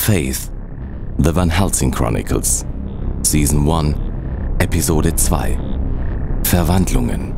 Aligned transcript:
Faith, 0.00 0.50
The 1.18 1.30
Van 1.30 1.50
Helsing 1.50 1.92
Chronicles, 1.92 2.64
Season 3.22 3.66
1, 3.66 4.56
Episode 4.58 5.16
2, 5.16 5.56
Verwandlungen. 6.42 7.36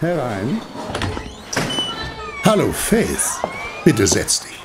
Herein. 0.00 0.62
Hallo, 2.44 2.72
Faith. 2.72 3.38
Bitte 3.84 4.06
setz 4.06 4.40
dich. 4.40 4.58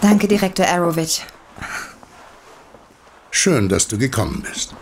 Danke, 0.00 0.28
Direktor 0.28 0.66
Arrowitch. 0.66 1.31
Schön, 3.44 3.68
dass 3.68 3.88
du 3.88 3.98
gekommen 3.98 4.46
bist. 4.48 4.72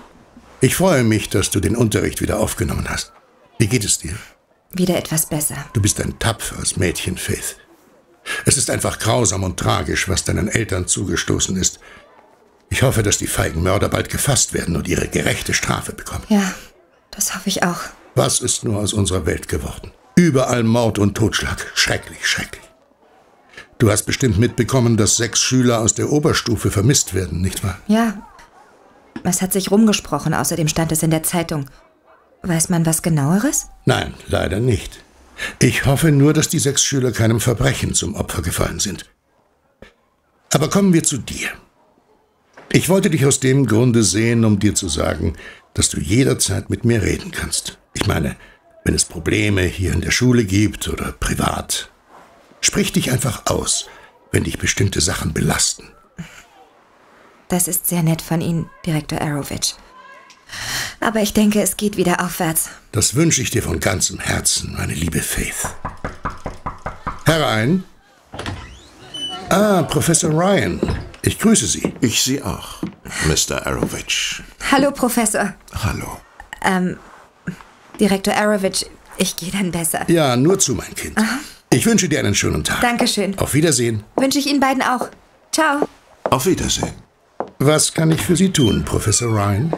Ich 0.60 0.77
freue 0.77 1.02
mich, 1.02 1.30
dass 1.30 1.48
du 1.48 1.60
den 1.60 1.74
Unterricht 1.74 2.20
wieder 2.20 2.38
aufgenommen 2.38 2.91
hast. 2.91 3.10
Wie 3.59 3.69
geht 3.69 3.86
es 3.86 3.96
dir? 3.96 4.12
Wieder 4.70 4.98
etwas 4.98 5.24
besser. 5.24 5.56
Du 5.73 5.80
bist 5.80 5.98
ein 5.98 6.19
tapferes 6.19 6.77
Mädchen, 6.77 7.16
Faith. 7.16 7.56
Es 8.45 8.59
ist 8.59 8.69
einfach 8.69 8.98
grausam 8.98 9.45
und 9.45 9.59
tragisch, 9.59 10.10
was 10.10 10.24
deinen 10.24 10.48
Eltern 10.48 10.86
zugestoßen 10.86 11.56
ist. 11.56 11.80
Ich 12.69 12.83
hoffe, 12.83 13.02
dass 13.02 13.16
die 13.16 13.28
feigen 13.28 13.62
Mörder 13.62 13.88
bald 13.88 14.10
gefasst 14.10 14.52
werden 14.52 14.77
und 14.77 14.86
ihre 14.88 15.08
gerechte 15.08 15.55
Strafe 15.55 15.95
bekommen. 15.95 16.24
Ja, 16.28 16.52
das 17.12 17.34
hoffe 17.34 17.48
ich 17.48 17.62
auch. 17.62 17.80
Was 18.14 18.41
ist 18.41 18.62
nur 18.62 18.77
aus 18.77 18.92
unserer 18.92 19.24
Welt 19.24 19.48
geworden? 19.48 19.91
Überall 20.16 20.64
Mord 20.64 20.98
und 20.98 21.14
Totschlag. 21.14 21.66
Schrecklich, 21.74 22.27
schrecklich. 22.27 22.70
Du 23.78 23.91
hast 23.91 24.02
bestimmt 24.02 24.38
mitbekommen, 24.38 24.98
dass 24.98 25.16
sechs 25.16 25.41
Schüler 25.41 25.80
aus 25.80 25.95
der 25.95 26.12
Oberstufe 26.12 26.70
vermisst 26.70 27.14
werden, 27.14 27.41
nicht 27.41 27.64
wahr? 27.64 27.78
Ja. 27.86 28.27
Es 29.24 29.42
hat 29.42 29.52
sich 29.52 29.70
rumgesprochen, 29.70 30.34
außerdem 30.34 30.68
stand 30.68 30.92
es 30.92 31.02
in 31.02 31.10
der 31.10 31.22
Zeitung. 31.22 31.66
Weiß 32.42 32.68
man 32.68 32.86
was 32.86 33.02
genaueres? 33.02 33.68
Nein, 33.84 34.14
leider 34.28 34.60
nicht. 34.60 35.02
Ich 35.58 35.86
hoffe 35.86 36.10
nur, 36.10 36.32
dass 36.32 36.48
die 36.48 36.58
sechs 36.58 36.82
Schüler 36.82 37.12
keinem 37.12 37.41
Verbrechen 37.41 37.94
zum 37.94 38.14
Opfer 38.14 38.42
gefallen 38.42 38.80
sind. 38.80 39.06
Aber 40.52 40.68
kommen 40.68 40.92
wir 40.92 41.02
zu 41.02 41.18
dir. 41.18 41.48
Ich 42.72 42.88
wollte 42.88 43.10
dich 43.10 43.26
aus 43.26 43.41
dem 43.41 43.66
Grunde 43.66 44.02
sehen, 44.02 44.44
um 44.44 44.58
dir 44.58 44.74
zu 44.74 44.88
sagen, 44.88 45.34
dass 45.74 45.88
du 45.88 46.00
jederzeit 46.00 46.70
mit 46.70 46.84
mir 46.84 47.02
reden 47.02 47.30
kannst. 47.30 47.78
Ich 47.94 48.06
meine, 48.06 48.36
wenn 48.84 48.94
es 48.94 49.04
Probleme 49.04 49.62
hier 49.62 49.92
in 49.92 50.00
der 50.00 50.10
Schule 50.10 50.44
gibt 50.44 50.88
oder 50.88 51.12
privat. 51.12 51.91
Sprich 52.60 52.92
dich 52.92 53.10
einfach 53.10 53.46
aus, 53.46 53.86
wenn 54.32 54.44
dich 54.44 54.58
bestimmte 54.58 55.00
Sachen 55.00 55.32
belasten. 55.32 55.88
Das 57.51 57.67
ist 57.67 57.89
sehr 57.89 58.05
nett 58.05 58.23
von 58.23 58.41
Ihnen, 58.41 58.70
Direktor 58.87 59.20
Arrowitch. 59.20 59.75
Aber 61.01 61.20
ich 61.20 61.33
denke, 61.33 61.61
es 61.61 61.77
geht 61.77 61.97
wieder 61.97 62.25
aufwärts. 62.25 62.70
Das 62.93 63.17
wünsche 63.17 63.43
ich 63.43 63.51
dir 63.51 63.62
von 63.62 63.81
ganzem 63.81 64.20
Herzen, 64.20 64.75
meine 64.77 64.95
liebe 64.95 65.20
Faith. 65.20 65.69
Herein. 67.27 67.83
Ah, 69.48 69.83
Professor 69.83 70.31
Ryan. 70.31 70.81
Ich 71.23 71.41
grüße 71.41 71.67
Sie. 71.67 71.93
Ich 72.01 72.23
Sie 72.23 72.41
auch, 72.41 72.83
Mr. 73.27 73.67
Arrowitch. 73.67 74.43
Hallo, 74.71 74.93
Professor. 74.93 75.53
Hallo. 75.75 76.21
Ähm, 76.65 76.98
Direktor 77.98 78.34
Arrowitch, 78.34 78.87
ich 79.19 79.34
gehe 79.37 79.51
dann 79.51 79.73
besser. 79.73 80.09
Ja, 80.09 80.37
nur 80.37 80.61
zu, 80.61 80.77
mein 80.77 80.95
Kind. 80.95 81.19
Ich 81.71 81.84
wünsche 81.84 82.09
dir 82.09 82.21
einen 82.21 82.34
schönen 82.37 82.62
Tag. 82.62 82.81
Dankeschön. 82.81 83.37
Auf 83.39 83.55
Wiedersehen. 83.55 84.05
Wünsche 84.17 84.39
ich 84.39 84.47
Ihnen 84.47 84.61
beiden 84.61 84.83
auch. 84.83 85.09
Ciao. 85.53 85.89
Auf 86.25 86.47
Wiedersehen. 86.47 87.09
Was 87.62 87.92
kann 87.92 88.11
ich 88.11 88.22
für 88.22 88.36
Sie 88.36 88.50
tun, 88.50 88.83
Professor 88.86 89.28
Ryan? 89.28 89.70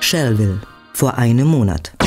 Shellville, 0.00 0.60
vor 0.92 1.16
einem 1.16 1.48
Monat. 1.48 1.97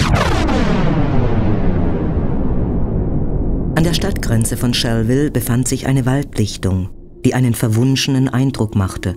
An 3.81 3.85
der 3.85 3.95
Stadtgrenze 3.95 4.57
von 4.57 4.75
Shellville 4.75 5.31
befand 5.31 5.67
sich 5.67 5.87
eine 5.87 6.05
Waldlichtung, 6.05 6.91
die 7.25 7.33
einen 7.33 7.55
verwunschenen 7.55 8.29
Eindruck 8.29 8.75
machte. 8.75 9.15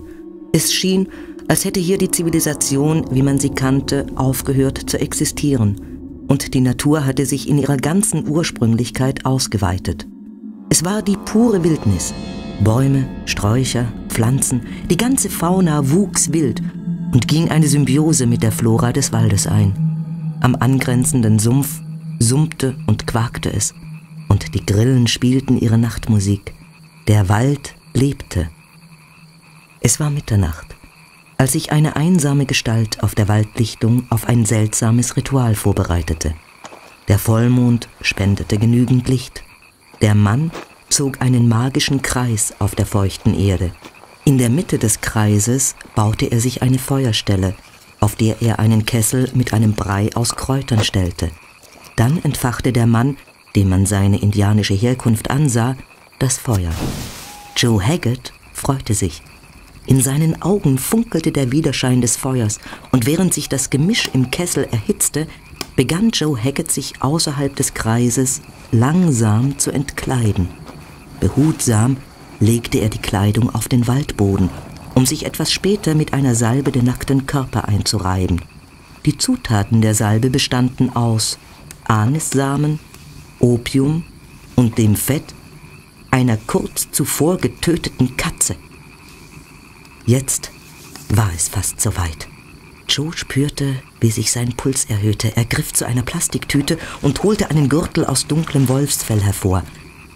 Es 0.53 0.73
schien, 0.73 1.07
als 1.47 1.65
hätte 1.65 1.79
hier 1.79 1.99
die 1.99 2.09
Zivilisation, 2.09 3.05
wie 3.11 3.21
man 3.21 3.37
sie 3.37 3.51
kannte, 3.51 4.07
aufgehört 4.15 4.89
zu 4.89 4.99
existieren, 4.99 5.79
und 6.27 6.55
die 6.55 6.61
Natur 6.61 7.05
hatte 7.05 7.27
sich 7.27 7.47
in 7.47 7.59
ihrer 7.59 7.77
ganzen 7.77 8.27
Ursprünglichkeit 8.27 9.23
ausgeweitet. 9.23 10.07
Es 10.71 10.83
war 10.83 11.03
die 11.03 11.17
pure 11.25 11.63
Wildnis. 11.63 12.15
Bäume, 12.63 13.05
Sträucher, 13.25 13.85
Pflanzen, 14.09 14.61
die 14.89 14.97
ganze 14.97 15.29
Fauna 15.29 15.91
wuchs 15.91 16.33
wild 16.33 16.63
und 17.13 17.27
ging 17.27 17.49
eine 17.49 17.67
Symbiose 17.67 18.25
mit 18.25 18.41
der 18.41 18.51
Flora 18.51 18.93
des 18.93 19.13
Waldes 19.13 19.45
ein. 19.45 20.37
Am 20.41 20.55
angrenzenden 20.55 21.37
Sumpf 21.37 21.81
summte 22.17 22.75
und 22.87 23.05
quakte 23.05 23.53
es, 23.53 23.75
und 24.35 24.53
die 24.53 24.65
Grillen 24.65 25.07
spielten 25.07 25.57
ihre 25.57 25.77
Nachtmusik. 25.77 26.53
Der 27.07 27.29
Wald 27.29 27.73
lebte. 27.93 28.49
Es 29.79 30.01
war 30.01 30.09
Mitternacht, 30.09 30.75
als 31.37 31.53
sich 31.53 31.71
eine 31.71 31.95
einsame 31.95 32.45
Gestalt 32.45 33.01
auf 33.01 33.15
der 33.15 33.29
Waldlichtung 33.29 34.05
auf 34.09 34.27
ein 34.27 34.43
seltsames 34.43 35.15
Ritual 35.15 35.55
vorbereitete. 35.55 36.35
Der 37.07 37.17
Vollmond 37.17 37.87
spendete 38.01 38.57
genügend 38.57 39.07
Licht. 39.07 39.45
Der 40.01 40.15
Mann 40.15 40.51
zog 40.89 41.21
einen 41.21 41.47
magischen 41.47 42.01
Kreis 42.01 42.55
auf 42.59 42.75
der 42.75 42.85
feuchten 42.85 43.39
Erde. 43.39 43.71
In 44.25 44.37
der 44.37 44.49
Mitte 44.49 44.79
des 44.79 44.99
Kreises 44.99 45.77
baute 45.95 46.25
er 46.25 46.41
sich 46.41 46.61
eine 46.61 46.79
Feuerstelle, 46.79 47.55
auf 48.01 48.17
der 48.17 48.41
er 48.41 48.59
einen 48.59 48.85
Kessel 48.85 49.31
mit 49.33 49.53
einem 49.53 49.75
Brei 49.75 50.09
aus 50.13 50.35
Kräutern 50.35 50.83
stellte. 50.83 51.31
Dann 51.95 52.21
entfachte 52.21 52.73
der 52.73 52.85
Mann, 52.85 53.15
dem 53.55 53.69
man 53.69 53.85
seine 53.85 54.21
indianische 54.21 54.73
Herkunft 54.73 55.29
ansah, 55.29 55.75
das 56.19 56.37
Feuer. 56.37 56.71
Joe 57.55 57.81
Haggett 57.81 58.33
freute 58.53 58.93
sich. 58.93 59.21
In 59.85 60.01
seinen 60.01 60.41
Augen 60.41 60.77
funkelte 60.77 61.31
der 61.31 61.51
Widerschein 61.51 62.01
des 62.01 62.17
Feuers, 62.17 62.59
und 62.91 63.05
während 63.05 63.33
sich 63.33 63.49
das 63.49 63.69
Gemisch 63.69 64.09
im 64.13 64.31
Kessel 64.31 64.67
erhitzte, 64.71 65.27
begann 65.75 66.09
Joe 66.09 66.41
Haggett 66.41 66.71
sich 66.71 67.01
außerhalb 67.01 67.55
des 67.55 67.73
Kreises 67.73 68.41
langsam 68.71 69.59
zu 69.59 69.71
entkleiden. 69.71 70.47
Behutsam 71.19 71.97
legte 72.39 72.79
er 72.79 72.89
die 72.89 72.99
Kleidung 72.99 73.53
auf 73.53 73.67
den 73.67 73.87
Waldboden, 73.87 74.49
um 74.95 75.05
sich 75.05 75.25
etwas 75.25 75.51
später 75.51 75.95
mit 75.95 76.13
einer 76.13 76.35
Salbe 76.35 76.71
den 76.71 76.85
nackten 76.85 77.25
Körper 77.25 77.67
einzureiben. 77.67 78.41
Die 79.05 79.17
Zutaten 79.17 79.81
der 79.81 79.93
Salbe 79.93 80.29
bestanden 80.29 80.95
aus 80.95 81.37
Anissamen, 81.83 82.79
Opium 83.39 84.03
und 84.55 84.77
dem 84.77 84.95
Fett 84.95 85.33
einer 86.11 86.37
kurz 86.37 86.91
zuvor 86.91 87.37
getöteten 87.37 88.15
Katze. 88.17 88.55
Jetzt 90.05 90.51
war 91.09 91.31
es 91.35 91.49
fast 91.49 91.81
soweit. 91.81 92.27
Joe 92.87 93.11
spürte, 93.15 93.75
wie 93.99 94.11
sich 94.11 94.31
sein 94.31 94.53
Puls 94.55 94.85
erhöhte. 94.85 95.35
Er 95.35 95.45
griff 95.45 95.73
zu 95.73 95.85
einer 95.85 96.03
Plastiktüte 96.03 96.77
und 97.01 97.23
holte 97.23 97.49
einen 97.49 97.69
Gürtel 97.69 98.05
aus 98.05 98.27
dunklem 98.27 98.69
Wolfsfell 98.69 99.21
hervor. 99.21 99.63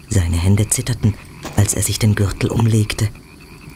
Seine 0.08 0.36
Hände 0.36 0.68
zitterten, 0.68 1.14
als 1.56 1.74
er 1.74 1.82
sich 1.82 1.98
den 1.98 2.14
Gürtel 2.14 2.50
umlegte. 2.50 3.08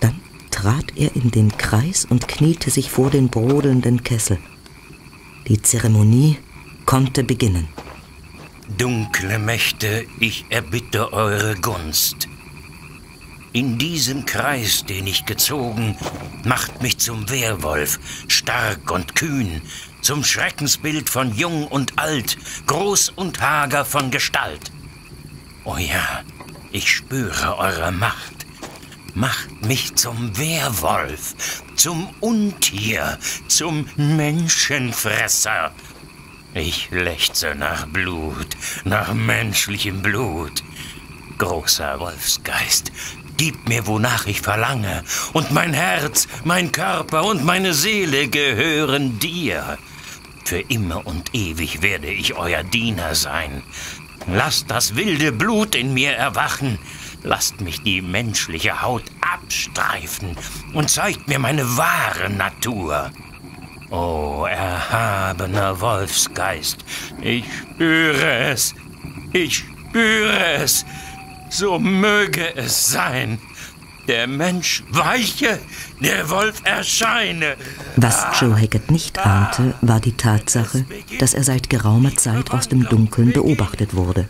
Dann 0.01 0.21
trat 0.51 0.97
er 0.97 1.15
in 1.17 1.31
den 1.31 1.57
Kreis 1.59 2.05
und 2.05 2.29
kniete 2.29 2.71
sich 2.71 2.91
vor 2.91 3.11
den 3.11 3.29
brodelnden 3.29 4.03
Kessel. 4.03 4.39
Die 5.49 5.61
Zeremonie 5.61 6.39
konnte 6.87 7.25
beginnen. 7.25 7.69
Dunkle 8.69 9.39
Mächte, 9.39 10.07
ich 10.21 10.47
erbitte 10.49 11.13
eure 11.13 11.55
Gunst. 11.57 12.29
In 13.53 13.77
diesem 13.77 14.25
Kreis, 14.25 14.87
den 14.87 15.07
ich 15.07 15.27
gezogen, 15.27 15.99
macht 16.45 16.81
mich 16.83 16.97
zum 16.97 17.29
Wehrwolf, 17.29 18.01
stark 18.27 18.91
und 18.91 19.15
kühn, 19.15 19.61
zum 20.01 20.25
Schreckensbild 20.25 21.11
von 21.11 21.37
Jung 21.37 21.67
und 21.67 21.99
Alt, 21.99 22.39
groß 22.67 23.11
und 23.11 23.43
hager 23.43 23.85
von 23.85 24.11
Gestalt. 24.11 24.73
Oh 25.65 25.77
ja, 25.77 26.23
ich 26.73 26.91
spüre 26.91 27.59
eure 27.59 27.93
Macht. 27.93 28.47
Macht 29.13 29.67
mich 29.67 29.95
zum 29.95 30.37
Wehrwolf, 30.39 31.63
zum 31.77 32.09
Untier, 32.21 33.19
zum 33.47 33.89
Menschenfresser. 33.97 35.71
Ich 36.57 36.89
lechze 36.93 37.57
nach 37.57 37.87
Blut, 37.87 38.47
nach 38.85 39.13
menschlichem 39.13 40.03
Blut. 40.03 40.63
Großer 41.37 41.99
Wolfsgeist, 41.99 42.93
gib 43.37 43.69
mir, 43.69 43.89
wonach 43.89 44.27
ich 44.27 44.41
verlange, 44.41 45.03
und 45.33 45.51
mein 45.51 45.73
Herz, 45.73 46.29
mein 46.45 46.71
Körper 46.71 47.25
und 47.25 47.45
meine 47.45 47.75
Seele 47.75 48.29
gehören 48.29 49.19
dir. 49.19 49.79
Für 50.45 50.61
immer 50.61 51.05
und 51.05 51.35
ewig 51.35 51.83
werde 51.83 52.07
ich 52.07 52.35
euer 52.35 52.63
Diener 52.63 53.17
sein. 53.17 53.65
Lasst 54.29 54.71
das 54.71 54.95
wilde 54.95 55.33
Blut 55.33 55.75
in 55.75 55.93
mir 55.93 56.13
erwachen. 56.13 56.79
Lasst 57.25 57.63
mich 57.63 57.83
die 57.83 58.01
menschliche 58.01 58.81
Haut 58.81 59.05
abstreifen 59.21 60.37
und 60.73 60.89
zeigt 60.89 61.27
mir 61.27 61.41
meine 61.41 61.77
wahre 61.77 62.31
Natur. 62.31 63.11
O 63.95 64.45
erhabener 64.45 65.81
Wolfsgeist, 65.81 66.79
ich 67.21 67.45
spüre 67.45 68.51
es, 68.51 68.75
ich 69.33 69.59
spüre 69.59 70.47
es, 70.55 70.85
so 71.49 71.79
möge 71.79 72.57
es 72.57 72.89
sein. 72.89 73.39
Der 74.09 74.27
Mensch 74.27 74.83
weiche, 74.91 75.61
der 76.01 76.29
Wolf 76.29 76.63
erscheine. 76.65 77.57
Was 77.95 78.27
Joe 78.41 78.61
Hackett 78.61 78.91
nicht 78.91 79.17
ahnte, 79.25 79.75
war 79.81 80.01
die 80.01 80.17
Tatsache, 80.17 80.85
dass 81.21 81.35
er 81.35 81.45
seit 81.45 81.71
geraumer 81.71 82.17
Zeit 82.17 82.51
aus 82.51 82.69
dem 82.69 82.89
Dunkeln 82.89 83.33
beobachtet 83.33 83.95
wurde. 83.95 84.29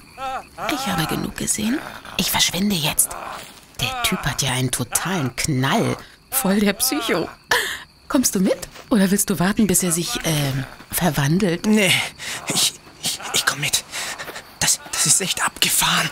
Ich 0.72 0.86
habe 0.86 1.06
genug 1.06 1.38
gesehen. 1.38 1.78
Ich 2.18 2.30
verschwinde 2.30 2.76
jetzt. 2.76 3.16
Der 3.80 4.02
Typ 4.02 4.18
hat 4.26 4.42
ja 4.42 4.52
einen 4.52 4.70
totalen 4.70 5.34
Knall. 5.36 5.96
Voll 6.30 6.60
der 6.60 6.74
Psycho. 6.74 7.30
Kommst 8.14 8.36
du 8.36 8.38
mit? 8.38 8.68
Oder 8.90 9.10
willst 9.10 9.28
du 9.28 9.40
warten, 9.40 9.66
bis 9.66 9.82
er 9.82 9.90
sich 9.90 10.14
äh, 10.24 10.52
verwandelt? 10.92 11.66
Nee, 11.66 11.90
ich, 12.54 12.72
ich, 13.02 13.18
ich 13.34 13.44
komm 13.44 13.58
mit. 13.58 13.82
Das, 14.60 14.78
das 14.92 15.06
ist 15.06 15.20
echt 15.20 15.44
abgefahren. 15.44 16.08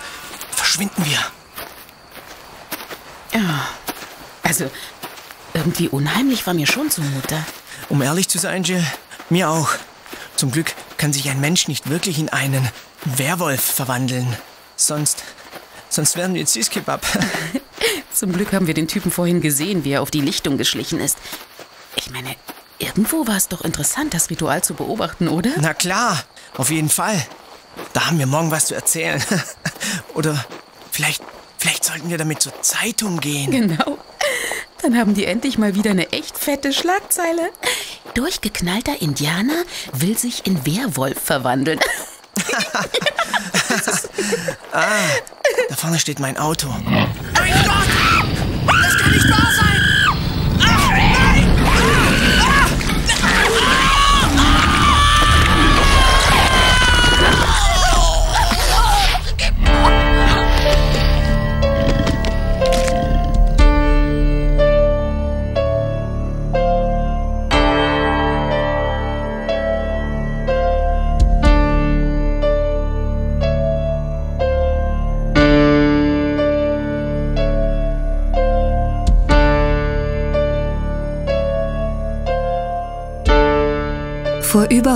Verschwinden 0.51 1.05
wir. 1.05 1.21
Ja. 3.41 3.69
Also, 4.43 4.69
irgendwie 5.55 5.87
unheimlich 5.87 6.45
war 6.45 6.55
mir 6.55 6.67
schon 6.67 6.91
zumute. 6.91 7.39
Um 7.89 8.03
ehrlich 8.03 8.29
zu 8.29 8.41
sein, 8.41 8.65
Jill, 8.65 8.85
mir 9.31 9.49
auch. 9.49 9.71
Zum 10.35 10.51
Glück 10.51 10.75
kann 10.97 11.13
sich 11.13 11.31
ein 11.31 11.41
Mensch 11.41 11.69
nicht 11.69 11.89
wirklich 11.89 12.19
in 12.19 12.31
einen 12.31 12.69
Werwolf 13.05 13.63
verwandeln. 13.63 14.37
Sonst, 14.75 15.23
sonst 15.89 16.17
wären 16.17 16.35
wir 16.35 16.45
Süßkebab. 16.45 17.07
Zum 18.13 18.33
Glück 18.33 18.53
haben 18.53 18.67
wir 18.67 18.75
den 18.75 18.89
Typen 18.89 19.13
vorhin 19.13 19.41
gesehen, 19.41 19.85
wie 19.85 19.93
er 19.93 20.03
auf 20.03 20.11
die 20.11 20.21
Lichtung 20.21 20.59
geschlichen 20.59 20.99
ist. 20.99 21.17
Ich 22.05 22.11
meine, 22.11 22.35
irgendwo 22.81 23.29
war 23.29 23.37
es 23.37 23.47
doch 23.47 23.61
interessant, 23.61 24.13
das 24.13 24.29
Ritual 24.29 24.65
zu 24.65 24.75
beobachten, 24.75 25.29
oder? 25.29 25.51
Na 25.61 25.73
klar, 25.73 26.21
auf 26.57 26.69
jeden 26.69 26.89
Fall. 26.89 27.25
Da 27.93 28.07
haben 28.07 28.19
wir 28.19 28.27
morgen 28.27 28.51
was 28.51 28.67
zu 28.67 28.75
erzählen. 28.75 29.23
Oder 30.15 30.45
vielleicht, 30.91 31.23
vielleicht 31.59 31.85
sollten 31.85 32.11
wir 32.11 32.19
damit 32.19 32.43
zur 32.43 32.61
Zeitung 32.61 33.21
gehen. 33.21 33.51
Genau. 33.51 33.99
Dann 34.83 34.99
haben 34.99 35.15
die 35.15 35.25
endlich 35.27 35.59
mal 35.59 35.77
wieder 35.77 35.93
eine 35.93 36.11
echt 36.11 36.37
fette 36.37 36.73
Schlagzeile. 36.73 37.51
Durchgeknallter 38.15 39.01
Indianer 39.01 39.63
will 39.93 40.19
sich 40.19 40.45
in 40.45 40.67
Werwolf 40.67 41.23
verwandeln. 41.23 41.79
ah, 44.73 44.87
da 45.69 45.77
vorne 45.77 46.01
steht 46.01 46.19
mein 46.19 46.37
Auto. 46.37 46.69
Mein 46.69 47.53
Gott! 47.65 47.87
Das 48.67 48.99
kann 48.99 49.11
nicht 49.13 49.31
wahr 49.31 49.53
sein! 49.57 49.62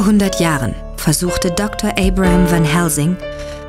100 0.06 0.38
Jahren 0.38 0.72
versuchte 0.98 1.50
Dr. 1.50 1.90
Abraham 1.98 2.48
Van 2.48 2.64
Helsing 2.64 3.16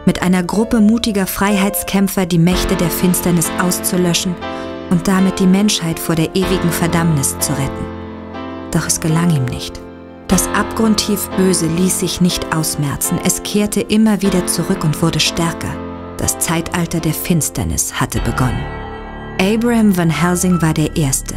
mit 0.06 0.22
einer 0.22 0.44
Gruppe 0.44 0.80
mutiger 0.80 1.26
Freiheitskämpfer 1.26 2.28
die 2.28 2.38
Mächte 2.38 2.76
der 2.76 2.92
Finsternis 2.92 3.50
auszulöschen 3.60 4.36
und 4.92 5.08
damit 5.08 5.40
die 5.40 5.48
Menschheit 5.48 6.00
vor 6.00 6.14
der 6.14 6.36
ewigen 6.36 6.70
Verdammnis 6.70 7.40
zu 7.40 7.54
retten. 7.54 7.86
Doch 8.70 8.86
es 8.86 9.00
gelang 9.00 9.36
ihm 9.36 9.46
nicht. 9.46 9.82
Das 10.28 10.48
abgrundtief 10.50 11.28
Böse 11.38 11.66
ließ 11.66 12.02
sich 12.02 12.22
nicht 12.22 12.56
ausmerzen, 12.56 13.18
es 13.26 13.42
kehrte 13.42 13.82
immer 13.82 14.22
wieder 14.22 14.46
zurück 14.46 14.84
und 14.84 15.02
wurde 15.02 15.20
stärker. 15.20 15.74
Das 16.18 16.38
Zeitalter 16.38 17.00
der 17.00 17.16
Finsternis 17.16 17.96
hatte 17.96 18.20
begonnen. 18.20 18.64
Abraham 19.42 19.98
Van 19.98 20.12
Helsing 20.12 20.62
war 20.62 20.76
der 20.76 20.96
Erste, 20.96 21.34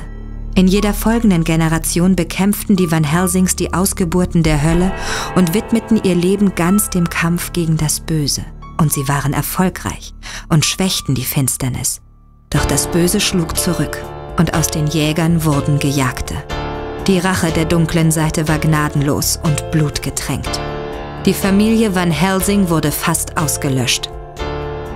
in 0.61 0.69
jeder 0.69 0.93
folgenden 0.93 1.43
Generation 1.43 2.17
bekämpften 2.17 2.77
die 2.77 2.93
Van 2.93 3.03
Helsings 3.03 3.57
die 3.57 3.73
Ausgeburten 3.73 4.43
der 4.43 4.63
Hölle 4.63 4.93
und 5.35 5.55
widmeten 5.55 5.99
ihr 6.05 6.15
Leben 6.15 6.55
ganz 6.55 6.91
dem 6.91 7.09
Kampf 7.09 7.55
gegen 7.55 7.79
das 7.79 8.01
Böse. 8.01 8.45
Und 8.77 8.93
sie 8.93 9.09
waren 9.09 9.33
erfolgreich 9.33 10.13
und 10.51 10.67
schwächten 10.67 11.15
die 11.15 11.25
Finsternis. 11.25 12.03
Doch 12.51 12.67
das 12.67 12.89
Böse 12.89 13.21
schlug 13.21 13.57
zurück 13.57 14.05
und 14.37 14.53
aus 14.53 14.67
den 14.67 14.87
Jägern 14.87 15.47
wurden 15.47 15.79
Gejagte. 15.79 16.35
Die 17.07 17.19
Rache 17.19 17.51
der 17.53 17.65
dunklen 17.65 18.11
Seite 18.11 18.47
war 18.47 18.59
gnadenlos 18.59 19.41
und 19.43 19.71
blutgetränkt. 19.71 20.61
Die 21.25 21.33
Familie 21.33 21.95
Van 21.95 22.11
Helsing 22.11 22.69
wurde 22.69 22.93
fast 22.93 23.39
ausgelöscht. 23.39 24.11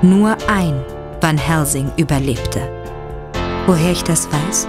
Nur 0.02 0.37
ein 0.46 0.84
Van 1.22 1.38
Helsing 1.38 1.90
überlebte. 1.96 2.60
Woher 3.67 3.93
ich 3.93 4.05
das 4.05 4.28
weiß? 4.31 4.69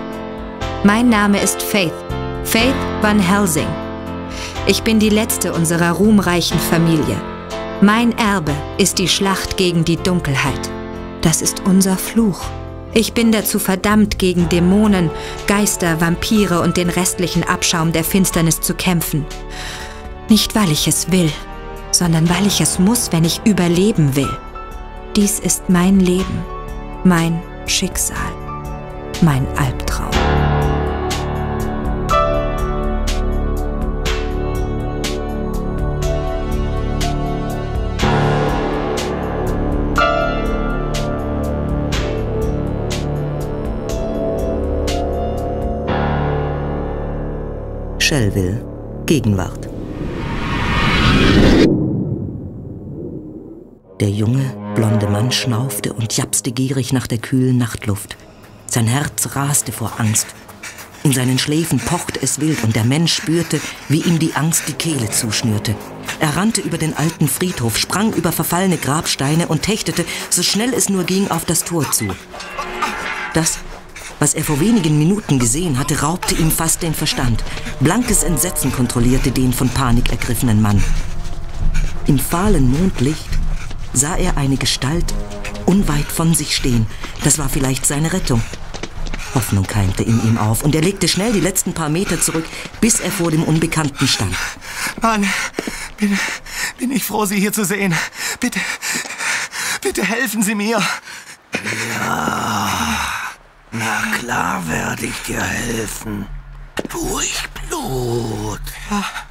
Mein 0.86 1.10
Name 1.10 1.42
ist 1.42 1.64
Faith, 1.64 1.96
Faith 2.44 2.76
Van 3.02 3.18
Helsing. 3.18 3.66
Ich 4.68 4.84
bin 4.84 5.00
die 5.00 5.10
letzte 5.10 5.52
unserer 5.52 5.94
ruhmreichen 5.94 6.60
Familie. 6.60 7.20
Mein 7.82 8.16
Erbe 8.20 8.54
ist 8.78 9.00
die 9.00 9.08
Schlacht 9.08 9.58
gegen 9.58 9.84
die 9.84 9.98
Dunkelheit. 9.98 10.70
Das 11.24 11.42
ist 11.42 11.64
unser 11.66 11.98
Fluch. 11.98 12.40
Ich 12.94 13.14
bin 13.14 13.32
dazu 13.32 13.58
verdammt, 13.58 14.20
gegen 14.20 14.48
Dämonen, 14.48 15.10
Geister, 15.48 16.02
Vampire 16.02 16.62
und 16.62 16.78
den 16.78 16.92
restlichen 16.92 17.42
Abschaum 17.42 17.92
der 17.92 18.04
Finsternis 18.04 18.62
zu 18.62 18.76
kämpfen. 18.76 19.26
Nicht 20.30 20.54
weil 20.54 20.72
ich 20.72 20.88
es 20.88 21.12
will, 21.12 21.32
sondern 21.90 22.30
weil 22.30 22.46
ich 22.46 22.62
es 22.62 22.78
muss, 22.78 23.12
wenn 23.12 23.24
ich 23.24 23.42
überleben 23.44 24.16
will. 24.16 24.38
Dies 25.16 25.40
ist 25.40 25.68
mein 25.68 26.00
Leben, 26.00 26.46
mein 27.04 27.42
Schicksal, 27.66 28.32
mein 29.24 29.48
Albtraum. 29.58 30.12
Shellville, 48.16 48.66
Gegenwart. 49.06 49.68
Der 54.00 54.10
junge, 54.10 54.56
blonde 54.74 55.08
Mann 55.10 55.34
schnaufte 55.34 55.92
und 55.92 56.16
japste 56.16 56.54
gierig 56.54 56.94
nach 56.94 57.08
der 57.08 57.18
kühlen 57.18 57.58
Nachtluft. 57.58 58.16
Sein 58.68 58.88
Herz 58.88 59.36
raste 59.36 59.74
vor 59.74 59.92
Angst. 59.98 60.28
In 61.04 61.12
seinen 61.12 61.38
Schläfen 61.38 61.78
pochte 61.78 62.22
es 62.24 62.40
wild 62.40 62.64
und 62.64 62.78
der 62.78 62.86
Mensch 62.86 63.16
spürte, 63.16 63.60
wie 63.90 64.00
ihm 64.04 64.18
die 64.18 64.34
Angst 64.36 64.64
die 64.70 64.74
Kehle 64.76 65.12
zuschnürte. 65.12 65.76
Er 66.22 66.38
rannte 66.38 66.62
über 66.62 66.78
den 66.78 66.96
alten 66.96 67.28
Friedhof, 67.28 67.78
sprang 67.78 68.14
über 68.14 68.32
verfallene 68.32 68.78
Grabsteine 68.78 69.48
und 69.48 69.68
hechtete, 69.68 70.06
so 70.30 70.42
schnell 70.42 70.74
es 70.74 70.88
nur 70.88 71.04
ging, 71.04 71.30
auf 71.32 71.44
das 71.44 71.66
Tor 71.66 71.92
zu. 71.92 72.08
Das 73.34 73.60
was 74.20 74.34
er 74.34 74.44
vor 74.44 74.60
wenigen 74.60 74.98
Minuten 74.98 75.40
gesehen 75.40 75.78
hatte, 75.78 76.02
raubte 76.02 76.36
ihm 76.36 76.52
fast 76.52 76.82
den 76.82 76.94
Verstand. 76.94 77.44
Blankes 77.80 78.24
Entsetzen 78.24 78.72
kontrollierte 78.72 79.32
den 79.32 79.54
von 79.54 79.70
Panik 79.70 80.12
ergriffenen 80.12 80.62
Mann. 80.62 80.84
Im 82.08 82.20
fahlen 82.20 82.70
Mondlicht 82.70 83.28
sah 83.94 84.16
er 84.16 84.38
eine 84.38 84.58
Gestalt 84.58 85.14
unweit 85.66 86.06
von 86.06 86.34
sich 86.34 86.56
stehen. 86.56 86.86
Das 87.24 87.38
war 87.38 87.50
vielleicht 87.50 87.86
seine 87.86 88.14
Rettung. 88.14 88.42
Hoffnung 89.34 89.68
keimte 89.68 90.04
in 90.04 90.24
ihm 90.26 90.38
auf 90.38 90.64
und 90.64 90.76
er 90.76 90.82
legte 90.82 91.08
schnell 91.08 91.34
die 91.34 91.42
letzten 91.42 91.74
paar 91.74 91.90
Meter 91.90 92.22
zurück, 92.22 92.46
bis 92.80 93.02
er 93.02 93.12
vor 93.12 93.32
dem 93.32 93.44
Unbekannten 93.44 94.08
stand. 94.08 94.36
Mann, 95.02 95.28
bin, 95.98 96.18
bin 96.78 96.92
ich 96.92 97.04
froh, 97.04 97.26
Sie 97.26 97.40
hier 97.40 97.52
zu 97.52 97.66
sehen. 97.66 97.94
Bitte, 98.40 98.60
bitte 99.82 100.04
helfen 100.04 100.42
Sie 100.42 100.56
mir. 100.56 100.82
Na 103.80 104.18
klar 104.20 104.68
werde 104.68 105.06
ich 105.06 105.22
dir 105.24 105.42
helfen. 105.42 106.26
Ruhig 106.94 107.44
Blut. 107.68 108.62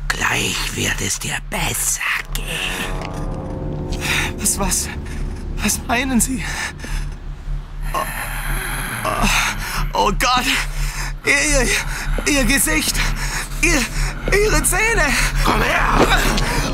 Gleich 0.08 0.76
wird 0.76 1.00
es 1.00 1.18
dir 1.18 1.36
besser 1.48 2.02
gehen. 2.34 4.00
Was, 4.38 4.58
was, 4.58 4.88
was 5.62 5.80
meinen 5.86 6.20
Sie? 6.20 6.44
Oh, 7.94 7.98
oh, 9.04 9.28
oh 9.94 10.12
Gott! 10.18 10.44
Ihr, 11.24 11.62
ihr, 11.62 12.34
ihr 12.34 12.44
Gesicht! 12.44 12.96
Ihr, 13.62 13.80
ihre 14.38 14.62
Zähne! 14.62 15.06
Komm 15.44 15.62
her! 15.62 16.06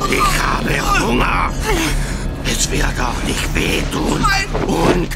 Ich 0.09 0.41
habe 0.41 1.05
Hunger. 1.05 1.51
Es 2.43 2.69
wird 2.69 2.99
auch 2.99 3.23
nicht 3.23 3.55
wehtun. 3.55 4.25
Und 4.67 5.09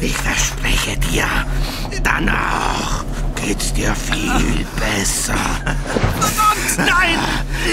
ich 0.00 0.16
verspreche 0.16 0.96
dir, 0.98 1.26
danach 2.02 3.04
geht's 3.36 3.72
dir 3.72 3.94
viel 3.94 4.66
besser. 4.78 5.34
Nein! 6.78 7.18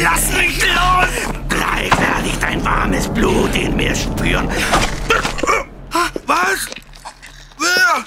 Lass 0.01 0.31
mich 0.33 0.61
los! 0.61 1.09
Gleich 1.49 1.91
werde 1.99 2.27
ich 2.27 2.37
dein 2.39 2.63
warmes 2.63 3.07
Blut 3.07 3.55
in 3.55 3.75
mir 3.75 3.95
spüren. 3.95 4.49
Was? 6.25 6.67
Wer? 7.57 8.05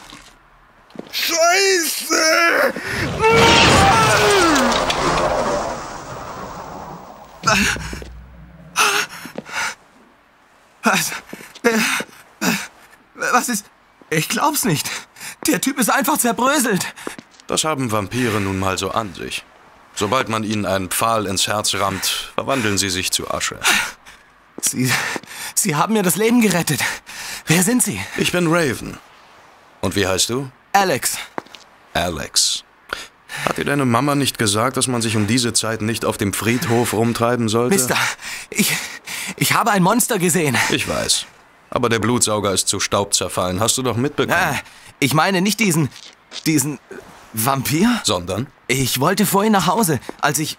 Scheiße! 1.11 2.73
Was? 10.83 11.13
Was 13.15 13.49
ist. 13.49 13.72
Ich 14.13 14.29
glaub's 14.29 14.65
nicht. 14.65 14.91
Der 15.47 15.61
Typ 15.61 15.79
ist 15.79 15.91
einfach 15.91 16.19
zerbröselt. 16.19 16.87
Das 17.47 17.65
haben 17.65 17.91
Vampire 17.91 18.41
nun 18.41 18.59
mal 18.59 18.77
so 18.77 18.91
an 18.91 19.15
sich. 19.15 19.43
Sobald 19.95 20.29
man 20.29 20.45
ihnen 20.45 20.67
einen 20.67 20.91
Pfahl 20.91 21.27
ins 21.27 21.47
Herz 21.47 21.75
rammt, 21.75 22.33
verwandeln 22.35 22.79
sie 22.79 22.91
sich 22.91 23.11
zu 23.11 23.31
Asche. 23.31 23.59
Sie. 24.61 24.93
Sie 25.55 25.77
haben 25.77 25.95
mir 25.95 26.03
das 26.03 26.17
Leben 26.17 26.41
gerettet. 26.41 26.81
Wer 27.47 27.63
sind 27.63 27.83
Sie? 27.83 28.01
Ich 28.17 28.33
bin 28.33 28.47
Raven. 28.49 28.99
Und 29.81 29.97
wie 29.97 30.07
heißt 30.07 30.29
du? 30.31 30.51
Alex. 30.73 31.17
Alex. 31.95 32.65
Hat 33.47 33.57
dir 33.57 33.65
deine 33.65 33.87
Mama 33.87 34.15
nicht 34.15 34.39
gesagt, 34.39 34.77
dass 34.77 34.89
man 34.89 35.03
sich 35.03 35.17
um 35.17 35.27
diese 35.27 35.53
Zeit 35.53 35.81
nicht 35.81 36.05
auf 36.05 36.19
dem 36.19 36.33
Friedhof 36.35 36.93
rumtreiben 36.93 37.49
sollte? 37.49 37.75
Mister, 37.75 37.97
ich. 38.51 38.73
Ich 39.37 39.55
habe 39.55 39.71
ein 39.71 39.83
Monster 39.83 40.19
gesehen. 40.19 40.57
Ich 40.71 40.87
weiß. 40.87 41.27
Aber 41.73 41.89
der 41.89 41.99
Blutsauger 41.99 42.53
ist 42.53 42.69
zu 42.69 42.81
Staub 42.81 43.15
zerfallen. 43.15 43.59
Hast 43.59 43.79
du 43.79 43.83
doch 43.83 43.97
mitbekommen. 43.97 44.39
Äh, 44.39 44.55
ich 45.01 45.15
meine 45.15 45.41
nicht 45.41 45.59
diesen. 45.59 45.89
diesen. 46.47 46.79
Vampir? 47.33 47.89
Sondern? 48.05 48.47
Ich 48.69 49.01
wollte 49.01 49.25
vorhin 49.25 49.53
nach 49.53 49.67
Hause, 49.67 49.99
als 50.21 50.39
ich. 50.39 50.59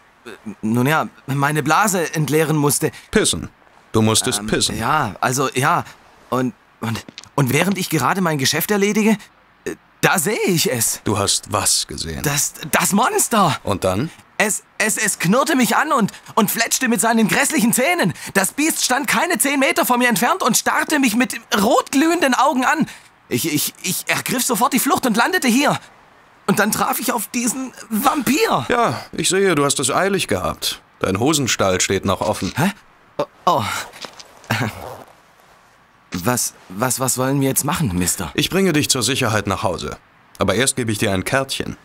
Nun 0.61 0.87
ja, 0.87 1.07
meine 1.27 1.61
Blase 1.61 2.15
entleeren 2.15 2.55
musste. 2.55 2.91
Pissen. 3.11 3.49
Du 3.91 4.01
musstest 4.01 4.45
pissen. 4.47 4.77
Ja, 4.77 5.15
also 5.21 5.49
ja. 5.53 5.83
Und, 6.31 6.55
und, 6.81 7.05
und 7.35 7.53
während 7.53 7.77
ich 7.77 7.89
gerade 7.89 8.21
mein 8.21 8.39
Geschäft 8.39 8.71
erledige, 8.71 9.17
äh, 9.65 9.75
da 10.01 10.17
sehe 10.17 10.39
ich 10.47 10.71
es. 10.71 11.01
Du 11.03 11.17
hast 11.17 11.51
was 11.51 11.85
gesehen. 11.85 12.23
Das, 12.23 12.53
das 12.71 12.93
Monster. 12.93 13.59
Und 13.63 13.83
dann? 13.83 14.09
Es, 14.37 14.63
es, 14.77 14.97
es 14.97 15.19
knurrte 15.19 15.55
mich 15.55 15.75
an 15.75 15.91
und, 15.91 16.11
und 16.35 16.49
fletschte 16.49 16.87
mit 16.87 16.99
seinen 16.99 17.27
grässlichen 17.27 17.71
Zähnen. 17.71 18.13
Das 18.33 18.51
Biest 18.53 18.83
stand 18.83 19.07
keine 19.07 19.37
zehn 19.37 19.59
Meter 19.59 19.85
von 19.85 19.99
mir 19.99 20.09
entfernt 20.09 20.41
und 20.41 20.57
starrte 20.57 20.99
mich 20.99 21.15
mit 21.15 21.39
rotglühenden 21.61 22.33
Augen 22.33 22.65
an. 22.65 22.87
Ich, 23.29 23.51
ich, 23.51 23.73
ich 23.83 24.05
ergriff 24.07 24.43
sofort 24.43 24.73
die 24.73 24.79
Flucht 24.79 25.05
und 25.05 25.15
landete 25.15 25.47
hier. 25.47 25.79
Und 26.47 26.59
dann 26.59 26.71
traf 26.71 26.99
ich 26.99 27.13
auf 27.13 27.27
diesen 27.27 27.73
Vampir. 27.89 28.65
Ja, 28.67 29.05
ich 29.11 29.29
sehe, 29.29 29.55
du 29.55 29.63
hast 29.63 29.79
es 29.79 29.91
eilig 29.91 30.27
gehabt. 30.27 30.81
Dein 30.99 31.19
Hosenstall 31.19 31.79
steht 31.79 32.05
noch 32.05 32.21
offen. 32.21 32.53
Hä? 32.55 32.71
Oh. 33.17 33.25
oh. 33.45 33.63
Was, 36.11 36.53
was, 36.69 36.99
was 36.99 37.17
wollen 37.17 37.41
wir 37.41 37.47
jetzt 37.47 37.63
machen, 37.63 37.97
Mister? 37.97 38.31
Ich 38.35 38.49
bringe 38.49 38.73
dich 38.73 38.89
zur 38.89 39.03
Sicherheit 39.03 39.47
nach 39.47 39.63
Hause. 39.63 39.97
Aber 40.37 40.55
erst 40.55 40.75
gebe 40.75 40.91
ich 40.91 40.97
dir 40.97 41.11
ein 41.11 41.23
Kärtchen. 41.23 41.77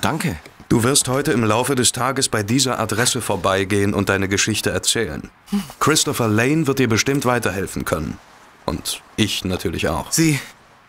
Danke. 0.00 0.36
Du 0.68 0.82
wirst 0.82 1.08
heute 1.08 1.30
im 1.32 1.44
Laufe 1.44 1.76
des 1.76 1.92
Tages 1.92 2.28
bei 2.28 2.42
dieser 2.42 2.80
Adresse 2.80 3.20
vorbeigehen 3.20 3.94
und 3.94 4.08
deine 4.08 4.28
Geschichte 4.28 4.70
erzählen. 4.70 5.30
Christopher 5.78 6.26
Lane 6.26 6.66
wird 6.66 6.80
dir 6.80 6.88
bestimmt 6.88 7.24
weiterhelfen 7.24 7.84
können. 7.84 8.18
Und 8.64 9.00
ich 9.14 9.44
natürlich 9.44 9.88
auch. 9.88 10.10
Sie, 10.10 10.40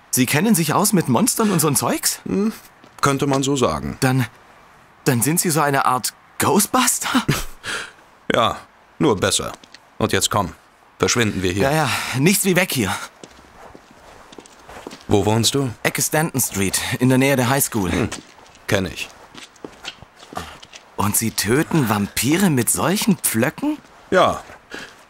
Sie 0.09 0.25
kennen 0.25 0.55
sich 0.55 0.73
aus 0.73 0.93
mit 0.93 1.09
Monstern 1.09 1.51
und 1.51 1.61
so'n 1.61 1.75
Zeugs? 1.75 2.21
Könnte 3.01 3.27
man 3.27 3.43
so 3.43 3.55
sagen. 3.55 3.97
Dann, 3.99 4.25
dann 5.05 5.21
sind 5.21 5.39
Sie 5.39 5.51
so 5.51 5.61
eine 5.61 5.85
Art 5.85 6.13
Ghostbuster? 6.39 7.09
Ja, 8.33 8.57
nur 8.99 9.15
besser. 9.15 9.53
Und 9.97 10.11
jetzt 10.11 10.29
komm, 10.29 10.51
verschwinden 10.99 11.41
wir 11.41 11.53
hier. 11.53 11.63
Ja, 11.63 11.71
ja, 11.71 11.89
nichts 12.19 12.43
wie 12.43 12.57
weg 12.57 12.73
hier. 12.73 12.93
Wo 15.07 15.25
wohnst 15.25 15.55
du? 15.55 15.69
Ecke 15.83 16.01
Stanton 16.01 16.41
Street, 16.41 16.77
in 16.99 17.07
der 17.07 17.17
Nähe 17.17 17.37
der 17.37 17.47
High 17.47 17.63
School. 17.63 18.09
Kenn 18.67 18.85
ich. 18.85 19.09
Und 20.97 21.15
Sie 21.15 21.31
töten 21.31 21.89
Vampire 21.89 22.49
mit 22.49 22.69
solchen 22.69 23.17
Pflöcken? 23.17 23.77
Ja, 24.11 24.43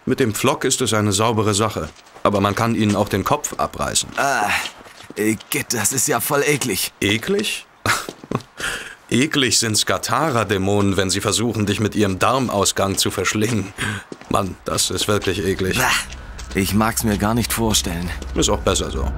mit 0.06 0.20
dem 0.20 0.34
Pflock 0.34 0.64
ist 0.64 0.82
es 0.82 0.94
eine 0.94 1.12
saubere 1.12 1.54
Sache. 1.54 1.90
Aber 2.24 2.42
man 2.42 2.56
kann 2.56 2.76
ihnen 2.76 2.96
auch 2.96 3.10
den 3.10 3.24
Kopf 3.24 3.54
abreißen. 3.58 4.10
Äh, 5.16 5.36
Git, 5.50 5.74
das 5.74 5.92
ist 5.94 6.08
ja 6.08 6.20
voll 6.20 6.44
eklig. 6.46 6.92
Eklig? 7.02 7.66
Eklig 9.10 9.58
sind 9.58 9.78
Skatara-Dämonen, 9.78 10.98
wenn 10.98 11.10
sie 11.10 11.22
versuchen, 11.22 11.66
dich 11.66 11.80
mit 11.80 11.96
ihrem 11.96 12.20
Darmausgang 12.20 12.98
zu 12.98 13.10
verschlingen. 13.10 13.74
Mann, 14.30 14.58
das 14.66 14.90
ist 14.90 15.08
wirklich 15.08 15.44
eklig. 15.46 15.80
Ich 16.56 16.74
mag's 16.74 17.04
mir 17.04 17.18
gar 17.18 17.34
nicht 17.34 17.54
vorstellen. 17.54 18.10
Ist 18.36 18.50
auch 18.50 18.60
besser 18.60 18.92
so. 18.92 19.10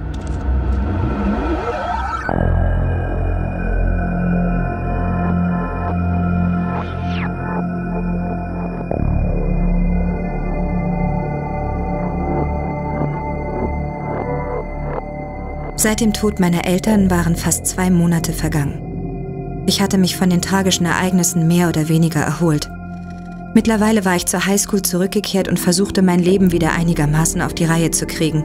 Seit 15.80 16.00
dem 16.00 16.12
Tod 16.12 16.40
meiner 16.40 16.66
Eltern 16.66 17.10
waren 17.10 17.36
fast 17.36 17.64
zwei 17.64 17.88
Monate 17.88 18.34
vergangen. 18.34 19.64
Ich 19.66 19.80
hatte 19.80 19.96
mich 19.96 20.14
von 20.14 20.28
den 20.28 20.42
tragischen 20.42 20.84
Ereignissen 20.84 21.48
mehr 21.48 21.70
oder 21.70 21.88
weniger 21.88 22.20
erholt. 22.20 22.68
Mittlerweile 23.54 24.04
war 24.04 24.14
ich 24.14 24.26
zur 24.26 24.44
Highschool 24.44 24.82
zurückgekehrt 24.82 25.48
und 25.48 25.58
versuchte 25.58 26.02
mein 26.02 26.18
Leben 26.18 26.52
wieder 26.52 26.72
einigermaßen 26.72 27.40
auf 27.40 27.54
die 27.54 27.64
Reihe 27.64 27.90
zu 27.92 28.04
kriegen. 28.04 28.44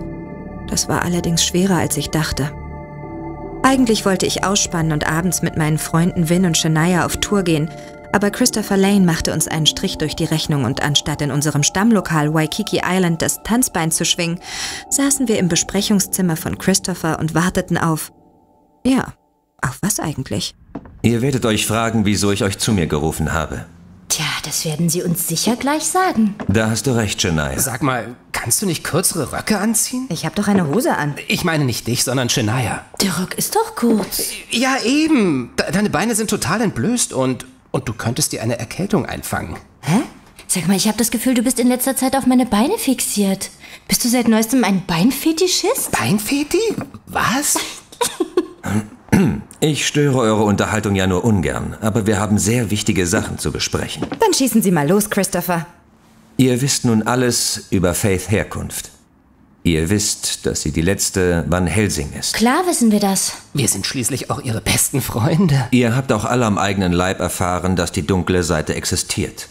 Das 0.70 0.88
war 0.88 1.02
allerdings 1.02 1.44
schwerer, 1.44 1.76
als 1.76 1.98
ich 1.98 2.10
dachte. 2.10 2.52
Eigentlich 3.64 4.06
wollte 4.06 4.26
ich 4.26 4.46
ausspannen 4.46 4.94
und 4.94 5.06
abends 5.06 5.42
mit 5.42 5.58
meinen 5.58 5.78
Freunden 5.78 6.30
Vin 6.30 6.46
und 6.46 6.58
Shania 6.58 7.06
auf 7.06 7.18
Tour 7.18 7.44
gehen, 7.44 7.70
aber 8.16 8.32
Christopher 8.32 8.78
Lane 8.78 9.06
machte 9.06 9.34
uns 9.34 9.50
einen 9.50 9.66
Strich 9.66 9.98
durch 9.98 10.16
die 10.16 10.24
Rechnung 10.24 10.64
und 10.64 10.82
anstatt 10.82 11.22
in 11.22 11.32
unserem 11.32 11.64
Stammlokal 11.64 12.34
Waikiki 12.34 12.82
Island 12.82 13.22
das 13.22 13.44
Tanzbein 13.44 13.92
zu 13.92 14.06
schwingen, 14.06 14.40
saßen 14.90 15.28
wir 15.28 15.38
im 15.38 15.50
Besprechungszimmer 15.50 16.38
von 16.38 16.58
Christopher 16.58 17.20
und 17.20 17.36
warteten 17.36 17.78
auf. 17.78 18.14
Ja, 18.86 19.14
auf 19.62 19.80
was 19.82 20.00
eigentlich? 20.00 20.56
Ihr 21.02 21.22
werdet 21.22 21.46
euch 21.46 21.68
fragen, 21.68 22.06
wieso 22.06 22.32
ich 22.32 22.46
euch 22.46 22.58
zu 22.58 22.72
mir 22.72 22.88
gerufen 22.88 23.34
habe. 23.34 23.66
Tja, 24.08 24.24
das 24.46 24.64
werden 24.64 24.88
Sie 24.88 25.04
uns 25.04 25.28
sicher 25.28 25.58
gleich 25.58 25.84
sagen. 25.84 26.36
Da 26.48 26.70
hast 26.70 26.88
du 26.88 26.96
recht, 26.96 27.22
Shania. 27.22 27.60
Sag 27.60 27.84
mal, 27.84 28.16
kannst 28.32 28.62
du 28.62 28.66
nicht 28.66 28.86
kürzere 28.86 29.34
Röcke 29.34 29.58
anziehen? 29.58 30.08
Ich 30.10 30.24
habe 30.24 30.36
doch 30.36 30.48
eine 30.48 30.68
Hose 30.68 30.96
an. 30.96 31.16
Ich 31.28 31.44
meine 31.44 31.66
nicht 31.66 31.86
dich, 31.86 32.06
sondern 32.06 32.30
Shania. 32.30 32.86
Der 33.02 33.18
Rock 33.18 33.34
ist 33.34 33.56
doch 33.56 33.76
kurz. 33.76 34.30
Ja, 34.52 34.78
eben. 34.86 35.52
De 35.60 35.70
deine 35.70 35.90
Beine 35.90 36.16
sind 36.16 36.30
total 36.30 36.62
entblößt 36.62 37.12
und, 37.12 37.46
und 37.76 37.90
du 37.90 37.94
könntest 37.94 38.32
dir 38.32 38.42
eine 38.42 38.58
Erkältung 38.58 39.06
einfangen. 39.06 39.58
Hä? 39.82 40.00
Sag 40.48 40.70
mal, 40.70 40.78
ich 40.78 40.88
habe 40.88 40.98
das 40.98 41.12
Gefühl, 41.12 41.34
du 41.34 41.42
bist 41.42 41.60
in 41.60 41.68
letzter 41.68 41.98
Zeit 41.98 42.16
auf 42.16 42.26
meine 42.26 42.46
Beine 42.46 42.78
fixiert. 42.78 43.50
Bist 43.90 44.06
du 44.06 44.08
seit 44.08 44.30
neuestem 44.30 44.64
ein 44.64 44.86
Beinfetischist? 44.86 45.92
Beinfeti? 45.92 46.62
Was? 47.06 47.58
Ich 49.62 49.88
störe 49.88 50.20
eure 50.20 50.44
Unterhaltung 50.44 50.94
ja 50.96 51.08
nur 51.08 51.24
ungern, 51.24 51.78
aber 51.80 52.06
wir 52.06 52.20
haben 52.20 52.38
sehr 52.38 52.70
wichtige 52.70 53.08
Sachen 53.08 53.40
zu 53.40 53.54
besprechen. 53.54 54.06
Dann 54.20 54.34
schießen 54.34 54.62
Sie 54.62 54.72
mal 54.72 54.88
los, 54.88 55.10
Christopher. 55.10 55.66
Ihr 56.36 56.62
wisst 56.62 56.84
nun 56.84 57.02
alles 57.04 57.68
über 57.70 57.94
Faith 57.94 58.30
Herkunft. 58.30 58.92
Ihr 59.66 59.90
wisst, 59.90 60.46
dass 60.46 60.62
sie 60.62 60.72
die 60.72 60.84
letzte 60.84 61.44
Van 61.48 61.66
Helsing 61.66 62.14
ist. 62.14 62.36
Klar 62.36 62.68
wissen 62.68 62.92
wir 62.92 63.00
das. 63.00 63.34
Wir 63.56 63.68
sind 63.68 63.88
schließlich 63.88 64.30
auch 64.30 64.40
ihre 64.40 64.62
besten 64.62 65.02
Freunde. 65.02 65.68
Ihr 65.72 65.96
habt 65.96 66.12
auch 66.12 66.24
alle 66.24 66.46
am 66.46 66.60
eigenen 66.60 66.94
Leib 66.94 67.20
erfahren, 67.20 67.76
dass 67.76 67.92
die 67.92 68.06
dunkle 68.06 68.44
Seite 68.44 68.76
existiert. 68.76 69.48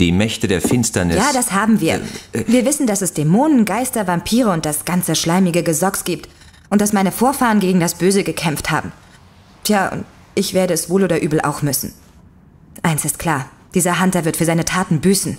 Die 0.00 0.10
Mächte 0.10 0.48
der 0.48 0.62
Finsternis. 0.62 1.16
Ja, 1.16 1.34
das 1.34 1.52
haben 1.52 1.82
wir. 1.82 2.00
Wir 2.32 2.64
wissen, 2.64 2.86
dass 2.86 3.02
es 3.02 3.12
Dämonen, 3.12 3.66
Geister, 3.66 4.06
Vampire 4.06 4.48
und 4.48 4.64
das 4.64 4.86
ganze 4.86 5.14
schleimige 5.14 5.62
Gesocks 5.62 6.04
gibt. 6.04 6.30
Und 6.70 6.80
dass 6.80 6.94
meine 6.94 7.12
Vorfahren 7.12 7.60
gegen 7.60 7.78
das 7.78 7.96
Böse 7.96 8.24
gekämpft 8.24 8.70
haben. 8.70 8.90
Tja, 9.64 9.90
und 9.90 10.06
ich 10.34 10.54
werde 10.54 10.72
es 10.72 10.88
wohl 10.88 11.04
oder 11.04 11.20
übel 11.20 11.42
auch 11.42 11.60
müssen. 11.60 11.92
Eins 12.82 13.04
ist 13.04 13.18
klar, 13.18 13.50
dieser 13.74 14.00
Hunter 14.00 14.24
wird 14.24 14.38
für 14.38 14.46
seine 14.46 14.64
Taten 14.64 15.02
büßen. 15.02 15.36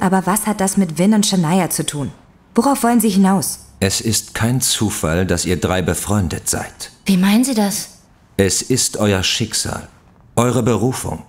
Aber 0.00 0.24
was 0.24 0.46
hat 0.46 0.62
das 0.62 0.78
mit 0.78 0.96
Vin 0.96 1.12
und 1.12 1.26
Shania 1.26 1.68
zu 1.68 1.84
tun? 1.84 2.12
Worauf 2.54 2.82
wollen 2.82 3.00
Sie 3.00 3.08
hinaus? 3.10 3.60
Es 3.80 4.00
ist 4.00 4.34
kein 4.34 4.60
Zufall, 4.60 5.24
dass 5.26 5.46
ihr 5.46 5.58
drei 5.58 5.82
befreundet 5.82 6.48
seid. 6.48 6.90
Wie 7.06 7.16
meinen 7.16 7.44
Sie 7.44 7.54
das? 7.54 7.88
Es 8.36 8.62
ist 8.62 8.96
euer 8.96 9.22
Schicksal, 9.22 9.88
eure 10.36 10.62
Berufung, 10.62 11.22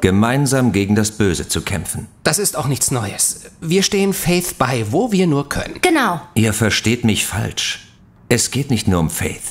gemeinsam 0.00 0.72
gegen 0.72 0.94
das 0.94 1.10
Böse 1.12 1.48
zu 1.48 1.62
kämpfen. 1.62 2.06
Das 2.22 2.38
ist 2.38 2.56
auch 2.56 2.66
nichts 2.68 2.90
Neues. 2.90 3.40
Wir 3.60 3.82
stehen 3.82 4.12
Faith 4.12 4.56
bei, 4.58 4.86
wo 4.90 5.12
wir 5.12 5.26
nur 5.26 5.48
können. 5.48 5.78
Genau. 5.82 6.20
Ihr 6.34 6.52
versteht 6.52 7.04
mich 7.04 7.26
falsch. 7.26 7.88
Es 8.28 8.50
geht 8.50 8.70
nicht 8.70 8.88
nur 8.88 9.00
um 9.00 9.10
Faith. 9.10 9.42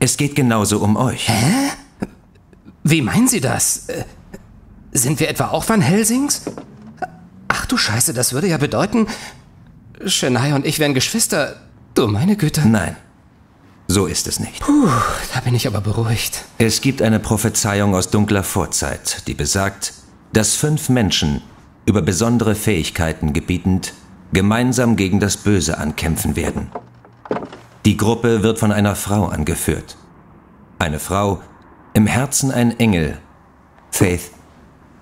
Es 0.00 0.16
geht 0.16 0.34
genauso 0.34 0.80
um 0.80 0.96
euch. 0.96 1.28
Hä? 1.28 1.70
Wie 2.84 3.02
meinen 3.02 3.28
Sie 3.28 3.40
das? 3.40 3.88
Äh, 3.88 4.04
Sind 4.92 5.20
wir 5.20 5.28
etwa 5.28 5.48
auch 5.48 5.68
Van 5.68 5.80
Helsings? 5.80 6.42
Ach 7.48 7.66
du 7.66 7.76
Scheiße, 7.76 8.12
das 8.12 8.32
würde 8.32 8.48
ja 8.48 8.58
bedeuten, 8.58 9.06
Shania 10.04 10.54
und 10.54 10.66
ich 10.66 10.78
wären 10.78 10.94
Geschwister. 10.94 11.56
Du 11.94 12.06
meine 12.06 12.36
Güte. 12.36 12.68
Nein, 12.68 12.96
so 13.88 14.06
ist 14.06 14.26
es 14.26 14.40
nicht. 14.40 14.60
Puh, 14.60 14.88
da 15.32 15.40
bin 15.40 15.54
ich 15.54 15.66
aber 15.66 15.80
beruhigt. 15.80 16.44
Es 16.58 16.80
gibt 16.80 17.02
eine 17.02 17.20
Prophezeiung 17.20 17.94
aus 17.94 18.10
dunkler 18.10 18.42
Vorzeit, 18.42 19.26
die 19.26 19.34
besagt, 19.34 19.94
dass 20.32 20.54
fünf 20.54 20.88
Menschen, 20.88 21.42
über 21.86 22.02
besondere 22.02 22.54
Fähigkeiten 22.54 23.32
gebietend, 23.32 23.94
gemeinsam 24.32 24.96
gegen 24.96 25.20
das 25.20 25.36
Böse 25.36 25.78
ankämpfen 25.78 26.36
werden. 26.36 26.70
Die 27.84 27.96
Gruppe 27.96 28.42
wird 28.42 28.58
von 28.58 28.72
einer 28.72 28.96
Frau 28.96 29.26
angeführt. 29.26 29.96
Eine 30.78 30.98
Frau, 30.98 31.40
im 31.94 32.06
Herzen 32.06 32.50
ein 32.50 32.78
Engel. 32.78 33.18
Faith, 33.92 34.32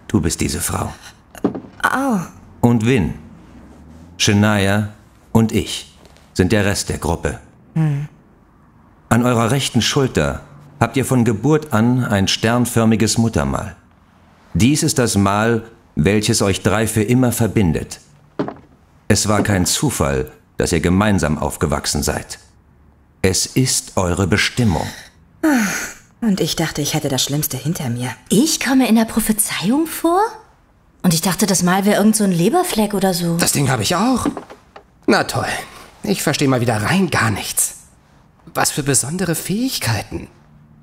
du 0.07 0.21
bist 0.21 0.41
diese 0.41 0.61
Frau. 0.61 0.93
Au. 1.83 2.21
Und 2.61 2.87
Vin, 2.87 3.15
Shania 4.17 4.91
und 5.33 5.53
ich 5.53 5.93
sind 6.33 6.53
der 6.53 6.65
Rest 6.65 6.89
der 6.89 6.99
Gruppe. 6.99 7.39
Hm. 7.75 8.09
An 9.09 9.25
eurer 9.25 9.51
rechten 9.51 9.83
Schulter 9.83 10.41
habt 10.81 10.97
ihr 10.97 11.05
von 11.05 11.25
Geburt 11.25 11.73
an 11.73 12.05
ein 12.05 12.29
sternförmiges 12.29 13.19
Muttermal. 13.19 13.77
Dies 14.55 14.83
ist 14.83 14.99
das 14.99 15.17
Mal, 15.17 15.65
welches 15.95 16.43
euch 16.43 16.63
drei 16.63 16.87
für 16.87 17.03
immer 17.03 17.33
verbindet. 17.33 18.01
Es 19.09 19.29
war 19.29 19.43
kein 19.43 19.67
Zufall, 19.67 20.33
dass 20.57 20.73
ihr 20.73 20.81
gemeinsam 20.81 21.39
aufgewachsen 21.39 22.03
seid. 22.03 22.39
Es 23.23 23.47
ist 23.47 23.97
eure 23.97 24.27
Bestimmung. 24.27 24.87
Und 26.21 26.41
ich 26.41 26.57
dachte, 26.57 26.83
ich 26.83 26.95
hätte 26.95 27.09
das 27.09 27.23
Schlimmste 27.23 27.57
hinter 27.57 27.89
mir. 27.91 28.11
Ich 28.29 28.61
komme 28.61 28.89
in 28.89 28.97
der 28.97 29.05
Prophezeiung 29.05 29.87
vor? 29.87 30.21
Und 31.05 31.13
ich 31.13 31.21
dachte, 31.21 31.45
das 31.45 31.63
Mal 31.63 31.85
wäre 31.85 31.99
irgend 31.99 32.17
so 32.17 32.25
ein 32.25 32.33
Leberfleck 32.33 32.95
oder 32.95 33.13
so. 33.13 33.37
Das 33.37 33.53
Ding 33.53 33.69
habe 33.69 33.83
ich 33.83 33.95
auch. 33.95 34.27
Na 35.07 35.25
toll. 35.25 35.47
Ich 36.03 36.23
verstehe 36.23 36.49
mal 36.49 36.63
wieder 36.63 36.79
rein 36.79 37.11
gar 37.11 37.31
nichts. 37.31 37.75
Was 38.55 38.71
für 38.71 38.83
besondere 38.83 39.35
Fähigkeiten. 39.35 40.29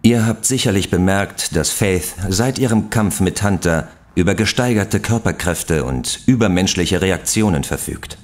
Ihr 0.04 0.28
habt 0.28 0.46
sicherlich 0.46 0.92
bemerkt, 0.92 1.56
dass 1.56 1.72
Faith 1.72 2.14
seit 2.30 2.60
ihrem 2.60 2.92
Kampf 2.92 3.20
mit 3.20 3.42
Hunter 3.42 3.88
über 4.14 4.36
gesteigerte 4.36 5.00
Körperkräfte 5.00 5.86
und 5.86 6.20
übermenschliche 6.28 7.02
Reaktionen 7.02 7.64
verfügt. 7.64 8.20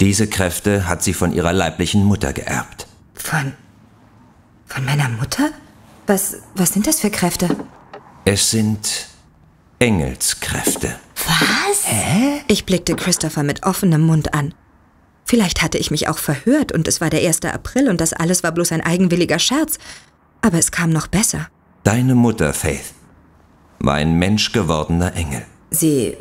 Diese 0.00 0.26
Kräfte 0.26 0.88
hat 0.88 1.04
sie 1.04 1.14
von 1.14 1.32
ihrer 1.32 1.52
leiblichen 1.52 2.04
Mutter 2.04 2.32
geerbt. 2.32 2.88
Von. 3.14 3.52
von 4.66 4.84
meiner 4.84 5.08
Mutter? 5.08 5.50
Was, 6.08 6.38
was 6.56 6.72
sind 6.72 6.88
das 6.88 6.98
für 6.98 7.10
Kräfte? 7.10 7.48
Es 8.24 8.50
sind 8.50 9.13
Engelskräfte. 9.84 10.94
Was? 11.26 11.84
Hä? 11.84 12.40
Ich 12.48 12.64
blickte 12.64 12.96
Christopher 12.96 13.42
mit 13.42 13.64
offenem 13.64 14.00
Mund 14.00 14.32
an. 14.32 14.54
Vielleicht 15.26 15.60
hatte 15.60 15.76
ich 15.76 15.90
mich 15.90 16.08
auch 16.08 16.16
verhört 16.16 16.72
und 16.72 16.88
es 16.88 17.02
war 17.02 17.10
der 17.10 17.20
1. 17.20 17.44
April 17.44 17.90
und 17.90 18.00
das 18.00 18.14
alles 18.14 18.42
war 18.42 18.52
bloß 18.52 18.72
ein 18.72 18.80
eigenwilliger 18.80 19.38
Scherz. 19.38 19.76
Aber 20.40 20.56
es 20.56 20.72
kam 20.72 20.88
noch 20.88 21.06
besser. 21.06 21.48
Deine 21.82 22.14
Mutter, 22.14 22.54
Faith, 22.54 22.94
war 23.78 23.96
ein 23.96 24.18
menschgewordener 24.18 25.14
Engel. 25.16 25.42
Sie. 25.70 26.16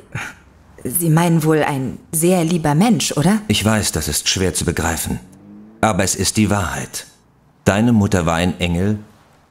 Sie 0.84 1.10
meinen 1.10 1.45
wohl 1.45 1.63
ein 1.63 1.99
sehr 2.12 2.43
lieber 2.43 2.76
Mensch, 2.76 3.13
oder? 3.13 3.43
Ich 3.47 3.63
weiß, 3.63 3.93
das 3.93 4.10
ist 4.10 4.28
schwer 4.28 4.54
zu 4.54 4.65
begreifen. 4.65 5.21
Aber 5.80 6.04
es 6.04 6.15
ist 6.15 6.36
die 6.36 6.49
Wahrheit. 6.49 7.06
Deine 7.63 7.93
Mutter 7.93 8.26
war 8.26 8.36
ein 8.36 8.60
Engel, 8.60 8.99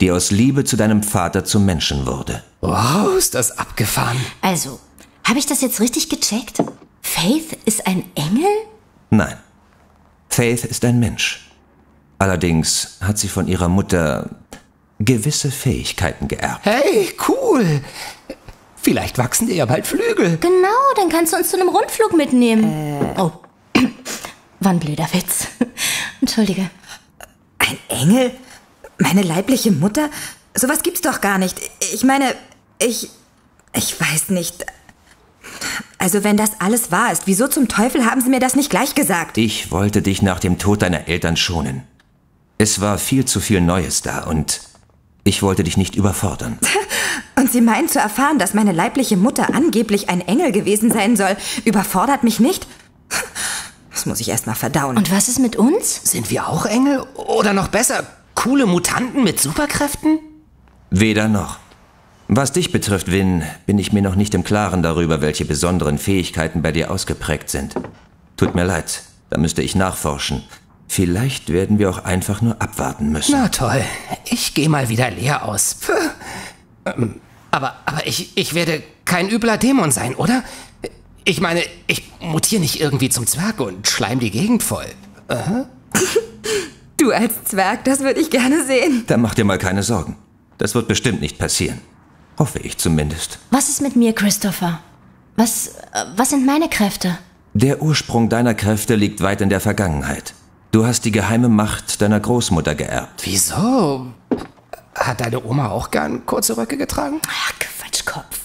die 0.03 0.11
aus 0.11 0.33
Liebe 0.33 0.65
zu 0.65 0.77
deinem 0.77 1.05
Vater 1.05 1.45
zum 1.45 1.65
Menschen 1.65 2.07
wurde. 2.07 2.43
Wow, 2.61 3.17
ist 3.17 3.37
das 3.37 3.57
abgefahren. 3.57 4.19
Also, 4.41 4.81
habe 5.23 5.39
ich 5.39 5.47
das 5.47 5.61
jetzt 5.61 5.81
richtig 5.81 6.09
gecheckt? 6.09 6.61
Faith 7.03 7.57
ist 7.67 7.87
ein 7.87 8.05
Engel? 8.17 8.51
Nein. 9.11 9.37
Faith 10.29 10.65
ist 10.65 10.85
ein 10.85 10.99
Mensch. 10.99 11.53
Allerdings 12.19 12.99
hat 13.01 13.17
sie 13.17 13.29
von 13.29 13.47
ihrer 13.47 13.69
Mutter 13.69 14.31
gewisse 14.99 15.53
Fähigkeiten 15.53 16.27
geerbt. 16.27 16.67
Hey, 16.67 17.15
cool. 17.29 17.81
Vielleicht 18.75 19.19
wachsen 19.19 19.47
dir 19.47 19.55
ja 19.55 19.67
bald 19.67 19.87
Flügel. 19.87 20.37
Genau, 20.39 20.81
dann 20.97 21.11
kannst 21.11 21.33
du 21.33 21.37
uns 21.37 21.51
zu 21.51 21.57
einem 21.57 21.69
Rundflug 21.69 22.13
mitnehmen. 22.17 23.15
Oh, 23.17 23.31
war 24.59 24.73
ein 24.73 24.81
blöder 24.81 25.07
Witz. 25.13 25.47
Entschuldige. 26.21 26.71
Ein 27.59 27.79
Engel? 27.89 28.33
Meine 29.03 29.23
leibliche 29.23 29.73
Mutter? 29.73 30.11
Sowas 30.55 30.83
gibt's 30.83 31.01
doch 31.01 31.21
gar 31.21 31.39
nicht. 31.39 31.61
Ich 31.93 32.05
meine, 32.05 32.35
ich. 32.79 33.11
Ich 33.75 34.01
weiß 34.01 34.29
nicht. 34.29 34.65
Also, 35.99 36.25
wenn 36.25 36.37
das 36.37 36.61
alles 36.61 36.93
wahr 36.93 37.11
ist, 37.11 37.23
wieso 37.27 37.49
zum 37.49 37.69
Teufel 37.69 38.05
haben 38.07 38.21
Sie 38.21 38.29
mir 38.29 38.39
das 38.39 38.55
nicht 38.55 38.71
gleich 38.71 38.95
gesagt? 38.95 39.39
Ich 39.39 39.73
wollte 39.73 40.03
dich 40.03 40.23
nach 40.23 40.39
dem 40.39 40.59
Tod 40.59 40.83
deiner 40.83 41.09
Eltern 41.09 41.37
schonen. 41.37 41.83
Es 42.59 42.81
war 42.81 42.99
viel 42.99 43.25
zu 43.25 43.41
viel 43.41 43.61
Neues 43.61 44.03
da 44.03 44.25
und 44.25 44.61
ich 45.25 45.43
wollte 45.43 45.65
dich 45.65 45.77
nicht 45.77 45.97
überfordern. 45.97 46.59
Und 47.35 47.51
Sie 47.51 47.63
meinen 47.63 47.89
zu 47.89 47.99
erfahren, 47.99 48.39
dass 48.39 48.55
meine 48.55 48.73
leibliche 48.73 49.17
Mutter 49.17 49.55
angeblich 49.55 50.11
ein 50.11 50.21
Engel 50.21 50.53
gewesen 50.53 50.93
sein 50.93 51.17
soll, 51.17 51.35
überfordert 51.65 52.23
mich 52.25 52.39
nicht? 52.41 52.69
Das 53.91 54.07
muss 54.07 54.21
ich 54.21 54.29
erst 54.29 54.47
mal 54.47 54.55
verdauen. 54.55 54.97
Und 54.97 55.11
was 55.11 55.29
ist 55.29 55.39
mit 55.39 55.57
uns? 55.57 56.03
Sind 56.05 56.31
wir 56.31 56.47
auch 56.47 56.67
Engel? 56.67 57.01
Oder 57.15 57.53
noch 57.53 57.69
besser, 57.69 58.07
coole 58.35 58.67
Mutanten 58.67 59.25
mit 59.25 59.41
Superkräften? 59.41 60.19
Weder 60.91 61.29
noch. 61.29 61.59
Was 62.29 62.53
dich 62.53 62.73
betrifft, 62.73 63.11
Vin, 63.11 63.43
bin 63.67 63.79
ich 63.79 63.93
mir 63.93 64.03
noch 64.03 64.15
nicht 64.15 64.35
im 64.35 64.45
Klaren 64.45 64.83
darüber, 64.83 65.21
welche 65.21 65.45
besonderen 65.45 65.99
Fähigkeiten 65.99 66.63
bei 66.63 66.73
dir 66.73 66.91
ausgeprägt 66.91 67.51
sind. 67.51 67.75
Tut 68.37 68.55
mir 68.55 68.65
leid, 68.65 69.03
da 69.31 69.39
müsste 69.39 69.63
ich 69.63 69.75
nachforschen. 69.75 70.43
Vielleicht 70.89 71.51
werden 71.51 71.79
wir 71.79 71.91
auch 71.91 72.05
einfach 72.05 72.43
nur 72.43 72.61
abwarten 72.61 73.11
müssen. 73.11 73.33
Na 73.33 73.49
toll, 73.49 73.83
ich 74.25 74.55
gehe 74.55 74.69
mal 74.69 74.89
wieder 74.89 75.11
leer 75.11 75.45
aus. 75.45 75.77
Ähm, 76.85 77.21
aber, 77.51 77.77
aber 77.87 78.07
ich, 78.07 78.37
ich 78.37 78.55
werde 78.55 78.83
kein 79.05 79.29
übler 79.29 79.57
Dämon 79.59 79.91
sein, 79.91 80.15
oder? 80.15 80.43
Ich 81.25 81.41
meine, 81.41 81.63
ich 81.87 82.11
mutiere 82.21 82.61
nicht 82.61 82.81
irgendwie 82.81 83.09
zum 83.09 83.27
Zwerg 83.27 83.61
und 83.61 83.87
schleim 83.87 84.21
die 84.21 84.31
Gegend 84.31 84.63
voll. 84.63 84.87
Aha. 85.29 85.67
Du 86.97 87.11
als 87.11 87.45
Zwerg, 87.45 87.85
das 87.85 88.01
würde 88.01 88.21
ich 88.21 88.31
gerne 88.31 88.65
sehen. 88.65 89.05
Da 89.07 89.17
mach 89.17 89.35
dir 89.35 89.45
mal 89.45 89.59
keine 89.59 89.83
Sorgen. 89.83 90.17
Das 90.59 90.75
wird 90.75 90.89
bestimmt 90.89 91.21
nicht 91.21 91.39
passieren. 91.39 91.81
Hoffe 92.39 92.59
ich 92.61 92.79
zumindest. 92.79 93.39
Was 93.51 93.69
ist 93.69 93.83
mit 93.83 93.97
mir, 93.97 94.15
Christopher? 94.15 94.81
Was, 95.37 95.69
äh, 95.93 96.05
was 96.17 96.31
sind 96.31 96.47
meine 96.47 96.69
Kräfte? 96.69 97.19
Der 97.55 97.83
Ursprung 97.83 98.29
deiner 98.29 98.55
Kräfte 98.55 98.95
liegt 98.95 99.21
weit 99.21 99.41
in 99.41 99.51
der 99.51 99.61
Vergangenheit. 99.61 100.35
Du 100.71 100.87
hast 100.87 101.05
die 101.05 101.13
geheime 101.13 101.49
Macht 101.49 102.01
deiner 102.01 102.19
Großmutter 102.21 102.75
geerbt. 102.75 103.23
Wieso? 103.25 104.07
Hat 104.95 105.21
deine 105.21 105.45
Oma 105.45 105.69
auch 105.69 105.91
gern 105.91 106.25
kurze 106.25 106.57
Röcke 106.57 106.77
getragen? 106.79 107.21
Ach, 107.29 107.53
Quatschkopf. 107.59 108.41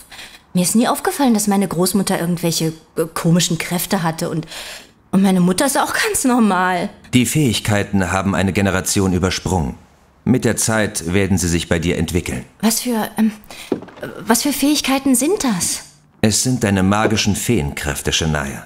Mir 0.53 0.63
ist 0.63 0.75
nie 0.75 0.87
aufgefallen, 0.87 1.33
dass 1.33 1.47
meine 1.47 1.67
Großmutter 1.67 2.19
irgendwelche 2.19 2.73
äh, 2.95 3.05
komischen 3.13 3.57
Kräfte 3.57 4.03
hatte 4.03 4.29
und, 4.29 4.47
und 5.11 5.21
meine 5.21 5.39
Mutter 5.39 5.65
ist 5.65 5.77
auch 5.77 5.93
ganz 5.93 6.23
normal. 6.23 6.89
Die 7.13 7.25
Fähigkeiten 7.25 8.11
haben 8.11 8.35
eine 8.35 8.53
Generation 8.53 9.13
übersprungen. 9.13 9.75
Mit 10.25 10.43
der 10.43 10.57
Zeit 10.57 11.13
werden 11.13 11.37
sie 11.37 11.47
sich 11.47 11.69
bei 11.69 11.79
dir 11.79 11.97
entwickeln. 11.97 12.43
Was 12.61 12.81
für, 12.81 13.09
ähm, 13.17 13.31
was 14.19 14.43
für 14.43 14.51
Fähigkeiten 14.51 15.15
sind 15.15 15.43
das? 15.43 15.83
Es 16.21 16.43
sind 16.43 16.63
deine 16.63 16.83
magischen 16.83 17.35
Feenkräfte, 17.35 18.11
Shania. 18.11 18.65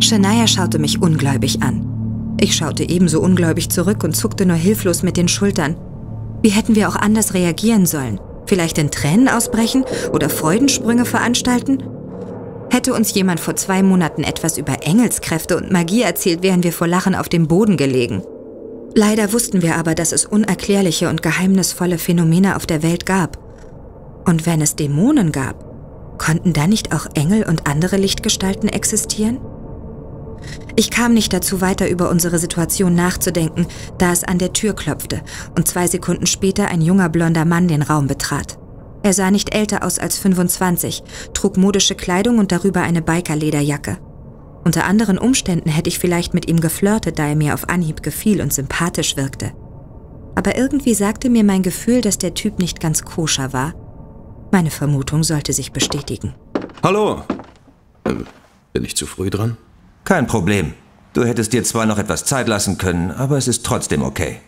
Shania 0.00 0.46
schaute 0.46 0.78
mich 0.78 1.00
ungläubig 1.00 1.62
an. 1.62 2.36
Ich 2.40 2.54
schaute 2.54 2.88
ebenso 2.88 3.20
ungläubig 3.20 3.70
zurück 3.70 4.04
und 4.04 4.14
zuckte 4.14 4.46
nur 4.46 4.56
hilflos 4.56 5.02
mit 5.02 5.16
den 5.16 5.28
Schultern. 5.28 5.76
Wie 6.42 6.50
hätten 6.50 6.76
wir 6.76 6.88
auch 6.88 6.96
anders 6.96 7.34
reagieren 7.34 7.86
sollen? 7.86 8.20
Vielleicht 8.46 8.78
in 8.78 8.90
Tränen 8.90 9.28
ausbrechen 9.28 9.84
oder 10.12 10.28
Freudensprünge 10.28 11.04
veranstalten? 11.04 11.82
Hätte 12.70 12.92
uns 12.92 13.14
jemand 13.14 13.40
vor 13.40 13.56
zwei 13.56 13.82
Monaten 13.82 14.24
etwas 14.24 14.58
über 14.58 14.82
Engelskräfte 14.82 15.56
und 15.56 15.70
Magie 15.72 16.02
erzählt, 16.02 16.42
wären 16.42 16.62
wir 16.62 16.72
vor 16.72 16.86
Lachen 16.86 17.14
auf 17.14 17.28
dem 17.28 17.48
Boden 17.48 17.76
gelegen. 17.76 18.22
Leider 18.94 19.32
wussten 19.32 19.62
wir 19.62 19.76
aber, 19.76 19.94
dass 19.94 20.12
es 20.12 20.24
unerklärliche 20.24 21.08
und 21.08 21.22
geheimnisvolle 21.22 21.98
Phänomene 21.98 22.56
auf 22.56 22.66
der 22.66 22.82
Welt 22.82 23.06
gab. 23.06 23.38
Und 24.26 24.44
wenn 24.44 24.60
es 24.60 24.76
Dämonen 24.76 25.32
gab, 25.32 25.64
konnten 26.18 26.52
da 26.52 26.66
nicht 26.66 26.94
auch 26.94 27.06
Engel 27.14 27.44
und 27.44 27.66
andere 27.66 27.96
Lichtgestalten 27.96 28.68
existieren? 28.68 29.38
Ich 30.76 30.90
kam 30.90 31.14
nicht 31.14 31.32
dazu, 31.32 31.60
weiter 31.60 31.88
über 31.88 32.10
unsere 32.10 32.38
Situation 32.38 32.94
nachzudenken, 32.94 33.66
da 33.98 34.12
es 34.12 34.24
an 34.24 34.38
der 34.38 34.52
Tür 34.52 34.74
klopfte 34.74 35.22
und 35.56 35.66
zwei 35.66 35.86
Sekunden 35.86 36.26
später 36.26 36.68
ein 36.68 36.82
junger 36.82 37.08
blonder 37.08 37.44
Mann 37.44 37.68
den 37.68 37.82
Raum 37.82 38.06
betrat. 38.06 38.58
Er 39.02 39.12
sah 39.12 39.30
nicht 39.30 39.54
älter 39.54 39.84
aus 39.84 39.98
als 39.98 40.18
25, 40.18 41.02
trug 41.34 41.56
modische 41.56 41.94
Kleidung 41.94 42.38
und 42.38 42.52
darüber 42.52 42.82
eine 42.82 43.02
Bikerlederjacke. 43.02 43.98
Unter 44.64 44.84
anderen 44.84 45.18
Umständen 45.18 45.70
hätte 45.70 45.88
ich 45.88 45.98
vielleicht 45.98 46.34
mit 46.34 46.48
ihm 46.48 46.60
geflirtet, 46.60 47.18
da 47.18 47.26
er 47.26 47.36
mir 47.36 47.54
auf 47.54 47.68
Anhieb 47.68 48.02
gefiel 48.02 48.40
und 48.40 48.52
sympathisch 48.52 49.16
wirkte. 49.16 49.52
Aber 50.34 50.56
irgendwie 50.56 50.94
sagte 50.94 51.30
mir 51.30 51.44
mein 51.44 51.62
Gefühl, 51.62 52.00
dass 52.00 52.18
der 52.18 52.34
Typ 52.34 52.58
nicht 52.58 52.80
ganz 52.80 53.02
koscher 53.02 53.52
war. 53.52 53.74
Meine 54.52 54.70
Vermutung 54.70 55.24
sollte 55.24 55.52
sich 55.52 55.72
bestätigen. 55.72 56.34
Hallo. 56.82 57.22
Ähm, 58.04 58.26
bin 58.72 58.84
ich 58.84 58.96
zu 58.96 59.06
früh 59.06 59.30
dran? 59.30 59.56
Kein 60.04 60.26
Problem. 60.26 60.74
Du 61.12 61.24
hättest 61.24 61.52
dir 61.52 61.64
zwar 61.64 61.86
noch 61.86 61.98
etwas 61.98 62.24
Zeit 62.24 62.48
lassen 62.48 62.78
können, 62.78 63.10
aber 63.10 63.36
es 63.36 63.48
ist 63.48 63.64
trotzdem 63.64 64.02
okay. 64.02 64.40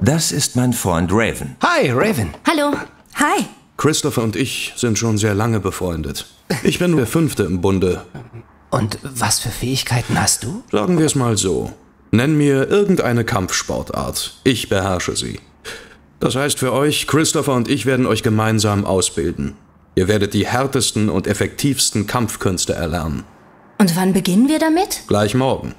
Das 0.00 0.32
ist 0.32 0.56
mein 0.56 0.72
Freund 0.72 1.10
Raven. 1.12 1.56
Hi, 1.62 1.90
Raven. 1.90 2.30
Hallo. 2.46 2.76
Hi. 3.16 3.44
Christopher 3.76 4.22
und 4.22 4.36
ich 4.36 4.72
sind 4.76 4.98
schon 4.98 5.18
sehr 5.18 5.34
lange 5.34 5.60
befreundet. 5.60 6.26
Ich 6.62 6.78
bin 6.78 6.96
der 6.96 7.06
Fünfte 7.06 7.44
im 7.44 7.60
Bunde. 7.60 8.04
Und 8.70 8.98
was 9.02 9.40
für 9.40 9.50
Fähigkeiten 9.50 10.20
hast 10.20 10.44
du? 10.44 10.62
Sagen 10.70 10.98
wir 10.98 11.06
es 11.06 11.14
mal 11.14 11.36
so. 11.36 11.72
Nenn 12.10 12.36
mir 12.36 12.68
irgendeine 12.68 13.24
Kampfsportart. 13.24 14.34
Ich 14.44 14.68
beherrsche 14.68 15.16
sie. 15.16 15.40
Das 16.20 16.36
heißt 16.36 16.58
für 16.58 16.72
euch, 16.72 17.06
Christopher 17.06 17.54
und 17.54 17.68
ich 17.68 17.86
werden 17.86 18.06
euch 18.06 18.22
gemeinsam 18.22 18.84
ausbilden. 18.84 19.54
Ihr 19.94 20.08
werdet 20.08 20.34
die 20.34 20.46
härtesten 20.46 21.08
und 21.08 21.26
effektivsten 21.26 22.06
Kampfkünste 22.06 22.74
erlernen. 22.74 23.24
Und 23.78 23.96
wann 23.96 24.12
beginnen 24.12 24.48
wir 24.48 24.58
damit? 24.58 25.02
Gleich 25.08 25.34
morgen. 25.34 25.74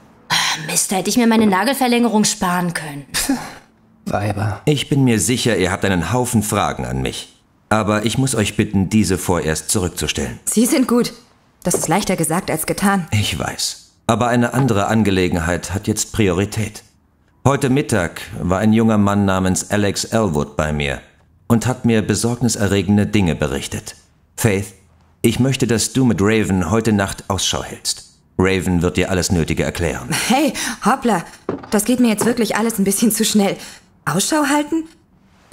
Mist, 0.68 0.92
da 0.92 0.98
hätte 0.98 1.10
ich 1.10 1.18
mir 1.18 1.28
meine 1.28 1.48
Nagelverlängerung 1.48 2.26
sparen 2.26 2.74
können. 2.74 3.06
Weiber. 4.06 4.62
Ich 4.66 4.90
bin 4.90 5.04
mir 5.04 5.20
sicher, 5.20 5.58
ihr 5.58 5.72
habt 5.72 5.86
einen 5.86 6.12
Haufen 6.12 6.44
Fragen 6.44 6.86
an 6.86 7.02
mich. 7.02 7.33
Aber 7.74 8.06
ich 8.06 8.20
muss 8.20 8.36
euch 8.36 8.56
bitten, 8.56 8.90
diese 8.90 9.18
vorerst 9.18 9.72
zurückzustellen. 9.72 10.40
Sie 10.46 10.68
sind 10.68 10.88
gut. 10.88 11.12
Das 11.64 11.74
ist 11.74 11.88
leichter 11.88 12.16
gesagt 12.16 12.52
als 12.52 12.68
getan. 12.68 13.08
Ich 13.10 13.40
weiß. 13.40 13.94
Aber 14.06 14.28
eine 14.28 14.54
andere 14.54 14.86
Angelegenheit 14.86 15.74
hat 15.74 15.88
jetzt 15.88 16.14
Priorität. 16.14 16.84
Heute 17.44 17.72
Mittag 17.72 18.22
war 18.40 18.60
ein 18.60 18.74
junger 18.74 19.00
Mann 19.00 19.26
namens 19.26 19.72
Alex 19.72 20.04
Elwood 20.04 20.56
bei 20.56 20.72
mir 20.72 21.02
und 21.48 21.66
hat 21.66 21.84
mir 21.84 22.04
besorgniserregende 22.04 23.08
Dinge 23.08 23.34
berichtet. 23.34 23.96
Faith, 24.38 24.68
ich 25.24 25.40
möchte, 25.40 25.66
dass 25.66 25.94
du 25.94 26.06
mit 26.06 26.20
Raven 26.22 26.70
heute 26.70 26.94
Nacht 26.94 27.24
Ausschau 27.28 27.64
hältst. 27.64 28.04
Raven 28.38 28.84
wird 28.84 28.98
dir 28.98 29.10
alles 29.10 29.32
Nötige 29.32 29.64
erklären. 29.64 30.10
Hey, 30.28 30.54
hoppla. 30.86 31.26
Das 31.72 31.86
geht 31.86 32.00
mir 32.00 32.10
jetzt 32.10 32.28
wirklich 32.28 32.56
alles 32.56 32.78
ein 32.78 32.84
bisschen 32.84 33.12
zu 33.12 33.26
schnell. 33.26 33.58
Ausschau 34.06 34.46
halten? 34.46 34.84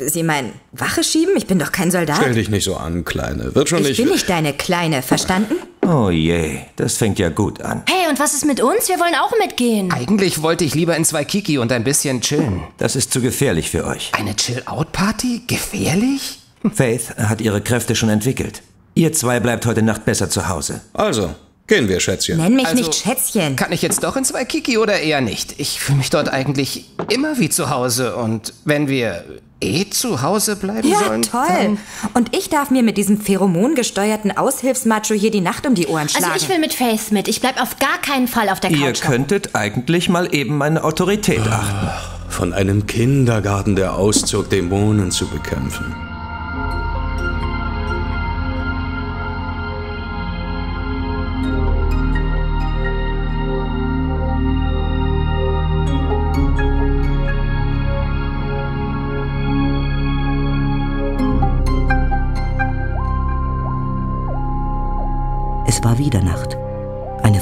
Sie 0.06 0.22
meinen, 0.22 0.52
Wache 0.72 1.04
schieben? 1.04 1.34
Ich 1.36 1.46
bin 1.46 1.58
doch 1.58 1.72
kein 1.72 1.90
Soldat. 1.90 2.16
Stell 2.20 2.34
dich 2.34 2.48
nicht 2.48 2.64
so 2.64 2.76
an, 2.76 3.04
Kleine. 3.04 3.54
Wird 3.54 3.68
schon 3.68 3.80
ich 3.82 3.88
nicht. 3.88 3.96
bin 3.98 4.08
nicht 4.08 4.28
deine 4.28 4.52
Kleine, 4.54 5.02
verstanden? 5.02 5.54
Oh 5.86 6.10
je, 6.10 6.58
das 6.76 6.96
fängt 6.96 7.18
ja 7.18 7.28
gut 7.30 7.60
an. 7.62 7.82
Hey, 7.88 8.08
und 8.08 8.18
was 8.20 8.34
ist 8.34 8.44
mit 8.46 8.60
uns? 8.60 8.88
Wir 8.88 8.98
wollen 9.00 9.14
auch 9.14 9.32
mitgehen. 9.38 9.92
Eigentlich 9.92 10.42
wollte 10.42 10.64
ich 10.64 10.74
lieber 10.74 10.96
in 10.96 11.04
zwei 11.04 11.24
Kiki 11.24 11.58
und 11.58 11.72
ein 11.72 11.84
bisschen 11.84 12.20
chillen. 12.20 12.62
Das 12.78 12.96
ist 12.96 13.12
zu 13.12 13.20
gefährlich 13.20 13.70
für 13.70 13.84
euch. 13.86 14.10
Eine 14.14 14.36
Chill-Out-Party? 14.36 15.42
Gefährlich? 15.46 16.38
Faith 16.74 17.16
hat 17.16 17.40
ihre 17.40 17.60
Kräfte 17.60 17.94
schon 17.96 18.08
entwickelt. 18.08 18.62
Ihr 18.94 19.12
zwei 19.12 19.40
bleibt 19.40 19.66
heute 19.66 19.82
Nacht 19.82 20.04
besser 20.04 20.28
zu 20.30 20.48
Hause. 20.48 20.80
Also, 20.92 21.34
gehen 21.66 21.88
wir, 21.88 22.00
Schätzchen. 22.00 22.36
Nenn 22.38 22.54
mich 22.56 22.66
Also- 22.66 22.78
nicht 22.82 22.94
Schätzchen. 22.94 23.56
Kann 23.56 23.72
ich 23.72 23.82
jetzt 23.82 24.02
doch 24.04 24.16
in 24.16 24.24
zwei 24.24 24.44
Kiki 24.44 24.78
oder 24.78 25.00
eher 25.00 25.20
nicht? 25.20 25.54
Ich 25.58 25.80
fühle 25.80 25.98
mich 25.98 26.10
dort 26.10 26.28
eigentlich 26.28 26.86
immer 27.10 27.38
wie 27.38 27.48
zu 27.48 27.70
Hause. 27.70 28.16
Und 28.16 28.52
wenn 28.64 28.88
wir 28.88 29.24
eh 29.62 29.88
zu 29.90 30.22
Hause 30.22 30.56
bleiben 30.56 30.88
Ja, 30.88 30.98
sollen. 31.00 31.22
toll. 31.22 31.78
Und 32.14 32.36
ich 32.36 32.48
darf 32.48 32.70
mir 32.70 32.82
mit 32.82 32.96
diesem 32.96 33.20
pheromongesteuerten 33.20 34.36
Aushilfsmacho 34.36 35.14
hier 35.14 35.30
die 35.30 35.40
Nacht 35.40 35.66
um 35.66 35.74
die 35.74 35.86
Ohren 35.86 36.08
schlagen. 36.08 36.32
Also 36.32 36.44
ich 36.44 36.48
will 36.50 36.58
mit 36.58 36.72
Faith 36.74 37.12
mit. 37.12 37.28
Ich 37.28 37.40
bleib 37.40 37.60
auf 37.60 37.78
gar 37.78 37.98
keinen 38.02 38.28
Fall 38.28 38.48
auf 38.48 38.60
der 38.60 38.70
Ihr 38.70 38.78
Couch. 38.78 39.02
hocken. 39.02 39.10
könntet 39.10 39.54
eigentlich 39.54 40.08
mal 40.08 40.34
eben 40.34 40.56
meine 40.56 40.82
Autorität 40.84 41.40
achten. 41.46 41.88
Von 42.28 42.52
einem 42.52 42.86
Kindergarten, 42.86 43.76
der 43.76 43.94
auszog, 43.94 44.50
Dämonen 44.50 45.10
zu 45.10 45.26
bekämpfen. 45.26 45.94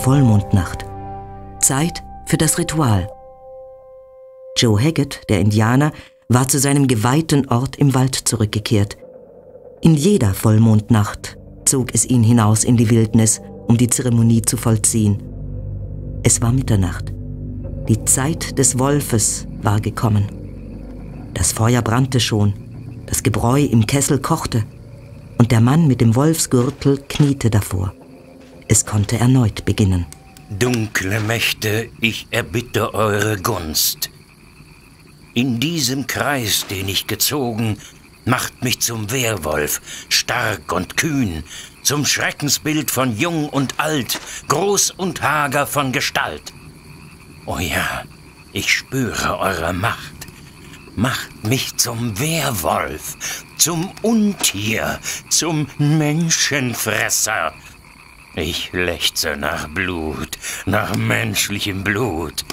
Vollmondnacht. 0.09 0.87
Zeit 1.61 2.03
für 2.25 2.38
das 2.38 2.57
Ritual. 2.57 3.11
Joe 4.57 4.83
Haggett, 4.83 5.21
der 5.29 5.38
Indianer, 5.38 5.92
war 6.31 6.49
zu 6.49 6.59
seinem 6.59 6.87
geweihten 6.87 7.47
Ort 7.51 7.77
im 7.77 7.94
Wald 7.94 8.14
zurückgekehrt. 8.14 8.97
In 9.83 9.92
jeder 9.92 10.33
Vollmondnacht 10.33 11.37
zog 11.66 11.94
es 11.94 12.07
ihn 12.07 12.23
hinaus 12.23 12.64
in 12.64 12.79
die 12.79 12.88
Wildnis, 12.88 13.42
um 13.66 13.77
die 13.77 13.90
Zeremonie 13.90 14.40
zu 14.40 14.57
vollziehen. 14.57 15.23
Es 16.23 16.40
war 16.40 16.53
Mitternacht. 16.53 17.12
Die 17.87 18.03
Zeit 18.07 18.59
des 18.59 18.79
Wolfes 18.79 19.47
war 19.61 19.79
gekommen. 19.79 20.25
Das 21.35 21.53
Feuer 21.53 21.83
brannte 21.83 22.18
schon, 22.18 22.55
das 23.05 23.23
Gebräu 23.23 23.61
im 23.61 23.85
Kessel 23.85 24.21
kochte, 24.21 24.64
und 25.37 25.53
der 25.53 25.61
Mann 25.61 25.87
mit 25.87 26.01
dem 26.01 26.16
Wolfsgürtel 26.16 26.97
kniete 27.11 27.51
davor. 27.51 27.92
Es 28.71 28.85
konnte 28.85 29.19
erneut 29.19 29.65
beginnen. 29.65 30.05
Dunkle 30.51 31.21
Mächte, 31.21 31.89
ich 32.01 32.29
erbitte 32.31 32.93
eure 32.93 33.39
Gunst. 33.39 34.11
In 35.33 35.59
diesem 35.59 36.07
Kreis, 36.07 36.67
den 36.67 36.87
ich 36.89 37.07
gezogen, 37.07 37.79
macht 38.27 38.63
mich 38.63 38.81
zum 38.81 39.11
Wehrwolf, 39.11 39.81
stark 40.11 40.71
und 40.71 40.99
kühn, 40.99 41.45
zum 41.83 42.05
Schreckensbild 42.05 42.91
von 42.91 43.17
Jung 43.17 43.49
und 43.49 43.81
Alt, 43.81 44.21
groß 44.49 44.91
und 44.91 45.23
hager 45.23 45.67
von 45.67 45.91
Gestalt. 45.91 46.53
Oh 47.47 47.59
ja, 47.59 48.05
ich 48.53 48.71
spüre 48.71 49.39
eure 49.39 49.73
Macht. 49.73 50.27
Macht 50.95 51.45
mich 51.45 51.77
zum 51.77 52.19
Wehrwolf, 52.19 53.45
zum 53.57 53.93
Untier, 54.03 54.99
zum 55.31 55.69
Menschenfresser. 55.79 57.55
Ich 58.40 58.72
lechze 58.72 59.37
nach 59.37 59.66
Blut, 59.66 60.38
nach 60.64 60.94
menschlichem 60.94 61.83
Blut. 61.83 62.44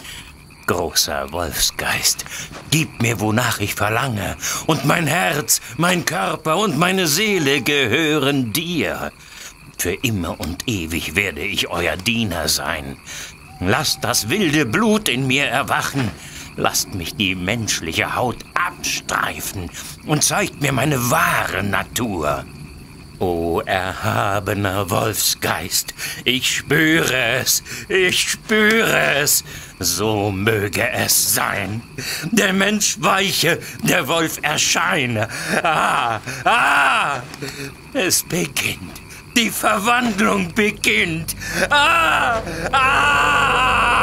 Großer 0.65 1.31
Wolfsgeist, 1.31 2.25
gib 2.71 3.03
mir, 3.03 3.19
wonach 3.19 3.59
ich 3.59 3.75
verlange, 3.75 4.35
und 4.65 4.85
mein 4.85 5.05
Herz, 5.05 5.61
mein 5.77 6.03
Körper 6.03 6.57
und 6.57 6.75
meine 6.75 7.05
Seele 7.05 7.61
gehören 7.61 8.51
dir. 8.51 9.11
Für 9.77 9.93
immer 9.93 10.39
und 10.39 10.67
ewig 10.67 11.15
werde 11.15 11.41
ich 11.41 11.67
euer 11.67 11.97
Diener 11.97 12.47
sein. 12.47 12.97
Lasst 13.59 14.03
das 14.03 14.27
wilde 14.27 14.65
Blut 14.65 15.07
in 15.07 15.27
mir 15.27 15.45
erwachen, 15.45 16.09
lasst 16.55 16.95
mich 16.95 17.13
die 17.13 17.35
menschliche 17.35 18.15
Haut 18.15 18.37
abstreifen 18.55 19.69
und 20.07 20.23
zeigt 20.23 20.63
mir 20.63 20.71
meine 20.71 21.11
wahre 21.11 21.61
Natur. 21.61 22.43
O 23.19 23.62
erhabener 23.65 24.89
Wolfsgeist, 24.89 25.93
ich 26.25 26.58
spüre 26.58 27.15
es, 27.39 27.63
ich 27.88 28.32
spüre 28.32 29.15
es, 29.21 29.43
so 29.80 30.32
möge 30.32 30.89
es 30.89 31.34
sein. 31.34 31.82
Der 32.32 32.51
Mensch 32.51 32.97
weiche, 32.99 33.60
der 33.84 34.08
Wolf 34.08 34.39
erscheine. 34.41 35.30
Ah, 35.63 36.19
ah, 36.43 37.21
es 37.93 38.23
beginnt, 38.23 39.01
die 39.38 39.49
Verwandlung 39.49 40.54
beginnt. 40.54 41.36
Ah, 41.69 42.41
ah. 42.71 43.95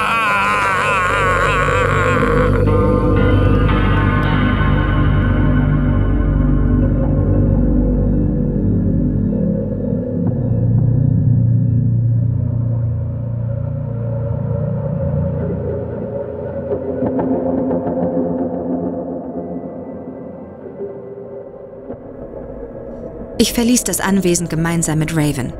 Ich 23.42 23.54
verließ 23.54 23.82
das 23.82 23.98
Anwesen 23.98 24.48
gemeinsam 24.48 25.00
mit 25.00 25.16
Raven. 25.16 25.52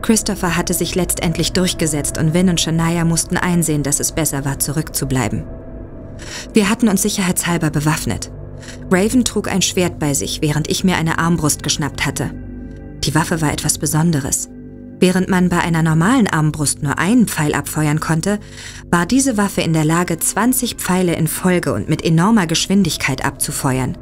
Christopher 0.00 0.56
hatte 0.56 0.72
sich 0.72 0.94
letztendlich 0.94 1.52
durchgesetzt 1.52 2.16
und 2.16 2.32
Vin 2.32 2.48
und 2.48 2.58
Shania 2.58 3.04
mussten 3.04 3.36
einsehen, 3.36 3.82
dass 3.82 4.00
es 4.00 4.12
besser 4.12 4.46
war, 4.46 4.58
zurückzubleiben. 4.58 5.44
Wir 6.54 6.70
hatten 6.70 6.88
uns 6.88 7.02
sicherheitshalber 7.02 7.68
bewaffnet. 7.68 8.30
Raven 8.90 9.26
trug 9.26 9.52
ein 9.52 9.60
Schwert 9.60 9.98
bei 9.98 10.14
sich, 10.14 10.40
während 10.40 10.70
ich 10.70 10.84
mir 10.84 10.96
eine 10.96 11.18
Armbrust 11.18 11.62
geschnappt 11.62 12.06
hatte. 12.06 12.30
Die 13.04 13.14
Waffe 13.14 13.42
war 13.42 13.52
etwas 13.52 13.76
Besonderes. 13.76 14.48
Während 14.98 15.28
man 15.28 15.50
bei 15.50 15.58
einer 15.58 15.82
normalen 15.82 16.28
Armbrust 16.28 16.82
nur 16.82 16.98
einen 16.98 17.28
Pfeil 17.28 17.52
abfeuern 17.52 18.00
konnte, 18.00 18.40
war 18.90 19.04
diese 19.04 19.36
Waffe 19.36 19.60
in 19.60 19.74
der 19.74 19.84
Lage, 19.84 20.18
20 20.18 20.76
Pfeile 20.76 21.14
in 21.14 21.28
Folge 21.28 21.74
und 21.74 21.90
mit 21.90 22.02
enormer 22.02 22.46
Geschwindigkeit 22.46 23.22
abzufeuern. 23.22 23.98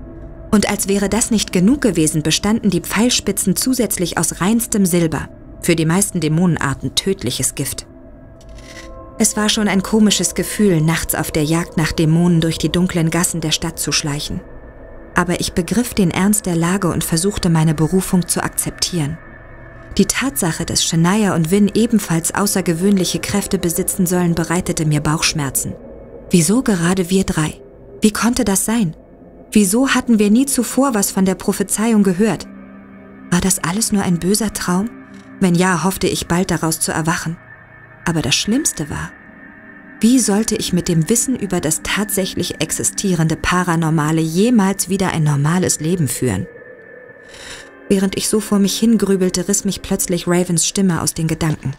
Und 0.57 0.71
als 0.71 0.89
wäre 0.89 1.11
das 1.11 1.31
nicht 1.31 1.53
genug 1.53 1.83
gewesen, 1.83 2.23
bestanden 2.23 2.71
die 2.71 2.81
Pfeilspitzen 2.81 3.57
zusätzlich 3.57 4.17
aus 4.17 4.41
reinstem 4.41 4.87
Silber, 4.87 5.29
für 5.61 5.77
die 5.77 5.85
meisten 5.85 6.19
Dämonenarten 6.19 6.95
tödliches 6.95 7.55
Gift. 7.55 7.87
Es 9.19 9.37
war 9.37 9.51
schon 9.51 9.69
ein 9.69 9.83
komisches 9.83 10.35
Gefühl, 10.35 10.81
nachts 10.81 11.15
auf 11.15 11.31
der 11.31 11.45
Jagd 11.45 11.77
nach 11.77 11.93
Dämonen 11.93 12.41
durch 12.41 12.57
die 12.57 12.71
dunklen 12.73 13.11
Gassen 13.11 13.43
der 13.43 13.51
Stadt 13.51 13.79
zu 13.79 13.93
schleichen. 13.93 14.41
Aber 15.15 15.41
ich 15.41 15.53
begriff 15.53 15.93
den 15.93 16.11
Ernst 16.11 16.47
der 16.47 16.57
Lage 16.57 16.89
und 16.89 17.05
versuchte 17.05 17.51
meine 17.51 17.75
Berufung 17.75 18.27
zu 18.27 18.43
akzeptieren. 18.43 19.19
Die 19.99 20.07
Tatsache, 20.07 20.65
dass 20.65 20.83
Shania 20.83 21.35
und 21.35 21.51
Vin 21.51 21.71
ebenfalls 21.75 22.35
außergewöhnliche 22.35 23.19
Kräfte 23.19 23.59
besitzen 23.59 24.07
sollen, 24.07 24.35
bereitete 24.35 24.87
mir 24.87 25.03
Bauchschmerzen. 25.03 25.75
Wieso 26.31 26.63
gerade 26.63 27.11
wir 27.11 27.25
drei? 27.25 27.61
Wie 28.01 28.11
konnte 28.11 28.47
das 28.47 28.65
sein? 28.65 28.97
Wieso 29.53 29.91
hatten 29.91 30.19
wir 30.19 30.31
nie 30.31 30.47
zuvor 30.47 30.95
was 30.95 31.11
von 31.11 31.25
der 31.25 31.35
Prophezeiung 31.35 32.03
gehört? 32.03 32.47
War 33.31 33.41
das 33.41 33.59
alles 33.59 33.93
nur 33.93 34.03
ein 34.03 34.19
böser 34.19 34.53
Traum? 34.53 34.91
Wenn 35.41 35.55
ja, 35.55 35.85
hoffte 35.85 36.07
ich 36.07 36.27
bald 36.27 36.51
daraus 36.51 36.81
zu 36.81 36.93
erwachen. 36.93 37.37
Aber 38.05 38.23
das 38.23 38.35
Schlimmste 38.35 38.89
war, 38.89 39.11
wie 40.01 40.19
sollte 40.19 40.57
ich 40.57 40.73
mit 40.73 40.89
dem 40.89 41.09
Wissen 41.09 41.37
über 41.37 41.61
das 41.61 41.81
tatsächlich 41.83 42.61
existierende 42.61 43.37
Paranormale 43.37 44.21
jemals 44.21 44.89
wieder 44.89 45.13
ein 45.13 45.25
normales 45.25 45.81
Leben 45.81 46.07
führen? 46.07 46.47
Während 47.89 48.17
ich 48.17 48.29
so 48.29 48.41
vor 48.41 48.59
mich 48.59 48.79
hingrübelte, 48.79 49.49
riss 49.49 49.65
mich 49.65 49.81
plötzlich 49.81 50.27
Ravens 50.27 50.67
Stimme 50.67 51.01
aus 51.01 51.15
den 51.15 51.29
Gedanken. 51.29 51.75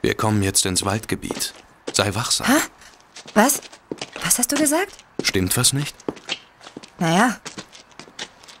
Wir 0.00 0.14
kommen 0.14 0.42
jetzt 0.42 0.66
ins 0.66 0.84
Waldgebiet. 0.84 1.54
Sei 1.92 2.14
wachsam. 2.14 2.46
Hä? 2.46 2.58
Was? 3.34 3.60
Was 4.24 4.38
hast 4.38 4.50
du 4.50 4.56
gesagt? 4.56 4.92
Stimmt 5.22 5.56
was 5.56 5.72
nicht? 5.72 5.94
Naja, 7.02 7.36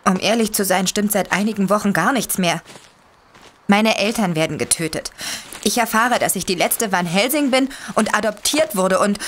um 0.04 0.18
ehrlich 0.18 0.52
zu 0.52 0.64
sein, 0.64 0.88
stimmt 0.88 1.12
seit 1.12 1.30
einigen 1.30 1.70
Wochen 1.70 1.92
gar 1.92 2.12
nichts 2.12 2.38
mehr. 2.38 2.60
Meine 3.68 3.98
Eltern 3.98 4.34
werden 4.34 4.58
getötet. 4.58 5.12
Ich 5.62 5.78
erfahre, 5.78 6.18
dass 6.18 6.34
ich 6.34 6.44
die 6.44 6.56
letzte 6.56 6.90
Van 6.90 7.06
Helsing 7.06 7.52
bin 7.52 7.68
und 7.94 8.16
adoptiert 8.16 8.74
wurde 8.74 8.98
und. 8.98 9.20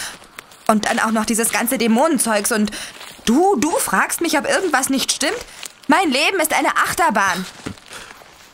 Und 0.66 0.86
dann 0.86 0.98
auch 0.98 1.12
noch 1.12 1.26
dieses 1.26 1.52
ganze 1.52 1.78
Dämonenzeugs 1.78 2.50
und. 2.50 2.72
Du, 3.24 3.54
du 3.54 3.70
fragst 3.70 4.20
mich, 4.20 4.36
ob 4.36 4.48
irgendwas 4.48 4.88
nicht 4.88 5.12
stimmt? 5.12 5.38
Mein 5.86 6.10
Leben 6.10 6.40
ist 6.40 6.52
eine 6.52 6.76
Achterbahn. 6.76 7.46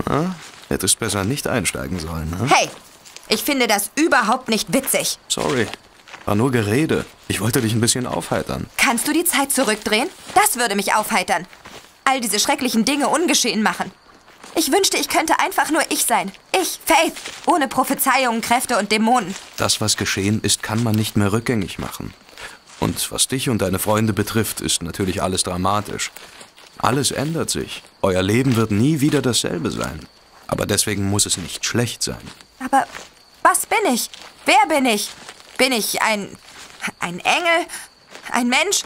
Na, 0.07 0.35
hättest 0.69 0.99
besser 0.99 1.25
nicht 1.25 1.47
einsteigen 1.47 1.99
sollen, 1.99 2.29
ne? 2.29 2.51
Hey, 2.51 2.69
ich 3.29 3.43
finde 3.43 3.67
das 3.67 3.91
überhaupt 3.95 4.51
nicht 4.51 4.75
witzig. 4.75 5.19
Sorry. 5.29 5.67
War 6.25 6.35
nur 6.35 6.51
Gerede. 6.51 7.05
Ich 7.29 7.41
wollte 7.41 7.61
dich 7.61 7.73
ein 7.73 7.81
bisschen 7.81 8.07
aufheitern. 8.07 8.67
Kannst 8.77 9.09
du 9.09 9.13
die 9.13 9.25
Zeit 9.25 9.53
zurückdrehen? 9.53 10.09
Das 10.35 10.57
würde 10.57 10.77
mich 10.77 10.95
aufheitern. 10.95 11.47
All 12.05 12.21
diese 12.21 12.39
schrecklichen 12.39 12.85
Dinge 12.85 13.09
ungeschehen 13.09 13.63
machen. 13.63 13.91
Ich 14.57 14.73
wünschte, 14.73 14.97
ich 14.97 15.09
könnte 15.09 15.39
einfach 15.39 15.71
nur 15.71 15.83
ich 15.91 16.05
sein. 16.05 16.33
Ich, 16.61 16.81
Faith, 16.85 17.15
ohne 17.47 17.69
Prophezeiungen, 17.69 18.41
Kräfte 18.41 18.79
und 18.79 18.91
Dämonen. 18.91 19.35
Das, 19.57 19.81
was 19.81 19.97
geschehen 19.97 20.41
ist, 20.43 20.63
kann 20.63 20.83
man 20.83 20.95
nicht 20.95 21.17
mehr 21.17 21.33
rückgängig 21.33 21.79
machen. 21.79 22.13
Und 22.81 23.13
was 23.13 23.29
dich 23.29 23.49
und 23.49 23.63
deine 23.63 23.79
Freunde 23.79 24.13
betrifft, 24.13 24.61
ist 24.61 24.83
natürlich 24.83 25.23
alles 25.23 25.45
dramatisch. 25.45 26.11
Alles 26.79 27.11
ändert 27.11 27.51
sich. 27.51 27.83
Euer 28.03 28.23
Leben 28.23 28.57
wird 28.57 28.71
nie 28.71 29.01
wieder 29.01 29.23
dasselbe 29.23 29.71
sein. 29.71 30.07
Aber 30.47 30.67
deswegen 30.67 31.09
muss 31.09 31.27
es 31.27 31.37
nicht 31.37 31.65
schlecht 31.65 32.03
sein. 32.03 32.21
Aber 32.59 32.87
was 33.43 33.67
bin 33.67 33.95
ich? 33.95 34.11
Wer 34.47 34.67
bin 34.69 34.87
ich? 34.87 35.11
Bin 35.61 35.73
ich 35.73 36.01
ein. 36.01 36.39
ein 37.01 37.21
Engel? 37.21 37.67
Ein 38.31 38.49
Mensch? 38.49 38.81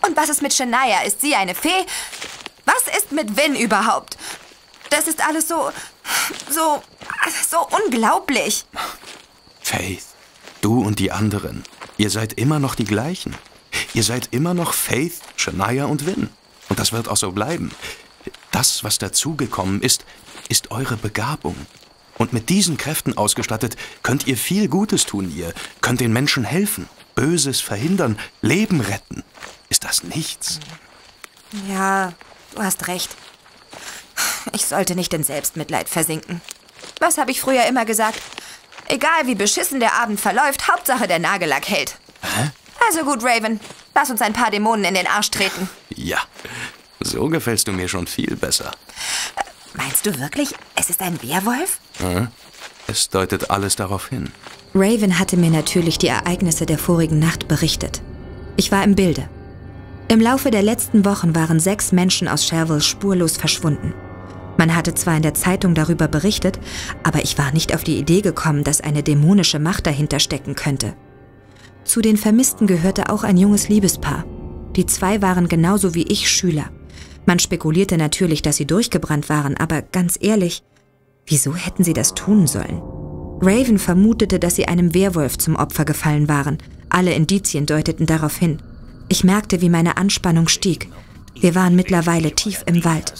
Und 0.00 0.16
was 0.16 0.30
ist 0.30 0.40
mit 0.40 0.54
Shania? 0.54 1.02
Ist 1.02 1.20
sie 1.20 1.34
eine 1.34 1.54
Fee? 1.54 1.84
Was 2.64 2.96
ist 2.96 3.12
mit 3.12 3.36
Vin 3.36 3.54
überhaupt? 3.54 4.16
Das 4.88 5.08
ist 5.08 5.20
alles 5.20 5.46
so. 5.46 5.70
so. 6.48 6.82
so 7.50 7.68
unglaublich. 7.84 8.64
Faith, 9.60 10.06
du 10.62 10.80
und 10.80 11.00
die 11.00 11.12
anderen, 11.12 11.64
ihr 11.98 12.08
seid 12.08 12.32
immer 12.32 12.60
noch 12.60 12.76
die 12.76 12.84
gleichen. 12.84 13.36
Ihr 13.92 14.02
seid 14.02 14.28
immer 14.30 14.54
noch 14.54 14.72
Faith, 14.72 15.20
Shania 15.36 15.84
und 15.84 16.06
Vin. 16.06 16.30
Und 16.70 16.78
das 16.78 16.92
wird 16.92 17.08
auch 17.08 17.18
so 17.18 17.32
bleiben. 17.32 17.72
Das, 18.52 18.82
was 18.84 18.96
dazugekommen 18.96 19.82
ist, 19.82 20.06
ist 20.48 20.70
eure 20.70 20.96
Begabung. 20.96 21.66
Und 22.18 22.32
mit 22.32 22.48
diesen 22.48 22.76
Kräften 22.76 23.16
ausgestattet 23.16 23.76
könnt 24.02 24.26
ihr 24.26 24.36
viel 24.36 24.68
Gutes 24.68 25.06
tun. 25.06 25.34
Ihr 25.34 25.52
könnt 25.80 26.00
den 26.00 26.12
Menschen 26.12 26.44
helfen, 26.44 26.88
Böses 27.14 27.60
verhindern, 27.60 28.18
Leben 28.40 28.80
retten. 28.80 29.22
Ist 29.68 29.84
das 29.84 30.02
nichts? 30.04 30.60
Ja, 31.68 32.12
du 32.54 32.62
hast 32.62 32.88
recht. 32.88 33.14
Ich 34.52 34.66
sollte 34.66 34.94
nicht 34.94 35.12
in 35.12 35.24
Selbstmitleid 35.24 35.88
versinken. 35.88 36.40
Was 37.00 37.18
habe 37.18 37.30
ich 37.30 37.40
früher 37.40 37.66
immer 37.66 37.84
gesagt? 37.84 38.20
Egal 38.88 39.26
wie 39.26 39.34
beschissen 39.34 39.80
der 39.80 39.94
Abend 39.94 40.20
verläuft, 40.20 40.68
Hauptsache 40.68 41.08
der 41.08 41.18
Nagellack 41.18 41.68
hält. 41.68 41.98
Hä? 42.22 42.50
Also 42.86 43.04
gut, 43.04 43.22
Raven. 43.24 43.60
Lass 43.94 44.10
uns 44.10 44.22
ein 44.22 44.32
paar 44.32 44.50
Dämonen 44.50 44.84
in 44.84 44.94
den 44.94 45.06
Arsch 45.06 45.30
treten. 45.30 45.68
Ja, 45.88 46.18
so 47.00 47.28
gefällst 47.28 47.66
du 47.66 47.72
mir 47.72 47.88
schon 47.88 48.06
viel 48.06 48.36
besser. 48.36 48.70
Meinst 49.76 50.06
du 50.06 50.18
wirklich, 50.18 50.54
es 50.74 50.90
ist 50.90 51.02
ein 51.02 51.22
Werwolf? 51.22 51.78
Hm? 51.98 52.28
Es 52.86 53.08
deutet 53.08 53.50
alles 53.50 53.76
darauf 53.76 54.08
hin. 54.08 54.30
Raven 54.74 55.18
hatte 55.18 55.36
mir 55.36 55.50
natürlich 55.50 55.98
die 55.98 56.08
Ereignisse 56.08 56.66
der 56.66 56.78
vorigen 56.78 57.18
Nacht 57.18 57.48
berichtet. 57.48 58.02
Ich 58.56 58.72
war 58.72 58.84
im 58.84 58.94
Bilde. 58.94 59.28
Im 60.08 60.20
Laufe 60.20 60.50
der 60.50 60.62
letzten 60.62 61.04
Wochen 61.04 61.34
waren 61.34 61.58
sechs 61.58 61.92
Menschen 61.92 62.28
aus 62.28 62.46
Cherville 62.46 62.80
spurlos 62.80 63.36
verschwunden. 63.36 63.92
Man 64.56 64.74
hatte 64.74 64.94
zwar 64.94 65.16
in 65.16 65.22
der 65.22 65.34
Zeitung 65.34 65.74
darüber 65.74 66.08
berichtet, 66.08 66.58
aber 67.02 67.22
ich 67.22 67.36
war 67.36 67.52
nicht 67.52 67.74
auf 67.74 67.84
die 67.84 67.98
Idee 67.98 68.22
gekommen, 68.22 68.64
dass 68.64 68.80
eine 68.80 69.02
dämonische 69.02 69.58
Macht 69.58 69.86
dahinter 69.86 70.20
stecken 70.20 70.54
könnte. 70.54 70.94
Zu 71.84 72.00
den 72.00 72.16
Vermissten 72.16 72.66
gehörte 72.66 73.10
auch 73.10 73.24
ein 73.24 73.36
junges 73.36 73.68
Liebespaar. 73.68 74.24
Die 74.76 74.86
zwei 74.86 75.22
waren 75.22 75.48
genauso 75.48 75.94
wie 75.94 76.04
ich 76.04 76.30
Schüler. 76.30 76.70
Man 77.26 77.40
spekulierte 77.40 77.98
natürlich, 77.98 78.40
dass 78.40 78.56
sie 78.56 78.66
durchgebrannt 78.66 79.28
waren, 79.28 79.56
aber 79.56 79.82
ganz 79.82 80.16
ehrlich, 80.20 80.62
wieso 81.26 81.54
hätten 81.54 81.84
sie 81.84 81.92
das 81.92 82.14
tun 82.14 82.46
sollen? 82.46 82.80
Raven 83.40 83.78
vermutete, 83.78 84.38
dass 84.38 84.54
sie 84.54 84.66
einem 84.66 84.94
Werwolf 84.94 85.36
zum 85.36 85.56
Opfer 85.56 85.84
gefallen 85.84 86.28
waren. 86.28 86.58
Alle 86.88 87.12
Indizien 87.12 87.66
deuteten 87.66 88.06
darauf 88.06 88.36
hin. 88.36 88.62
Ich 89.08 89.24
merkte, 89.24 89.60
wie 89.60 89.68
meine 89.68 89.96
Anspannung 89.96 90.48
stieg. 90.48 90.88
Wir 91.34 91.54
waren 91.54 91.76
mittlerweile 91.76 92.32
tief 92.34 92.62
im 92.66 92.84
Wald. 92.84 93.12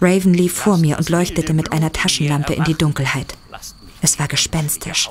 Raven 0.00 0.34
lief 0.34 0.52
vor 0.52 0.76
mir 0.76 0.98
und 0.98 1.08
leuchtete 1.08 1.54
mit 1.54 1.72
einer 1.72 1.92
Taschenlampe 1.92 2.52
in 2.52 2.64
die 2.64 2.74
Dunkelheit. 2.74 3.34
Es 4.02 4.18
war 4.18 4.28
gespenstisch. 4.28 5.08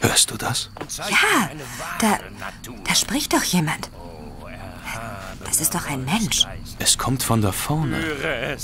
Hörst 0.00 0.30
du 0.30 0.36
das? 0.36 0.70
Ja, 0.98 1.50
da, 2.00 2.18
da 2.84 2.94
spricht 2.94 3.34
doch 3.34 3.42
jemand. 3.42 3.90
Das 5.46 5.60
ist 5.60 5.74
doch 5.74 5.86
ein 5.88 6.04
Mensch. 6.04 6.46
Es 6.78 6.98
kommt 6.98 7.22
von 7.22 7.40
da 7.40 7.52
vorne. 7.52 7.96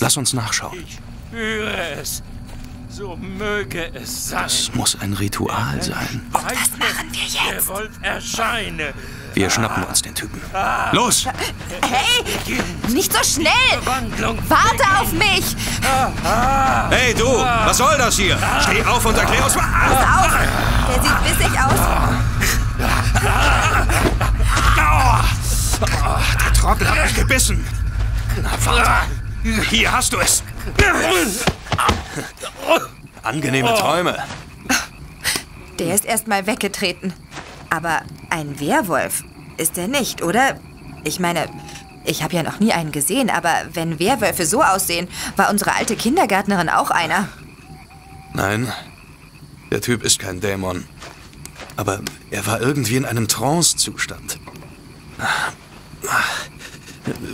Lass 0.00 0.16
uns 0.16 0.32
nachschauen. 0.32 0.78
Ich 0.86 0.98
führe 1.30 1.90
es. 2.00 2.22
So 2.88 3.16
möge 3.16 3.90
es 3.94 4.28
sein. 4.28 4.42
Das 4.42 4.70
muss 4.74 4.98
ein 5.00 5.14
Ritual 5.14 5.80
sein. 5.82 6.20
Und 6.30 6.44
was 6.44 6.70
machen 6.78 7.10
wir 7.10 7.22
jetzt? 7.22 7.38
Der 7.50 7.66
Wolf 7.68 7.90
erscheine. 8.02 8.92
Wir 9.32 9.48
schnappen 9.48 9.84
uns 9.84 10.02
den 10.02 10.14
Typen. 10.14 10.38
Los! 10.92 11.24
Hey! 11.80 12.22
Nicht 12.92 13.10
so 13.10 13.22
schnell! 13.24 13.80
Warte 13.82 15.00
auf 15.00 15.10
mich! 15.12 15.56
Hey 16.90 17.14
du! 17.14 17.26
Was 17.26 17.78
soll 17.78 17.96
das 17.96 18.16
hier? 18.16 18.36
Steh 18.60 18.84
auf 18.84 19.06
und 19.06 19.16
erklär 19.16 19.42
uns 19.42 19.54
mal. 19.54 19.64
Pass 19.64 20.26
auf! 20.26 20.32
Der 20.88 21.02
sieht 21.02 21.38
bissig 21.38 21.58
aus. 21.58 21.80
Der 25.86 26.52
Trottel 26.54 26.88
hat 26.88 27.04
mich 27.04 27.14
gebissen. 27.14 27.64
Na, 28.42 28.50
warte. 28.64 28.90
Hier 29.68 29.90
hast 29.92 30.12
du 30.12 30.18
es. 30.18 30.42
Angenehme 33.22 33.74
Träume. 33.74 34.18
Der 35.78 35.94
ist 35.94 36.04
erst 36.04 36.28
mal 36.28 36.46
weggetreten. 36.46 37.12
Aber 37.70 38.02
ein 38.30 38.60
Werwolf 38.60 39.24
ist 39.56 39.78
er 39.78 39.88
nicht, 39.88 40.22
oder? 40.22 40.60
Ich 41.04 41.18
meine, 41.18 41.48
Ich 42.04 42.22
habe 42.22 42.34
ja 42.34 42.42
noch 42.42 42.58
nie 42.58 42.72
einen 42.72 42.90
gesehen, 42.90 43.30
aber 43.30 43.54
wenn 43.74 43.98
Werwölfe 44.00 44.44
so 44.44 44.62
aussehen, 44.62 45.08
war 45.36 45.50
unsere 45.50 45.74
alte 45.74 45.94
Kindergärtnerin 45.94 46.68
auch 46.68 46.90
einer. 46.90 47.28
Nein, 48.34 48.72
der 49.70 49.80
Typ 49.80 50.02
ist 50.02 50.18
kein 50.18 50.40
Dämon. 50.40 50.84
Aber 51.76 52.00
er 52.30 52.44
war 52.46 52.60
irgendwie 52.60 52.96
in 52.96 53.04
einem 53.04 53.28
Trance-Zustand. 53.28 54.38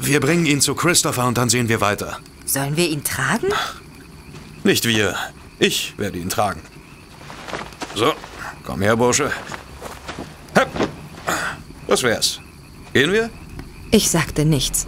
Wir 0.00 0.20
bringen 0.20 0.46
ihn 0.46 0.61
zu 0.61 0.74
Christopher 0.74 1.26
und 1.26 1.38
dann 1.38 1.48
sehen 1.48 1.68
wir 1.68 1.81
weiter. 1.81 2.18
Sollen 2.46 2.76
wir 2.76 2.88
ihn 2.88 3.04
tragen? 3.04 3.48
Nicht 4.64 4.87
wir. 4.87 5.14
Ich 5.59 5.94
werde 5.98 6.18
ihn 6.18 6.31
tragen. 6.31 6.61
So, 7.94 8.12
komm 8.64 8.81
her, 8.81 8.96
Bursche. 8.96 9.31
Hepp. 10.54 10.68
Das 11.87 12.02
wär's. 12.02 12.40
Gehen 12.92 13.12
wir? 13.12 13.31
Ich 13.90 14.11
sagte 14.11 14.44
nichts. 14.44 14.87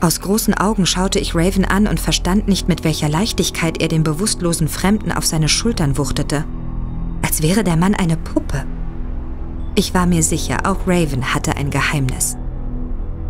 Aus 0.00 0.20
großen 0.20 0.54
Augen 0.54 0.84
schaute 0.84 1.20
ich 1.20 1.34
Raven 1.34 1.64
an 1.64 1.86
und 1.86 2.00
verstand 2.00 2.48
nicht, 2.48 2.68
mit 2.68 2.82
welcher 2.82 3.08
Leichtigkeit 3.08 3.80
er 3.80 3.88
den 3.88 4.02
bewusstlosen 4.02 4.66
Fremden 4.66 5.12
auf 5.12 5.24
seine 5.24 5.48
Schultern 5.48 5.96
wuchtete. 5.96 6.44
Als 7.22 7.40
wäre 7.42 7.62
der 7.62 7.76
Mann 7.76 7.94
eine 7.94 8.16
Puppe. 8.16 8.66
Ich 9.76 9.94
war 9.94 10.06
mir 10.06 10.22
sicher, 10.22 10.66
auch 10.66 10.86
Raven 10.86 11.32
hatte 11.34 11.56
ein 11.56 11.70
Geheimnis. 11.70 12.36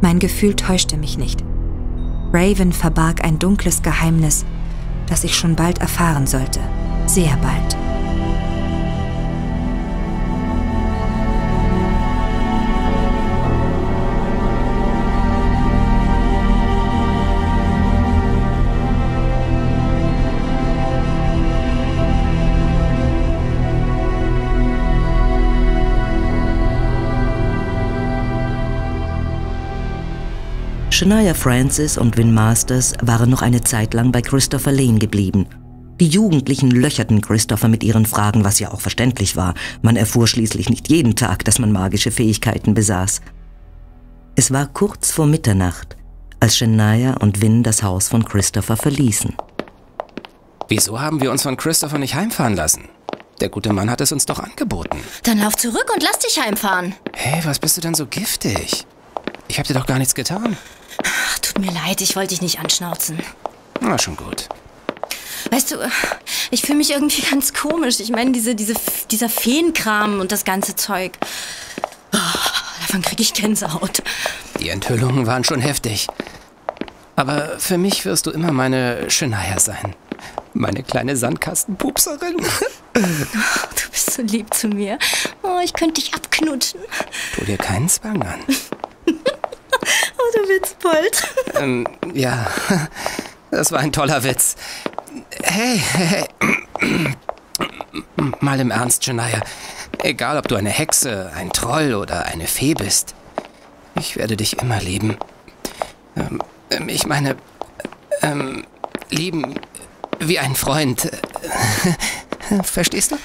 Mein 0.03 0.19
Gefühl 0.19 0.57
täuschte 0.57 0.99
mich 0.99 1.17
nicht. 1.17 1.45
Raven 2.33 2.73
verbarg 2.73 3.25
ein 3.25 3.39
dunkles 3.39 3.83
Geheimnis, 3.83 4.45
das 5.07 5.23
ich 5.23 5.37
schon 5.37 5.55
bald 5.55 5.79
erfahren 5.79 6.27
sollte. 6.27 6.59
Sehr 7.07 7.37
bald. 7.37 7.82
Shania 31.03 31.35
Francis 31.35 31.99
und 31.99 32.17
Win 32.17 32.33
Masters 32.33 32.93
waren 33.03 33.29
noch 33.29 33.43
eine 33.43 33.65
Zeit 33.65 33.93
lang 33.93 34.13
bei 34.13 34.23
Christopher 34.23 34.71
Lane 34.71 35.01
geblieben. 35.01 35.49
Die 35.99 36.07
Jugendlichen 36.07 36.71
löcherten 36.71 37.21
Christopher 37.21 37.67
mit 37.67 37.83
ihren 37.83 38.07
Fragen, 38.07 38.45
was 38.45 38.61
ja 38.61 38.71
auch 38.71 38.81
verständlich 38.81 39.35
war. 39.35 39.55
Man 39.83 39.97
erfuhr 39.97 40.29
schließlich 40.29 40.71
nicht 40.71 40.89
jeden 40.89 41.17
Tag, 41.17 41.45
dass 41.45 41.59
man 41.59 41.73
magische 41.73 42.13
Fähigkeiten 42.13 42.75
besaß. 42.75 43.21
Es 44.37 44.53
war 44.53 44.67
kurz 44.67 45.11
vor 45.11 45.27
Mitternacht, 45.27 45.97
als 46.39 46.57
Shania 46.57 47.15
und 47.15 47.43
Win 47.43 47.65
das 47.65 47.83
Haus 47.83 48.09
von 48.09 48.25
Christopher 48.25 48.77
verließen. 48.77 49.35
Wieso 50.69 51.01
haben 51.01 51.21
wir 51.21 51.33
uns 51.33 51.43
von 51.43 51.57
Christopher 51.57 51.99
nicht 51.99 52.15
heimfahren 52.15 52.55
lassen? 52.55 52.85
Der 53.41 53.49
gute 53.49 53.73
Mann 53.73 53.91
hat 53.91 54.01
es 54.01 54.13
uns 54.13 54.25
doch 54.25 54.39
angeboten. 54.39 55.01
Dann 55.25 55.41
lauf 55.41 55.57
zurück 55.57 55.91
und 55.93 56.01
lass 56.01 56.21
dich 56.21 56.39
heimfahren. 56.41 56.95
Hey, 57.13 57.45
was 57.45 57.59
bist 57.59 57.77
du 57.77 57.81
denn 57.81 57.95
so 57.95 58.07
giftig? 58.07 58.87
Ich 59.53 59.59
hab 59.59 59.67
dir 59.67 59.75
doch 59.75 59.85
gar 59.85 59.99
nichts 59.99 60.15
getan. 60.15 60.57
Ach, 61.05 61.39
tut 61.41 61.59
mir 61.59 61.71
leid, 61.71 62.01
ich 62.01 62.17
wollte 62.17 62.29
dich 62.29 62.41
nicht 62.41 62.59
anschnauzen. 62.59 63.19
Na, 63.83 63.99
schon 63.99 64.17
gut. 64.17 64.49
Weißt 65.51 65.73
du, 65.73 65.77
ich 66.51 66.63
fühle 66.63 66.79
mich 66.79 66.91
irgendwie 66.93 67.21
ganz 67.21 67.53
komisch. 67.53 68.01
Ich 68.01 68.09
meine, 68.09 68.33
diese, 68.33 68.55
diese, 68.55 68.73
dieser 69.11 69.29
Feenkram 69.29 70.21
und 70.21 70.33
das 70.33 70.47
ganze 70.47 70.75
Zeug. 70.75 71.19
Oh, 72.15 72.19
davon 72.81 73.03
kriege 73.03 73.21
ich 73.21 73.35
Gänsehaut. 73.35 74.03
Die 74.59 74.71
Enthüllungen 74.71 75.27
waren 75.27 75.45
schon 75.45 75.61
heftig. 75.61 76.07
Aber 77.17 77.59
für 77.59 77.77
mich 77.77 78.07
wirst 78.07 78.25
du 78.25 78.31
immer 78.31 78.53
meine 78.53 79.11
Shania 79.11 79.61
sein. 79.61 79.95
Meine 80.55 80.83
kleine 80.83 81.15
Sandkastenpupserin. 81.15 82.37
Oh, 82.41 83.01
du 83.01 83.91
bist 83.91 84.13
so 84.13 84.23
lieb 84.23 84.55
zu 84.55 84.69
mir. 84.69 84.99
Oh, 85.43 85.59
ich 85.63 85.75
könnte 85.75 86.01
dich 86.01 86.15
abknutschen. 86.15 86.81
Tu 87.35 87.45
dir 87.45 87.59
keinen 87.59 87.91
Zwang 87.91 88.23
an. 88.23 88.41
Du 90.33 90.39
Witzbold. 90.49 91.35
Ähm, 91.61 91.87
ja, 92.15 92.47
das 93.51 93.71
war 93.71 93.81
ein 93.81 93.93
toller 93.93 94.25
Witz. 94.25 94.57
Hey, 95.43 95.79
hey, 95.93 96.25
mal 98.41 98.59
im 98.61 98.71
Ernst, 98.71 99.05
Shania. 99.05 99.43
Egal, 99.99 100.39
ob 100.39 100.49
du 100.49 100.57
eine 100.57 100.71
Hexe, 100.71 101.31
ein 101.35 101.51
Troll 101.51 101.95
oder 101.95 102.25
eine 102.27 102.47
Fee 102.47 102.75
bist. 102.75 103.15
Ich 103.97 104.17
werde 104.17 104.37
dich 104.37 104.59
immer 104.59 104.81
lieben. 104.81 105.17
Ähm, 106.17 106.41
ähm, 106.71 106.89
ich 106.89 107.07
meine, 107.07 107.37
ähm, 108.23 108.65
lieben 109.11 109.55
wie 110.19 110.39
ein 110.39 110.55
Freund. 110.55 111.11
Verstehst 112.63 113.13
du? 113.13 113.19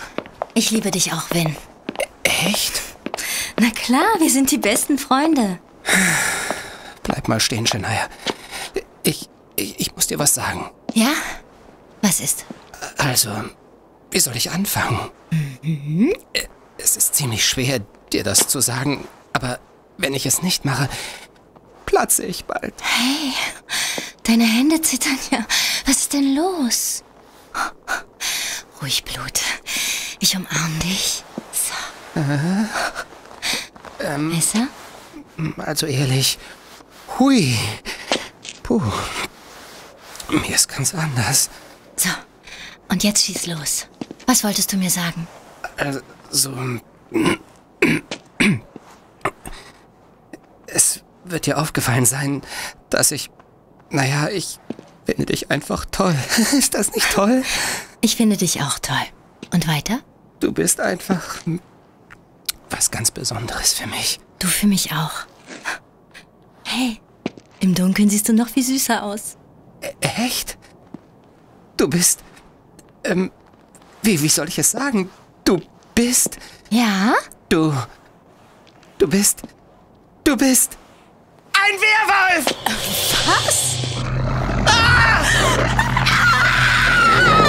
Ich 0.53 0.71
liebe 0.71 0.91
dich 0.91 1.13
auch, 1.13 1.29
Win. 1.31 1.55
Echt? 2.23 2.81
Na 3.59 3.69
klar, 3.69 4.07
wir 4.19 4.29
sind 4.29 4.51
die 4.51 4.57
besten 4.57 4.97
Freunde. 4.97 5.59
Bleib 7.07 7.29
mal 7.29 7.39
stehen, 7.39 7.65
Shania. 7.65 8.09
Ich, 9.03 9.29
ich, 9.55 9.79
ich 9.79 9.95
muss 9.95 10.07
dir 10.07 10.19
was 10.19 10.33
sagen. 10.33 10.69
Ja? 10.93 11.13
Was 12.01 12.19
ist? 12.19 12.43
Also, 12.97 13.29
wie 14.11 14.19
soll 14.19 14.35
ich 14.35 14.51
anfangen? 14.51 15.09
Mhm. 15.61 16.13
Es 16.77 16.97
ist 16.97 17.15
ziemlich 17.15 17.45
schwer, 17.45 17.79
dir 18.11 18.25
das 18.25 18.49
zu 18.49 18.59
sagen, 18.59 19.07
aber 19.31 19.59
wenn 19.97 20.13
ich 20.13 20.25
es 20.25 20.41
nicht 20.41 20.65
mache, 20.65 20.89
platze 21.85 22.25
ich 22.25 22.43
bald. 22.43 22.73
Hey, 22.81 23.33
deine 24.23 24.43
Hände 24.43 24.81
zittern 24.81 25.17
ja. 25.31 25.45
Was 25.85 25.97
ist 25.99 26.13
denn 26.13 26.35
los? 26.35 27.05
Ruhig, 28.81 29.05
Blut. 29.05 29.39
Ich 30.19 30.35
umarm 30.35 30.79
dich. 30.79 31.23
So. 31.53 32.19
Äh, 32.19 32.65
ähm, 34.13 34.29
Besser? 34.29 34.67
Also 35.57 35.85
ehrlich. 35.85 36.37
Hui. 37.19 37.57
Puh. 38.63 38.81
Mir 40.29 40.55
ist 40.55 40.67
ganz 40.67 40.93
anders. 40.93 41.49
So. 41.95 42.09
Und 42.89 43.03
jetzt 43.03 43.25
schieß 43.25 43.47
los. 43.47 43.87
Was 44.25 44.43
wolltest 44.43 44.71
du 44.73 44.77
mir 44.77 44.89
sagen? 44.89 45.27
Also. 45.77 46.01
Es 50.67 51.01
wird 51.23 51.45
dir 51.45 51.57
aufgefallen 51.57 52.05
sein, 52.05 52.41
dass 52.89 53.11
ich. 53.11 53.29
Naja, 53.89 54.27
ich 54.27 54.59
finde 55.05 55.27
dich 55.27 55.49
einfach 55.49 55.85
toll. 55.85 56.15
Ist 56.57 56.73
das 56.73 56.93
nicht 56.93 57.09
toll? 57.11 57.43
Ich 58.01 58.17
finde 58.17 58.35
dich 58.35 58.61
auch 58.61 58.79
toll. 58.79 58.97
Und 59.53 59.67
weiter? 59.67 59.99
Du 60.41 60.51
bist 60.51 60.81
einfach 60.81 61.37
was 62.69 62.91
ganz 62.91 63.11
Besonderes 63.11 63.73
für 63.73 63.87
mich. 63.87 64.19
Du 64.39 64.47
für 64.47 64.67
mich 64.67 64.91
auch. 64.91 65.25
Hey, 66.69 66.99
im 67.61 67.73
Dunkeln 67.73 68.09
siehst 68.09 68.27
du 68.27 68.33
noch 68.33 68.49
viel 68.49 68.61
süßer 68.61 69.01
aus. 69.01 69.37
E 69.81 69.87
echt? 70.01 70.57
Du 71.77 71.87
bist. 71.87 72.19
Ähm, 73.05 73.31
wie, 74.01 74.21
wie 74.21 74.27
soll 74.27 74.49
ich 74.49 74.59
es 74.59 74.71
sagen? 74.71 75.09
Du 75.45 75.61
bist. 75.95 76.37
Ja? 76.69 77.13
Du. 77.47 77.73
Du 78.97 79.07
bist. 79.07 79.43
Du 80.25 80.35
bist. 80.35 80.77
Ein 81.53 81.79
Werwolf! 81.79 82.45
Was? 83.25 83.77
Verdammt, 87.15 87.46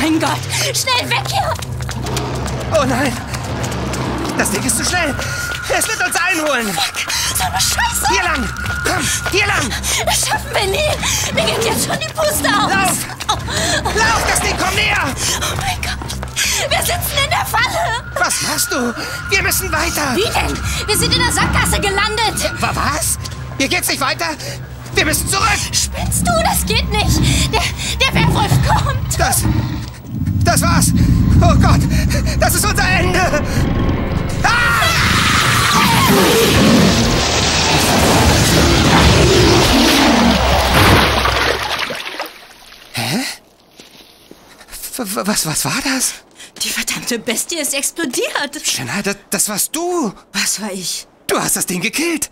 Mein 0.00 0.18
Gott! 0.18 0.38
Schnell 0.74 1.08
weg 1.10 1.22
hier! 1.28 1.52
Oh 2.72 2.84
nein! 2.84 3.12
Das 4.38 4.50
Ding 4.50 4.62
ist 4.62 4.76
zu 4.78 4.84
schnell! 4.84 5.14
Es 5.76 5.86
wird 5.86 6.04
uns 6.06 6.16
einholen! 6.16 6.72
Fuck! 6.72 7.12
So 7.36 7.44
eine 7.44 7.60
Scheiße! 7.60 8.06
Hier 8.10 8.22
lang! 8.22 8.48
Komm, 8.84 9.30
hier 9.30 9.46
lang! 9.46 9.70
Das 10.06 10.26
schaffen 10.26 10.50
wir 10.52 10.66
nie! 10.66 11.34
Mir 11.34 11.44
geht 11.44 11.64
jetzt 11.64 11.86
schon 11.86 11.98
die 12.00 12.12
Puste 12.14 12.48
aus! 12.48 12.70
Lauf! 12.70 12.96
Lauf! 13.84 14.22
Das 14.30 14.40
Ding 14.40 14.56
kommt 14.56 14.74
näher! 14.74 15.04
Oh 15.06 15.56
mein 15.56 15.80
Gott! 15.82 16.70
Wir 16.70 16.78
sitzen 16.78 17.18
in 17.24 17.30
der 17.30 17.44
Falle! 17.46 18.02
Was 18.14 18.42
machst 18.42 18.72
du? 18.72 18.94
Wir 19.30 19.42
müssen 19.42 19.70
weiter! 19.70 20.14
Wie 20.16 20.22
denn? 20.22 20.58
Wir 20.86 20.96
sind 20.96 21.14
in 21.14 21.20
der 21.22 21.32
Sackgasse 21.32 21.78
gelandet! 21.80 22.50
Wa- 22.60 22.72
Was? 22.74 23.18
Hier 23.58 23.68
geht's 23.68 23.88
nicht 23.88 24.00
weiter! 24.00 24.28
Wir 24.94 25.04
müssen 25.04 25.28
zurück! 25.28 25.46
Spinnst 25.72 26.26
du? 26.26 26.32
Das 26.42 26.64
geht 26.66 26.90
nicht! 26.90 27.52
Der, 27.52 27.62
der 28.00 28.14
Werwolf 28.22 28.50
kommt! 28.66 29.18
Das. 29.18 29.42
Das 30.44 30.60
war's! 30.62 30.92
Oh 31.40 31.54
Gott! 31.60 31.80
Das 32.38 32.54
ist 32.54 32.64
unser 32.64 32.88
Ende! 32.88 33.42
Hä? 42.92 43.20
W- 44.96 45.04
w- 45.16 45.26
Was, 45.26 45.46
was 45.46 45.64
war 45.64 45.80
das? 45.84 46.14
Die 46.62 46.68
verdammte 46.68 47.18
Bestie 47.18 47.58
ist 47.58 47.74
explodiert. 47.74 48.60
Shania, 48.64 49.02
das, 49.02 49.16
das 49.30 49.48
warst 49.48 49.74
du. 49.74 50.12
Was 50.32 50.60
war 50.60 50.72
ich? 50.72 51.06
Du 51.26 51.38
hast 51.38 51.56
das 51.56 51.66
Ding 51.66 51.80
gekillt. 51.80 52.30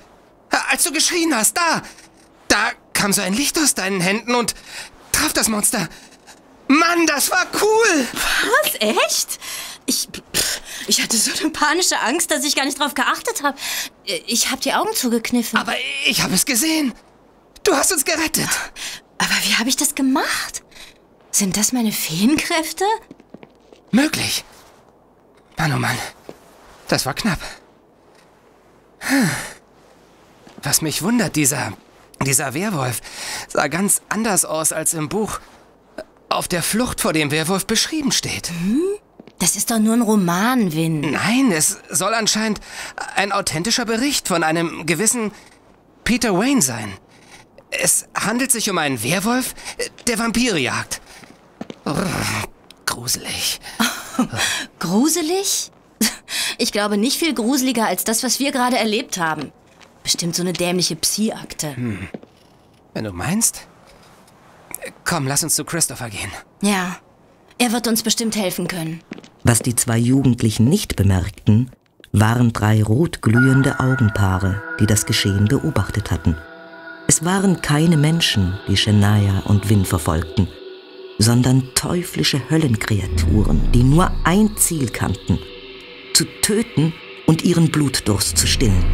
Als 0.70 0.84
du 0.84 0.92
geschrien 0.92 1.34
hast, 1.34 1.56
da. 1.56 1.82
Da 2.48 2.70
kam 2.92 3.12
so 3.12 3.22
ein 3.22 3.32
Licht 3.34 3.58
aus 3.58 3.74
deinen 3.74 4.00
Händen 4.00 4.34
und 4.34 4.54
traf 5.12 5.32
das 5.32 5.48
Monster. 5.48 5.88
Mann, 6.68 7.06
das 7.06 7.30
war 7.30 7.46
cool. 7.60 8.06
Was? 8.62 8.74
Echt? 8.80 9.38
Ich, 9.86 10.08
ich 10.86 11.02
hatte 11.02 11.16
so 11.16 11.30
eine 11.40 11.50
panische 11.50 11.98
Angst, 12.00 12.30
dass 12.30 12.44
ich 12.44 12.54
gar 12.54 12.66
nicht 12.66 12.78
drauf 12.78 12.94
geachtet 12.94 13.42
habe. 13.42 13.56
Ich 14.26 14.50
habe 14.50 14.60
die 14.60 14.74
Augen 14.74 14.94
zugekniffen. 14.94 15.58
Aber 15.58 15.72
ich 16.04 16.22
habe 16.22 16.34
es 16.34 16.44
gesehen. 16.44 16.92
Du 17.64 17.74
hast 17.74 17.90
uns 17.92 18.04
gerettet. 18.04 18.48
Aber 19.16 19.34
wie 19.44 19.54
habe 19.56 19.68
ich 19.68 19.76
das 19.76 19.94
gemacht? 19.94 20.62
Sind 21.30 21.56
das 21.56 21.72
meine 21.72 21.92
Feenkräfte? 21.92 22.84
Möglich. 23.90 24.44
Mann, 25.56 25.72
oh 25.72 25.78
Mann. 25.78 25.98
Das 26.88 27.06
war 27.06 27.14
knapp. 27.14 27.40
Was 30.62 30.82
mich 30.82 31.02
wundert, 31.02 31.36
dieser, 31.36 31.72
dieser 32.24 32.52
Werwolf 32.52 33.00
sah 33.48 33.68
ganz 33.68 34.02
anders 34.08 34.44
aus 34.44 34.72
als 34.72 34.92
im 34.92 35.08
Buch 35.08 35.40
auf 36.28 36.48
der 36.48 36.62
Flucht 36.62 37.00
vor 37.00 37.12
dem 37.12 37.30
Werwolf 37.30 37.66
beschrieben 37.66 38.12
steht. 38.12 38.50
Hm? 38.50 38.82
Das 39.38 39.54
ist 39.54 39.70
doch 39.70 39.78
nur 39.78 39.94
ein 39.94 40.02
Roman, 40.02 40.72
Win. 40.72 41.00
Nein, 41.12 41.52
es 41.52 41.78
soll 41.90 42.12
anscheinend 42.12 42.60
ein 43.14 43.30
authentischer 43.30 43.84
Bericht 43.84 44.26
von 44.26 44.42
einem 44.42 44.84
gewissen 44.84 45.30
Peter 46.02 46.36
Wayne 46.36 46.62
sein. 46.62 46.92
Es 47.70 48.06
handelt 48.14 48.50
sich 48.50 48.68
um 48.70 48.78
einen 48.78 49.02
Werwolf, 49.02 49.54
der 50.06 50.18
Vampire 50.18 50.58
jagt. 50.58 51.00
gruselig. 52.86 53.60
gruselig? 54.78 55.70
Ich 56.56 56.72
glaube 56.72 56.96
nicht 56.96 57.18
viel 57.18 57.34
gruseliger 57.34 57.86
als 57.86 58.04
das, 58.04 58.24
was 58.24 58.40
wir 58.40 58.50
gerade 58.50 58.76
erlebt 58.76 59.18
haben. 59.18 59.52
Bestimmt 60.02 60.34
so 60.34 60.42
eine 60.42 60.52
dämliche 60.52 60.96
Psi-Akte. 60.96 61.76
Hm. 61.76 62.08
Wenn 62.94 63.04
du 63.04 63.12
meinst. 63.12 63.67
Komm, 65.04 65.26
lass 65.26 65.42
uns 65.42 65.54
zu 65.54 65.64
Christopher 65.64 66.10
gehen. 66.10 66.30
Ja, 66.62 66.96
er 67.58 67.72
wird 67.72 67.88
uns 67.88 68.02
bestimmt 68.02 68.36
helfen 68.36 68.68
können. 68.68 69.00
Was 69.44 69.60
die 69.60 69.74
zwei 69.74 69.98
Jugendlichen 69.98 70.68
nicht 70.68 70.96
bemerkten, 70.96 71.70
waren 72.12 72.52
drei 72.52 72.82
rotglühende 72.82 73.80
Augenpaare, 73.80 74.62
die 74.80 74.86
das 74.86 75.06
Geschehen 75.06 75.46
beobachtet 75.46 76.10
hatten. 76.10 76.36
Es 77.06 77.24
waren 77.24 77.62
keine 77.62 77.96
Menschen, 77.96 78.58
die 78.68 78.76
Shania 78.76 79.40
und 79.46 79.68
Win 79.70 79.84
verfolgten, 79.84 80.48
sondern 81.18 81.70
teuflische 81.74 82.50
Höllenkreaturen, 82.50 83.72
die 83.72 83.82
nur 83.82 84.10
ein 84.24 84.56
Ziel 84.56 84.90
kannten, 84.90 85.38
zu 86.12 86.24
töten 86.42 86.92
und 87.26 87.42
ihren 87.42 87.70
Blutdurst 87.70 88.36
zu 88.36 88.46
stillen. 88.46 88.84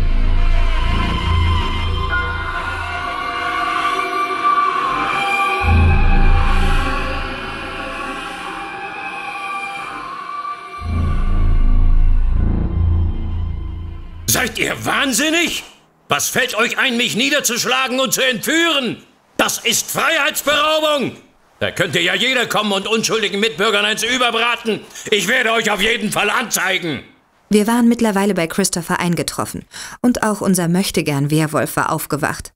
Seid 14.35 14.59
ihr 14.59 14.85
wahnsinnig? 14.85 15.63
Was 16.09 16.29
fällt 16.29 16.57
euch 16.57 16.77
ein, 16.77 16.97
mich 16.97 17.15
niederzuschlagen 17.15 18.01
und 18.01 18.13
zu 18.13 18.21
entführen? 18.21 19.01
Das 19.37 19.59
ist 19.59 19.89
Freiheitsberaubung! 19.93 21.17
Da 21.61 21.71
könnte 21.71 22.01
ja 22.01 22.17
jeder 22.17 22.45
kommen 22.47 22.73
und 22.73 22.89
unschuldigen 22.89 23.39
Mitbürgern 23.39 23.85
eins 23.85 24.03
überbraten. 24.03 24.81
Ich 25.13 25.29
werde 25.29 25.53
euch 25.53 25.71
auf 25.71 25.81
jeden 25.81 26.11
Fall 26.11 26.31
anzeigen. 26.31 27.05
Wir 27.49 27.69
waren 27.69 27.87
mittlerweile 27.87 28.35
bei 28.35 28.49
Christopher 28.49 28.99
eingetroffen 28.99 29.67
und 30.01 30.25
auch 30.25 30.41
unser 30.41 30.67
Möchtegern 30.67 31.31
Werwolf 31.31 31.77
war 31.77 31.93
aufgewacht. 31.93 32.53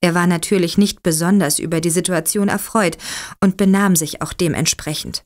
Er 0.00 0.16
war 0.16 0.26
natürlich 0.26 0.76
nicht 0.76 1.04
besonders 1.04 1.60
über 1.60 1.80
die 1.80 1.90
Situation 1.90 2.48
erfreut 2.48 2.98
und 3.38 3.56
benahm 3.56 3.94
sich 3.94 4.22
auch 4.22 4.32
dementsprechend. 4.32 5.22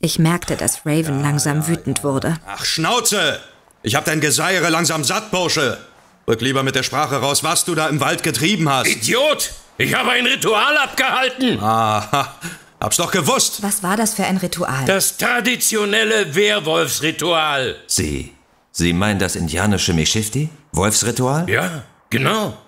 Ich 0.00 0.18
merkte, 0.18 0.56
dass 0.56 0.86
Raven 0.86 1.18
ja, 1.18 1.22
langsam 1.22 1.58
ja, 1.58 1.68
wütend 1.68 1.98
ja. 1.98 2.04
wurde. 2.04 2.38
Ach, 2.46 2.64
Schnauze! 2.64 3.40
Ich 3.82 3.94
hab 3.94 4.04
dein 4.04 4.20
Geseiere 4.20 4.68
langsam 4.70 5.04
satt, 5.04 5.30
Bursche. 5.30 5.78
Rück 6.26 6.40
lieber 6.40 6.62
mit 6.62 6.74
der 6.74 6.82
Sprache 6.82 7.16
raus, 7.16 7.42
was 7.44 7.64
du 7.64 7.74
da 7.74 7.88
im 7.88 8.00
Wald 8.00 8.22
getrieben 8.22 8.68
hast. 8.68 8.88
Idiot! 8.88 9.52
Ich 9.78 9.94
habe 9.94 10.10
ein 10.10 10.26
Ritual 10.26 10.76
abgehalten. 10.76 11.60
Aha, 11.60 12.34
hab's 12.80 12.96
doch 12.96 13.12
gewusst. 13.12 13.62
Was 13.62 13.82
war 13.84 13.96
das 13.96 14.14
für 14.14 14.24
ein 14.24 14.36
Ritual? 14.36 14.84
Das 14.86 15.16
traditionelle 15.16 16.34
Werwolfsritual. 16.34 17.76
Sie, 17.86 18.32
Sie 18.72 18.92
meinen 18.92 19.18
das 19.20 19.36
indianische 19.36 19.94
Meshifti? 19.94 20.50
Wolfsritual? 20.72 21.48
Ja, 21.48 21.84
genau. 22.10 22.58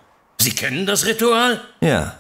Sie 0.41 0.53
kennen 0.53 0.87
das 0.87 1.05
Ritual? 1.05 1.61
Ja. 1.81 2.17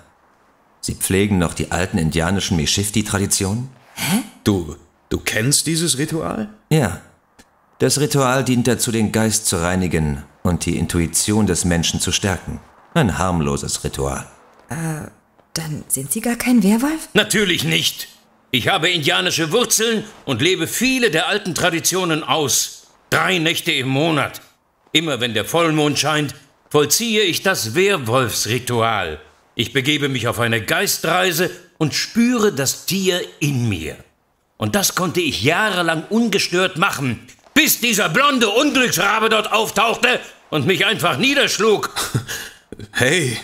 Sie 0.80 0.94
pflegen 0.94 1.38
noch 1.38 1.54
die 1.54 1.70
alten 1.70 1.98
indianischen 1.98 2.56
Meshifti-Traditionen? 2.56 3.70
Hä? 3.94 4.18
Du, 4.44 4.76
du 5.08 5.18
kennst 5.18 5.66
dieses 5.66 5.98
Ritual? 5.98 6.48
Ja. 6.70 7.00
Das 7.80 7.98
Ritual 7.98 8.44
dient 8.44 8.66
dazu, 8.66 8.92
den 8.92 9.10
Geist 9.10 9.46
zu 9.46 9.56
reinigen 9.56 10.22
und 10.42 10.66
die 10.66 10.76
Intuition 10.76 11.46
des 11.46 11.64
Menschen 11.64 11.98
zu 11.98 12.12
stärken. 12.12 12.60
Ein 12.92 13.16
harmloses 13.16 13.82
Ritual. 13.82 14.26
Äh, 14.68 15.08
dann 15.54 15.84
sind 15.88 16.12
Sie 16.12 16.20
gar 16.20 16.36
kein 16.36 16.62
Werwolf? 16.62 17.08
Natürlich 17.14 17.64
nicht. 17.64 18.08
Ich 18.50 18.68
habe 18.68 18.90
indianische 18.90 19.50
Wurzeln 19.50 20.04
und 20.26 20.42
lebe 20.42 20.66
viele 20.66 21.10
der 21.10 21.28
alten 21.28 21.54
Traditionen 21.54 22.22
aus. 22.22 22.88
Drei 23.08 23.38
Nächte 23.38 23.72
im 23.72 23.88
Monat. 23.88 24.42
Immer 24.92 25.20
wenn 25.20 25.32
der 25.32 25.46
Vollmond 25.46 25.98
scheint, 25.98 26.34
vollziehe 26.68 27.22
ich 27.22 27.42
das 27.42 27.74
Werwolfsritual. 27.74 29.20
Ich 29.54 29.72
begebe 29.72 30.10
mich 30.10 30.28
auf 30.28 30.38
eine 30.38 30.60
Geistreise 30.60 31.50
und 31.78 31.94
spüre 31.94 32.52
das 32.52 32.84
Tier 32.84 33.22
in 33.38 33.70
mir. 33.70 33.96
Und 34.58 34.74
das 34.74 34.94
konnte 34.94 35.22
ich 35.22 35.42
jahrelang 35.42 36.04
ungestört 36.10 36.76
machen, 36.76 37.26
bis 37.60 37.78
dieser 37.78 38.08
blonde 38.08 38.48
Unglücksrabe 38.48 39.28
dort 39.28 39.52
auftauchte 39.52 40.18
und 40.48 40.66
mich 40.66 40.86
einfach 40.86 41.18
niederschlug. 41.18 41.90
Hey, 42.92 43.36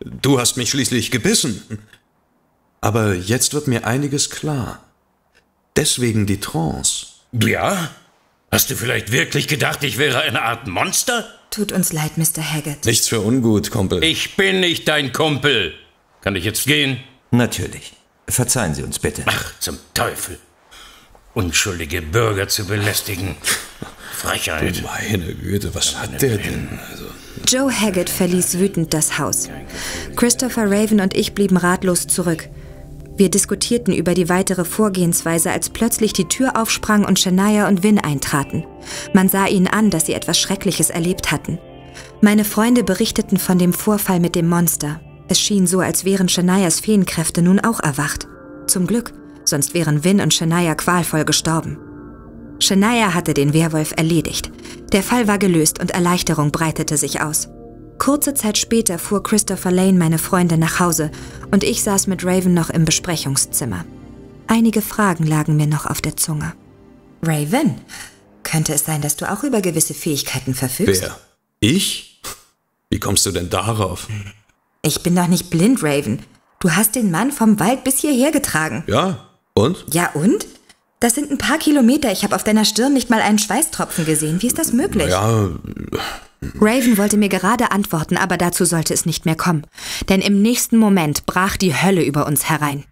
du 0.00 0.38
hast 0.38 0.56
mich 0.58 0.68
schließlich 0.68 1.10
gebissen. 1.10 1.62
Aber 2.82 3.14
jetzt 3.14 3.54
wird 3.54 3.66
mir 3.66 3.86
einiges 3.86 4.28
klar. 4.28 4.84
Deswegen 5.76 6.26
die 6.26 6.38
Trance. 6.38 7.06
Ja? 7.32 7.90
Hast 8.50 8.70
du 8.70 8.76
vielleicht 8.76 9.10
wirklich 9.10 9.48
gedacht, 9.48 9.82
ich 9.84 9.96
wäre 9.96 10.20
eine 10.20 10.42
Art 10.42 10.66
Monster? 10.66 11.26
Tut 11.50 11.72
uns 11.72 11.94
leid, 11.94 12.18
Mr. 12.18 12.42
Haggett. 12.42 12.84
Nichts 12.84 13.08
für 13.08 13.20
ungut, 13.20 13.70
Kumpel. 13.70 14.04
Ich 14.04 14.36
bin 14.36 14.60
nicht 14.60 14.86
dein 14.86 15.12
Kumpel. 15.12 15.72
Kann 16.20 16.36
ich 16.36 16.44
jetzt 16.44 16.66
gehen? 16.66 17.02
Natürlich. 17.30 17.94
Verzeihen 18.28 18.74
Sie 18.74 18.82
uns 18.82 18.98
bitte. 18.98 19.22
Ach, 19.26 19.52
zum 19.60 19.78
Teufel 19.94 20.38
unschuldige 21.34 22.02
Bürger 22.02 22.48
zu 22.48 22.64
belästigen. 22.64 23.36
Frechheit. 24.12 24.82
Meine 24.82 25.34
Güte, 25.34 25.74
was 25.74 25.96
hat 25.96 26.22
der 26.22 26.38
denn? 26.38 26.78
Also 26.90 27.04
Joe 27.46 27.70
Haggett 27.70 28.08
verließ 28.08 28.58
wütend 28.58 28.94
das 28.94 29.18
Haus. 29.18 29.50
Christopher 30.16 30.70
Raven 30.70 31.00
und 31.00 31.14
ich 31.14 31.34
blieben 31.34 31.56
ratlos 31.56 32.06
zurück. 32.06 32.48
Wir 33.16 33.30
diskutierten 33.30 33.92
über 33.94 34.14
die 34.14 34.28
weitere 34.28 34.64
Vorgehensweise, 34.64 35.52
als 35.52 35.70
plötzlich 35.70 36.12
die 36.14 36.26
Tür 36.26 36.60
aufsprang 36.60 37.04
und 37.04 37.20
Shania 37.20 37.68
und 37.68 37.82
Win 37.82 37.98
eintraten. 37.98 38.64
Man 39.12 39.28
sah 39.28 39.46
ihnen 39.46 39.68
an, 39.68 39.90
dass 39.90 40.06
sie 40.06 40.14
etwas 40.14 40.38
Schreckliches 40.40 40.90
erlebt 40.90 41.30
hatten. 41.30 41.58
Meine 42.20 42.44
Freunde 42.44 42.82
berichteten 42.82 43.36
von 43.36 43.58
dem 43.58 43.72
Vorfall 43.72 44.18
mit 44.18 44.34
dem 44.34 44.48
Monster. 44.48 45.00
Es 45.28 45.40
schien 45.40 45.66
so, 45.66 45.80
als 45.80 46.04
wären 46.04 46.28
Shanias 46.28 46.80
Feenkräfte 46.80 47.42
nun 47.42 47.60
auch 47.60 47.80
erwacht. 47.80 48.26
Zum 48.66 48.86
Glück 48.86 49.12
sonst 49.44 49.74
wären 49.74 50.04
Win 50.04 50.20
und 50.20 50.34
Shania 50.34 50.74
qualvoll 50.74 51.24
gestorben. 51.24 51.78
Shania 52.60 53.14
hatte 53.14 53.34
den 53.34 53.52
Werwolf 53.52 53.92
erledigt. 53.96 54.50
Der 54.92 55.02
Fall 55.02 55.26
war 55.28 55.38
gelöst 55.38 55.80
und 55.80 55.90
Erleichterung 55.90 56.52
breitete 56.52 56.96
sich 56.96 57.20
aus. 57.20 57.48
Kurze 57.98 58.34
Zeit 58.34 58.58
später 58.58 58.98
fuhr 58.98 59.22
Christopher 59.22 59.70
Lane 59.70 59.98
meine 59.98 60.18
Freunde 60.18 60.58
nach 60.58 60.80
Hause 60.80 61.10
und 61.50 61.64
ich 61.64 61.82
saß 61.82 62.06
mit 62.06 62.24
Raven 62.24 62.54
noch 62.54 62.70
im 62.70 62.84
Besprechungszimmer. 62.84 63.84
Einige 64.46 64.82
Fragen 64.82 65.26
lagen 65.26 65.56
mir 65.56 65.66
noch 65.66 65.86
auf 65.86 66.00
der 66.00 66.16
Zunge. 66.16 66.52
Raven, 67.22 67.80
könnte 68.42 68.74
es 68.74 68.84
sein, 68.84 69.00
dass 69.00 69.16
du 69.16 69.30
auch 69.30 69.42
über 69.42 69.60
gewisse 69.60 69.94
Fähigkeiten 69.94 70.54
verfügst? 70.54 71.02
Wer? 71.02 71.18
Ich? 71.60 72.20
Wie 72.90 73.00
kommst 73.00 73.24
du 73.26 73.30
denn 73.30 73.48
darauf? 73.48 74.08
Ich 74.82 75.02
bin 75.02 75.16
doch 75.16 75.26
nicht 75.26 75.50
blind, 75.50 75.82
Raven. 75.82 76.22
Du 76.60 76.70
hast 76.70 76.94
den 76.94 77.10
Mann 77.10 77.32
vom 77.32 77.58
Wald 77.58 77.84
bis 77.84 78.00
hierher 78.00 78.30
getragen. 78.30 78.84
Ja, 78.86 79.30
und? 79.54 79.84
Ja, 79.92 80.10
und? 80.14 80.46
Das 81.00 81.14
sind 81.14 81.30
ein 81.30 81.38
paar 81.38 81.58
Kilometer. 81.58 82.10
Ich 82.10 82.24
habe 82.24 82.34
auf 82.34 82.44
deiner 82.44 82.64
Stirn 82.64 82.92
nicht 82.92 83.10
mal 83.10 83.20
einen 83.20 83.38
Schweißtropfen 83.38 84.04
gesehen. 84.04 84.42
Wie 84.42 84.46
ist 84.46 84.58
das 84.58 84.72
möglich? 84.72 85.08
Ja. 85.08 85.50
Raven 86.60 86.98
wollte 86.98 87.16
mir 87.16 87.28
gerade 87.28 87.70
antworten, 87.70 88.16
aber 88.16 88.36
dazu 88.36 88.64
sollte 88.64 88.92
es 88.92 89.06
nicht 89.06 89.24
mehr 89.26 89.36
kommen. 89.36 89.66
Denn 90.08 90.20
im 90.20 90.42
nächsten 90.42 90.76
Moment 90.76 91.26
brach 91.26 91.56
die 91.56 91.74
Hölle 91.74 92.02
über 92.02 92.26
uns 92.26 92.48
herein. 92.48 92.84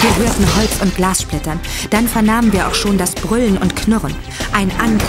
Wir 0.00 0.16
hörten 0.16 0.56
Holz 0.56 0.82
und 0.82 0.96
Glas 0.96 1.22
splittern. 1.22 1.60
Dann 1.90 2.08
vernahmen 2.08 2.52
wir 2.52 2.66
auch 2.66 2.74
schon 2.74 2.98
das 2.98 3.14
Brüllen 3.14 3.56
und 3.56 3.76
Knurren. 3.76 4.14
Ein 4.52 4.70
Angriff. 4.80 5.08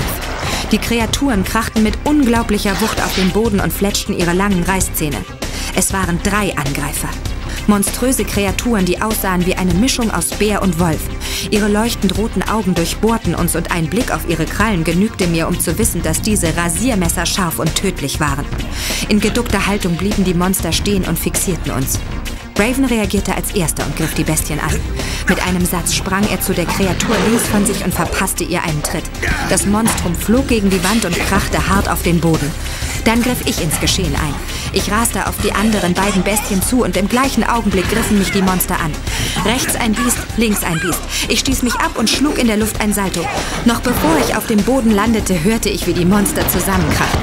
Die 0.71 0.77
Kreaturen 0.77 1.43
krachten 1.43 1.83
mit 1.83 1.97
unglaublicher 2.03 2.79
Wucht 2.81 3.01
auf 3.01 3.15
den 3.15 3.31
Boden 3.31 3.59
und 3.59 3.71
fletschten 3.71 4.17
ihre 4.17 4.33
langen 4.33 4.63
Reißzähne. 4.63 5.17
Es 5.75 5.91
waren 5.91 6.19
drei 6.23 6.55
Angreifer. 6.55 7.09
Monströse 7.67 8.25
Kreaturen, 8.25 8.85
die 8.85 9.01
aussahen 9.01 9.45
wie 9.45 9.55
eine 9.55 9.73
Mischung 9.73 10.11
aus 10.11 10.29
Bär 10.29 10.61
und 10.61 10.79
Wolf. 10.79 11.01
Ihre 11.49 11.67
leuchtend 11.67 12.17
roten 12.17 12.43
Augen 12.43 12.75
durchbohrten 12.75 13.35
uns 13.35 13.55
und 13.55 13.71
ein 13.71 13.87
Blick 13.87 14.11
auf 14.11 14.27
ihre 14.27 14.45
Krallen 14.45 14.83
genügte 14.83 15.27
mir, 15.27 15.47
um 15.47 15.59
zu 15.59 15.77
wissen, 15.77 16.03
dass 16.03 16.21
diese 16.21 16.55
Rasiermesser 16.55 17.25
scharf 17.25 17.59
und 17.59 17.73
tödlich 17.75 18.19
waren. 18.19 18.45
In 19.09 19.19
geduckter 19.19 19.65
Haltung 19.65 19.95
blieben 19.95 20.23
die 20.23 20.33
Monster 20.33 20.71
stehen 20.71 21.05
und 21.05 21.17
fixierten 21.17 21.71
uns. 21.71 21.99
Raven 22.57 22.85
reagierte 22.85 23.35
als 23.35 23.51
erster 23.51 23.85
und 23.85 23.95
griff 23.95 24.13
die 24.13 24.23
Bestien 24.23 24.59
an. 24.59 24.79
Mit 25.27 25.45
einem 25.47 25.65
Satz 25.65 25.95
sprang 25.95 26.27
er 26.29 26.39
zu 26.39 26.53
der 26.53 26.65
Kreatur 26.65 27.15
links 27.27 27.47
von 27.47 27.65
sich 27.65 27.83
und 27.83 27.93
verpasste 27.93 28.43
ihr 28.43 28.61
einen 28.61 28.83
Tritt. 28.83 29.05
Das 29.49 29.65
Monstrum 29.65 30.13
flog 30.13 30.47
gegen 30.47 30.69
die 30.69 30.83
Wand 30.83 31.05
und 31.05 31.17
krachte 31.17 31.67
hart 31.67 31.89
auf 31.89 32.03
den 32.03 32.19
Boden. 32.19 32.51
Dann 33.05 33.21
griff 33.21 33.41
ich 33.45 33.61
ins 33.61 33.79
Geschehen 33.79 34.15
ein. 34.15 34.33
Ich 34.71 34.91
raste 34.91 35.27
auf 35.27 35.35
die 35.43 35.51
anderen 35.51 35.93
beiden 35.93 36.23
Bestien 36.23 36.61
zu 36.61 36.83
und 36.83 36.97
im 36.97 37.07
gleichen 37.07 37.43
Augenblick 37.43 37.89
griffen 37.89 38.17
mich 38.17 38.31
die 38.31 38.41
Monster 38.41 38.79
an. 38.79 38.91
Rechts 39.45 39.75
ein 39.75 39.93
Biest, 39.93 40.17
links 40.37 40.63
ein 40.63 40.79
Biest. 40.79 41.01
Ich 41.27 41.39
stieß 41.39 41.63
mich 41.63 41.75
ab 41.75 41.97
und 41.97 42.09
schlug 42.09 42.37
in 42.37 42.47
der 42.47 42.57
Luft 42.57 42.81
ein 42.81 42.93
Salto. 42.93 43.25
Noch 43.65 43.81
bevor 43.81 44.17
ich 44.25 44.35
auf 44.35 44.47
dem 44.47 44.63
Boden 44.63 44.91
landete, 44.91 45.43
hörte 45.43 45.69
ich, 45.69 45.85
wie 45.85 45.93
die 45.93 46.05
Monster 46.05 46.47
zusammenkrachten. 46.47 47.21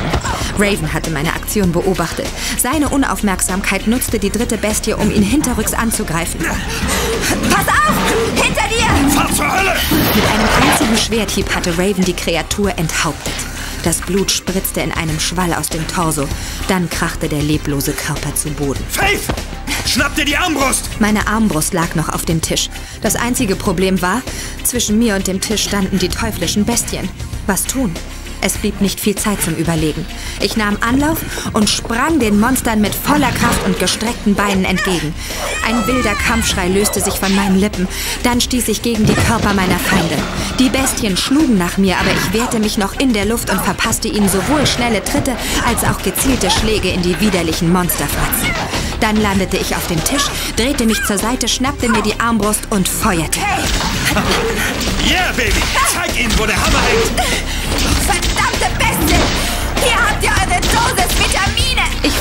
Raven 0.58 0.92
hatte 0.92 1.10
meine 1.10 1.32
Aktion 1.32 1.72
beobachtet. 1.72 2.26
Seine 2.58 2.90
Unaufmerksamkeit 2.90 3.86
nutzte 3.86 4.18
die 4.18 4.30
dritte 4.30 4.58
Bestie, 4.58 4.92
um 4.92 5.10
ihn 5.10 5.22
hinterrücks 5.22 5.72
anzugreifen. 5.72 6.40
Pass 6.40 7.66
auf! 7.66 7.94
Hinter 8.34 8.68
dir! 8.68 9.10
Fahr 9.10 9.32
zur 9.32 9.50
Hölle! 9.50 9.74
Mit 10.14 10.24
einem 10.24 10.70
einzigen 10.70 10.96
Schwerthieb 10.96 11.54
hatte 11.54 11.78
Raven 11.78 12.04
die 12.04 12.14
Kreatur 12.14 12.70
enthauptet. 12.76 13.49
Das 13.82 14.00
Blut 14.02 14.30
spritzte 14.30 14.80
in 14.80 14.92
einem 14.92 15.18
Schwall 15.18 15.54
aus 15.54 15.68
dem 15.68 15.86
Torso. 15.88 16.28
Dann 16.68 16.90
krachte 16.90 17.28
der 17.28 17.42
leblose 17.42 17.92
Körper 17.92 18.34
zu 18.34 18.50
Boden. 18.50 18.84
Faith! 18.88 19.22
Schnapp 19.86 20.14
dir 20.14 20.24
die 20.24 20.36
Armbrust! 20.36 20.88
Meine 21.00 21.26
Armbrust 21.26 21.72
lag 21.72 21.94
noch 21.94 22.08
auf 22.10 22.24
dem 22.24 22.42
Tisch. 22.42 22.68
Das 23.00 23.16
einzige 23.16 23.56
Problem 23.56 24.02
war, 24.02 24.22
zwischen 24.64 24.98
mir 24.98 25.16
und 25.16 25.26
dem 25.26 25.40
Tisch 25.40 25.64
standen 25.64 25.98
die 25.98 26.08
teuflischen 26.08 26.64
Bestien. 26.64 27.08
Was 27.46 27.64
tun? 27.64 27.94
Es 28.42 28.54
blieb 28.54 28.80
nicht 28.80 29.00
viel 29.00 29.14
Zeit 29.14 29.42
zum 29.42 29.54
Überlegen. 29.54 30.06
Ich 30.40 30.56
nahm 30.56 30.78
Anlauf 30.80 31.18
und 31.52 31.68
sprang 31.68 32.18
den 32.18 32.40
Monstern 32.40 32.80
mit 32.80 32.94
voller 32.94 33.30
Kraft 33.32 33.64
und 33.66 33.78
gestreckten 33.78 34.34
Beinen 34.34 34.64
entgegen. 34.64 35.14
Ein 35.66 35.86
wilder 35.86 36.14
Kampfschrei 36.14 36.68
löste 36.68 37.00
sich 37.00 37.14
von 37.14 37.34
meinen 37.34 37.58
Lippen. 37.58 37.86
Dann 38.22 38.40
stieß 38.40 38.68
ich 38.68 38.82
gegen 38.82 39.04
die 39.04 39.14
Körper 39.14 39.52
meiner 39.54 39.78
Feinde. 39.78 40.16
Die 40.58 40.68
Bestien 40.68 41.16
schlugen 41.16 41.58
nach 41.58 41.76
mir, 41.76 41.96
aber 41.98 42.10
ich 42.10 42.32
wehrte 42.32 42.58
mich 42.58 42.78
noch 42.78 42.98
in 42.98 43.12
der 43.12 43.26
Luft 43.26 43.50
und 43.50 43.60
verpasste 43.60 44.08
ihnen 44.08 44.28
sowohl 44.28 44.66
schnelle 44.66 45.04
Tritte 45.04 45.36
als 45.66 45.84
auch 45.84 46.02
gezielte 46.02 46.50
Schläge 46.50 46.88
in 46.88 47.02
die 47.02 47.18
widerlichen 47.20 47.72
Monsterfratzen. 47.72 48.48
Dann 49.00 49.16
landete 49.16 49.56
ich 49.56 49.74
auf 49.74 49.86
dem 49.86 50.02
Tisch, 50.04 50.24
drehte 50.56 50.84
mich 50.84 51.02
zur 51.04 51.18
Seite, 51.18 51.48
schnappte 51.48 51.88
mir 51.88 52.02
die 52.02 52.18
Armbrust 52.20 52.68
und 52.70 52.88
feuerte. 52.88 53.40
Yeah, 55.08 55.32
Baby! 55.36 55.62
Zeig 55.94 56.18
ihnen, 56.18 56.32
wo 56.38 56.46
der 56.46 56.56
Hammer 56.56 56.82
hängt! 56.82 57.49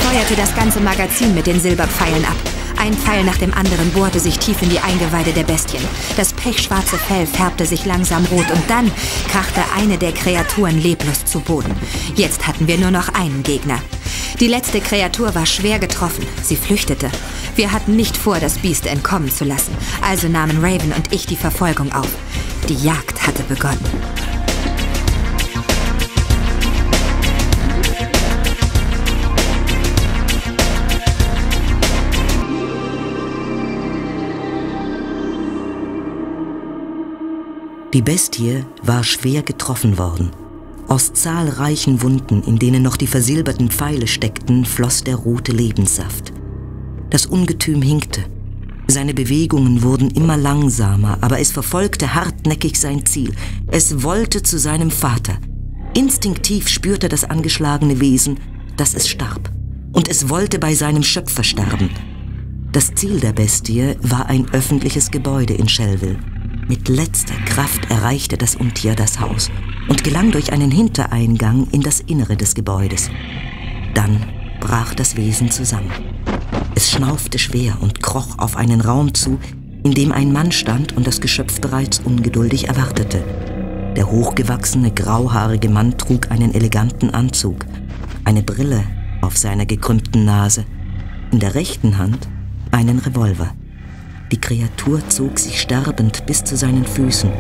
Feuerte 0.10 0.36
das 0.36 0.56
ganze 0.56 0.80
Magazin 0.80 1.36
mit 1.36 1.46
den 1.46 1.60
Silberpfeilen 1.60 2.26
ab. 2.26 2.36
Ein 2.80 2.96
Pfeil 2.96 3.24
nach 3.24 3.38
dem 3.38 3.54
anderen 3.54 3.92
bohrte 3.92 4.20
sich 4.20 4.40
tief 4.40 4.60
in 4.64 4.70
die 4.70 4.80
Eingeweide 4.80 5.34
der 5.34 5.44
Bestien. 5.44 5.84
Das 6.18 6.34
pechschwarze 6.34 6.98
Fell 6.98 7.28
färbte 7.28 7.68
sich 7.68 7.86
langsam 7.86 8.26
rot 8.26 8.50
und 8.50 8.68
dann 8.68 8.92
krachte 9.28 9.62
eine 9.78 10.00
der 10.00 10.12
Kreaturen 10.12 10.82
leblos 10.82 11.26
zu 11.26 11.42
Boden. 11.42 11.76
Jetzt 12.16 12.48
hatten 12.48 12.68
wir 12.68 12.80
nur 12.80 12.90
noch 12.90 13.10
einen 13.10 13.44
Gegner. 13.44 13.80
Die 14.40 14.48
letzte 14.48 14.82
Kreatur 14.82 15.36
war 15.36 15.46
schwer 15.46 15.78
getroffen. 15.78 16.26
Sie 16.42 16.56
flüchtete. 16.56 17.12
Wir 17.56 17.72
hatten 17.72 17.96
nicht 17.96 18.18
vor, 18.18 18.40
das 18.40 18.58
Biest 18.58 18.88
entkommen 18.88 19.30
zu 19.30 19.46
lassen. 19.46 19.78
Also 20.02 20.28
nahmen 20.28 20.58
Raven 20.58 20.92
und 20.92 21.14
ich 21.14 21.28
die 21.28 21.36
Verfolgung 21.36 21.92
auf. 21.94 22.10
Die 22.68 22.84
Jagd 22.84 23.28
hatte 23.28 23.44
begonnen. 23.44 23.86
Die 37.94 38.04
Bestie 38.04 38.66
war 38.84 39.04
schwer 39.04 39.42
getroffen 39.42 39.98
worden. 39.98 40.30
Aus 40.88 41.12
zahlreichen 41.14 42.04
Wunden, 42.04 42.44
in 42.44 42.60
denen 42.60 42.84
noch 42.84 42.98
die 42.98 43.08
versilberten 43.08 43.72
Pfeile 43.72 44.06
steckten, 44.06 44.64
floss 44.64 45.04
der 45.04 45.16
rote 45.16 45.52
Lebenssaft. 45.52 46.32
Das 47.10 47.26
Ungetüm 47.26 47.82
hinkte. 47.82 48.26
Seine 48.88 49.16
Bewegungen 49.16 49.82
wurden 49.82 50.12
immer 50.12 50.38
langsamer, 50.38 51.18
aber 51.22 51.40
es 51.40 51.52
verfolgte 51.52 52.14
hartnäckig 52.14 52.80
sein 52.80 53.08
Ziel. 53.08 53.34
Es 53.68 54.04
wollte 54.04 54.44
zu 54.44 54.60
seinem 54.60 54.92
Vater. 54.92 55.40
Instinktiv 55.96 56.68
spürte 56.68 57.10
das 57.10 57.24
angeschlagene 57.24 58.00
Wesen, 58.00 58.40
dass 58.78 58.94
es 58.94 59.08
starb. 59.08 59.52
Und 59.94 60.08
es 60.10 60.30
wollte 60.30 60.60
bei 60.60 60.76
seinem 60.76 61.02
Schöpfer 61.02 61.44
sterben. 61.44 61.90
Das 62.72 62.94
Ziel 62.94 63.20
der 63.20 63.34
Bestie 63.34 63.96
war 64.04 64.28
ein 64.28 64.48
öffentliches 64.52 65.10
Gebäude 65.10 65.56
in 65.56 65.68
Shellville. 65.68 66.20
Mit 66.70 66.88
letzter 66.88 67.34
Kraft 67.46 67.90
erreichte 67.90 68.38
das 68.38 68.56
Untier 68.56 68.94
das 68.94 69.20
Haus 69.20 69.50
und 69.88 70.04
gelang 70.04 70.30
durch 70.30 70.54
einen 70.54 70.70
Hintereingang 70.70 71.68
in 71.72 71.82
das 71.82 72.00
Innere 72.00 72.38
des 72.38 72.54
Gebäudes. 72.54 73.10
Dann 73.96 74.24
brach 74.60 74.94
das 74.94 75.16
Wesen 75.16 75.50
zusammen. 75.50 75.92
Es 76.76 76.92
schnaufte 76.92 77.40
schwer 77.40 77.80
und 77.82 78.04
kroch 78.04 78.38
auf 78.38 78.56
einen 78.56 78.82
Raum 78.82 79.16
zu, 79.16 79.40
in 79.84 79.96
dem 79.96 80.12
ein 80.12 80.32
Mann 80.32 80.52
stand 80.52 80.96
und 80.96 81.08
das 81.08 81.22
Geschöpf 81.22 81.60
bereits 81.60 82.02
ungeduldig 82.06 82.68
erwartete. 82.68 83.24
Der 83.96 84.12
hochgewachsene, 84.12 84.92
grauhaarige 84.92 85.70
Mann 85.70 85.98
trug 85.98 86.30
einen 86.30 86.54
eleganten 86.54 87.10
Anzug, 87.10 87.66
eine 88.26 88.44
Brille 88.44 88.84
auf 89.22 89.40
seiner 89.40 89.66
gekrümmten 89.66 90.24
Nase, 90.24 90.66
in 91.32 91.40
der 91.40 91.56
rechten 91.56 91.98
Hand 91.98 92.28
einen 92.70 93.00
Revolver. 93.00 93.56
Die 94.32 94.40
Kreatur 94.40 95.02
zog 95.10 95.40
sich 95.40 95.60
sterbend 95.60 96.26
bis 96.26 96.44
zu 96.44 96.56
seinen 96.56 96.86
Füßen. 96.86 97.32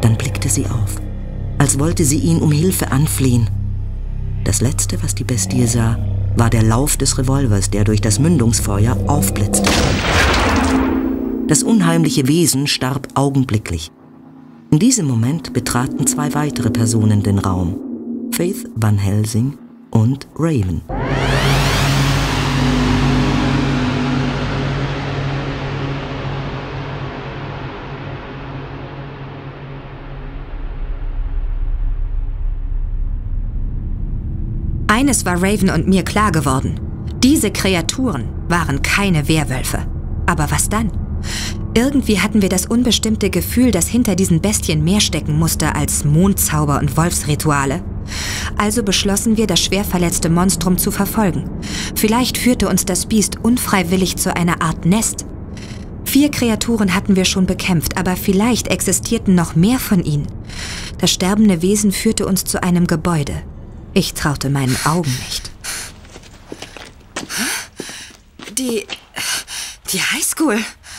Dann 0.00 0.16
blickte 0.16 0.48
sie 0.48 0.66
auf, 0.66 0.96
als 1.58 1.78
wollte 1.78 2.04
sie 2.04 2.18
ihn 2.18 2.38
um 2.38 2.52
Hilfe 2.52 2.92
anflehen. 2.92 3.50
Das 4.44 4.60
Letzte, 4.60 5.02
was 5.02 5.14
die 5.14 5.24
Bestie 5.24 5.66
sah, 5.66 5.98
war 6.36 6.48
der 6.48 6.62
Lauf 6.62 6.96
des 6.96 7.18
Revolvers, 7.18 7.70
der 7.70 7.84
durch 7.84 8.00
das 8.00 8.18
Mündungsfeuer 8.18 8.96
aufblitzte. 9.08 9.70
Das 11.48 11.64
unheimliche 11.64 12.28
Wesen 12.28 12.68
starb 12.68 13.08
augenblicklich. 13.14 13.90
In 14.70 14.78
diesem 14.78 15.06
Moment 15.08 15.52
betraten 15.52 16.06
zwei 16.06 16.32
weitere 16.32 16.70
Personen 16.70 17.24
den 17.24 17.40
Raum. 17.40 17.76
Faith 18.30 18.68
Van 18.76 18.96
Helsing 18.96 19.58
und 19.90 20.28
Raven. 20.36 20.82
Eines 35.00 35.24
war 35.24 35.42
Raven 35.42 35.70
und 35.70 35.88
mir 35.88 36.02
klar 36.02 36.30
geworden. 36.30 36.78
Diese 37.24 37.50
Kreaturen 37.50 38.28
waren 38.48 38.82
keine 38.82 39.28
Werwölfe. 39.28 39.86
Aber 40.26 40.50
was 40.50 40.68
dann? 40.68 40.90
Irgendwie 41.74 42.20
hatten 42.20 42.42
wir 42.42 42.50
das 42.50 42.66
unbestimmte 42.66 43.30
Gefühl, 43.30 43.70
dass 43.70 43.88
hinter 43.88 44.14
diesen 44.14 44.42
Bestien 44.42 44.84
mehr 44.84 45.00
stecken 45.00 45.38
musste 45.38 45.74
als 45.74 46.04
Mondzauber 46.04 46.78
und 46.80 46.98
Wolfsrituale. 46.98 47.82
Also 48.58 48.82
beschlossen 48.82 49.38
wir, 49.38 49.46
das 49.46 49.60
schwer 49.60 49.84
verletzte 49.84 50.28
Monstrum 50.28 50.76
zu 50.76 50.90
verfolgen. 50.90 51.48
Vielleicht 51.94 52.36
führte 52.36 52.68
uns 52.68 52.84
das 52.84 53.06
Biest 53.06 53.42
unfreiwillig 53.42 54.16
zu 54.16 54.36
einer 54.36 54.60
Art 54.60 54.84
Nest. 54.84 55.24
Vier 56.04 56.30
Kreaturen 56.30 56.94
hatten 56.94 57.16
wir 57.16 57.24
schon 57.24 57.46
bekämpft, 57.46 57.96
aber 57.96 58.16
vielleicht 58.16 58.68
existierten 58.68 59.34
noch 59.34 59.56
mehr 59.56 59.78
von 59.78 60.04
ihnen. 60.04 60.26
Das 60.98 61.10
sterbende 61.10 61.62
Wesen 61.62 61.90
führte 61.90 62.26
uns 62.26 62.44
zu 62.44 62.62
einem 62.62 62.86
Gebäude. 62.86 63.32
Ich 63.92 64.14
traute 64.14 64.50
meinen 64.50 64.76
Augen 64.84 65.10
nicht. 65.26 65.50
Die. 68.52 68.86
Die 69.92 70.00
Highschool. 70.00 70.58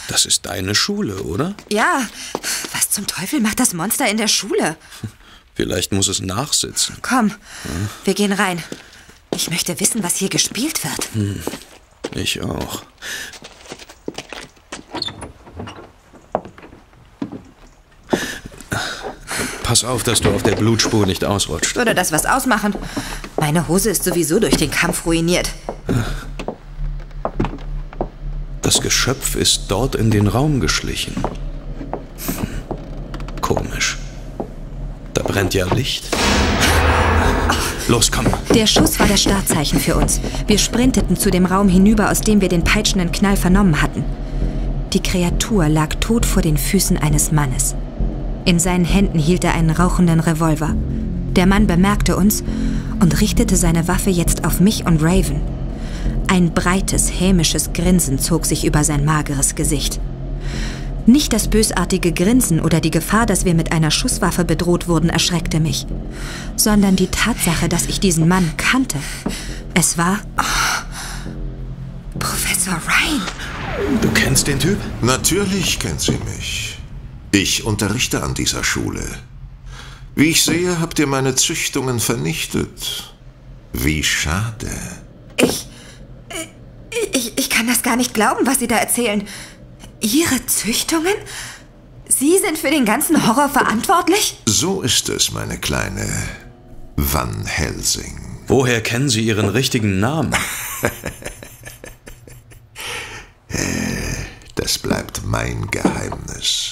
Das 0.10 0.26
ist 0.26 0.46
deine 0.46 0.76
Schule, 0.76 1.24
oder? 1.24 1.56
Ja. 1.70 2.08
Was 2.74 2.90
zum 2.90 3.08
Teufel 3.08 3.40
macht 3.40 3.60
das 3.62 3.74
Monster 3.74 4.10
in 4.10 4.18
der 4.18 4.28
Schule? 4.28 4.76
Vielleicht 5.56 5.94
muss 5.94 6.10
es 6.10 6.20
nachsitzen. 6.20 6.98
Komm, 7.02 7.34
wir 8.04 8.14
gehen 8.14 8.34
rein. 8.34 8.62
Ich 9.34 9.50
möchte 9.50 9.80
wissen, 9.80 10.04
was 10.04 10.18
hier 10.18 10.30
gespielt 10.30 10.84
wird. 10.84 11.14
Hm, 11.14 11.42
ich 12.14 12.42
auch. 12.42 12.84
Pass 19.72 19.86
auf, 19.86 20.04
dass 20.04 20.20
du 20.20 20.30
auf 20.32 20.44
der 20.44 20.58
Blutspur 20.58 21.06
nicht 21.06 21.24
ausrutscht. 21.24 21.78
Würde 21.78 21.96
das 21.96 22.12
was 22.12 22.26
ausmachen? 22.26 22.76
Meine 23.40 23.70
Hose 23.70 23.90
ist 23.90 24.04
sowieso 24.04 24.38
durch 24.38 24.58
den 24.58 24.70
Kampf 24.70 25.06
ruiniert. 25.06 25.50
Das 28.62 28.82
Geschöpf 28.82 29.36
ist 29.36 29.68
dort 29.70 29.96
in 29.96 30.12
den 30.12 30.28
Raum 30.28 30.60
geschlichen. 30.60 31.16
Komisch. 33.40 33.98
Da 35.14 35.24
brennt 35.24 35.54
ja 35.54 35.74
Licht. 35.74 36.04
Los, 37.88 38.12
komm. 38.12 38.26
Der 38.54 38.68
Schuss 38.68 39.00
war 39.00 39.08
das 39.08 39.22
Startzeichen 39.22 39.80
für 39.80 39.96
uns. 39.96 40.20
Wir 40.48 40.58
sprinteten 40.58 41.16
zu 41.16 41.32
dem 41.32 41.46
Raum 41.46 41.70
hinüber, 41.70 42.12
aus 42.12 42.20
dem 42.20 42.42
wir 42.42 42.50
den 42.50 42.66
peitschenden 42.66 43.14
Knall 43.14 43.38
vernommen 43.38 43.82
hatten. 43.82 44.04
Die 44.92 45.02
Kreatur 45.02 45.70
lag 45.70 45.96
tot 46.02 46.26
vor 46.26 46.42
den 46.42 46.58
Füßen 46.58 46.98
eines 46.98 47.32
Mannes. 47.32 47.74
In 48.46 48.60
seinen 48.60 48.86
Händen 48.86 49.20
hielt 49.20 49.44
er 49.44 49.54
einen 49.54 49.70
rauchenden 49.70 50.20
Revolver. 50.20 50.76
Der 51.36 51.46
Mann 51.46 51.68
bemerkte 51.68 52.16
uns 52.18 52.44
und 53.00 53.22
richtete 53.22 53.56
seine 53.56 53.88
Waffe 53.88 54.10
jetzt 54.10 54.46
auf 54.46 54.60
mich 54.60 54.86
und 54.86 55.02
Raven. 55.02 55.42
Ein 56.28 56.54
breites, 56.54 57.12
hämisches 57.20 57.74
Grinsen 57.74 58.20
zog 58.20 58.46
sich 58.46 58.66
über 58.66 58.84
sein 58.84 59.06
mageres 59.06 59.56
Gesicht. 59.56 60.00
Nicht 61.06 61.34
das 61.34 61.48
bösartige 61.48 62.12
Grinsen 62.12 62.60
oder 62.60 62.80
die 62.80 62.92
Gefahr, 62.92 63.26
dass 63.26 63.44
wir 63.44 63.56
mit 63.56 63.72
einer 63.72 63.92
Schusswaffe 63.92 64.46
bedroht 64.46 64.88
wurden, 64.88 65.10
erschreckte 65.10 65.60
mich, 65.60 65.88
sondern 66.56 66.96
die 66.96 67.08
Tatsache, 67.08 67.68
dass 67.70 67.88
ich 67.88 68.00
diesen 68.00 68.28
Mann 68.28 68.52
kannte. 68.58 68.98
Es 69.74 69.98
war 69.98 70.20
Professor 72.20 72.76
Ryan. 72.76 73.22
Du 74.02 74.10
kennst 74.10 74.48
den 74.48 74.60
Typ? 74.60 74.78
Natürlich 75.02 75.80
kennt 75.80 76.02
sie 76.02 76.20
mich. 76.36 76.71
Ich 77.32 77.64
unterrichte 77.64 78.24
an 78.24 78.34
dieser 78.34 78.64
Schule. 78.64 79.04
Wie 80.16 80.26
ich 80.26 80.44
sehe, 80.44 80.80
habt 80.80 81.00
ihr 81.00 81.08
meine 81.08 81.36
Züchtungen 81.36 82.00
vernichtet. 82.00 83.14
Wie 83.72 84.04
schade. 84.04 84.70
Ich, 87.14 87.38
ich 87.38 87.50
kann 87.50 87.68
das 87.68 87.84
gar 87.84 87.96
nicht 87.96 88.14
glauben, 88.14 88.46
was 88.46 88.60
Sie 88.60 88.68
da 88.68 88.76
erzählen. 88.76 89.26
Ihre 90.02 90.46
Züchtungen? 90.46 91.14
Sie 92.10 92.38
sind 92.38 92.58
für 92.58 92.70
den 92.70 92.84
ganzen 92.84 93.26
Horror 93.26 93.50
verantwortlich? 93.50 94.38
So 94.46 94.82
ist 94.82 95.08
es, 95.08 95.32
meine 95.32 95.58
kleine 95.58 96.08
Van 96.98 97.46
Helsing. 97.46 98.44
Woher 98.48 98.82
kennen 98.82 99.10
Sie 99.10 99.26
Ihren 99.26 99.48
richtigen 99.48 100.00
Namen? 100.00 100.36
Das 104.56 104.78
bleibt 104.78 105.24
mein 105.26 105.72
Geheimnis. 105.72 106.71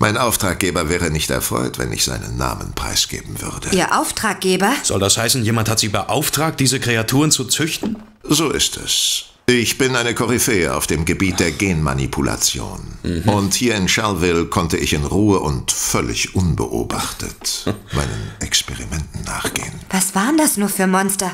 Mein 0.00 0.16
Auftraggeber 0.16 0.88
wäre 0.88 1.10
nicht 1.10 1.30
erfreut, 1.30 1.78
wenn 1.78 1.92
ich 1.92 2.04
seinen 2.04 2.36
Namen 2.36 2.72
preisgeben 2.72 3.40
würde. 3.40 3.70
Ihr 3.72 3.98
Auftraggeber? 3.98 4.72
Soll 4.84 5.00
das 5.00 5.18
heißen, 5.18 5.44
jemand 5.44 5.68
hat 5.68 5.80
Sie 5.80 5.88
beauftragt, 5.88 6.60
diese 6.60 6.78
Kreaturen 6.78 7.32
zu 7.32 7.44
züchten? 7.44 7.96
So 8.22 8.50
ist 8.50 8.76
es. 8.76 9.24
Ich 9.46 9.78
bin 9.78 9.96
eine 9.96 10.14
Koryphäe 10.14 10.74
auf 10.74 10.86
dem 10.86 11.04
Gebiet 11.04 11.40
der 11.40 11.50
Genmanipulation. 11.50 12.98
Und 13.24 13.54
hier 13.54 13.76
in 13.76 13.88
Charleville 13.88 14.44
konnte 14.44 14.76
ich 14.76 14.92
in 14.92 15.04
Ruhe 15.04 15.40
und 15.40 15.72
völlig 15.72 16.34
unbeobachtet 16.34 17.64
meinen 17.92 18.30
Experimenten 18.40 19.24
nachgehen. 19.24 19.72
Was 19.90 20.14
waren 20.14 20.36
das 20.36 20.58
nur 20.58 20.68
für 20.68 20.86
Monster? 20.86 21.30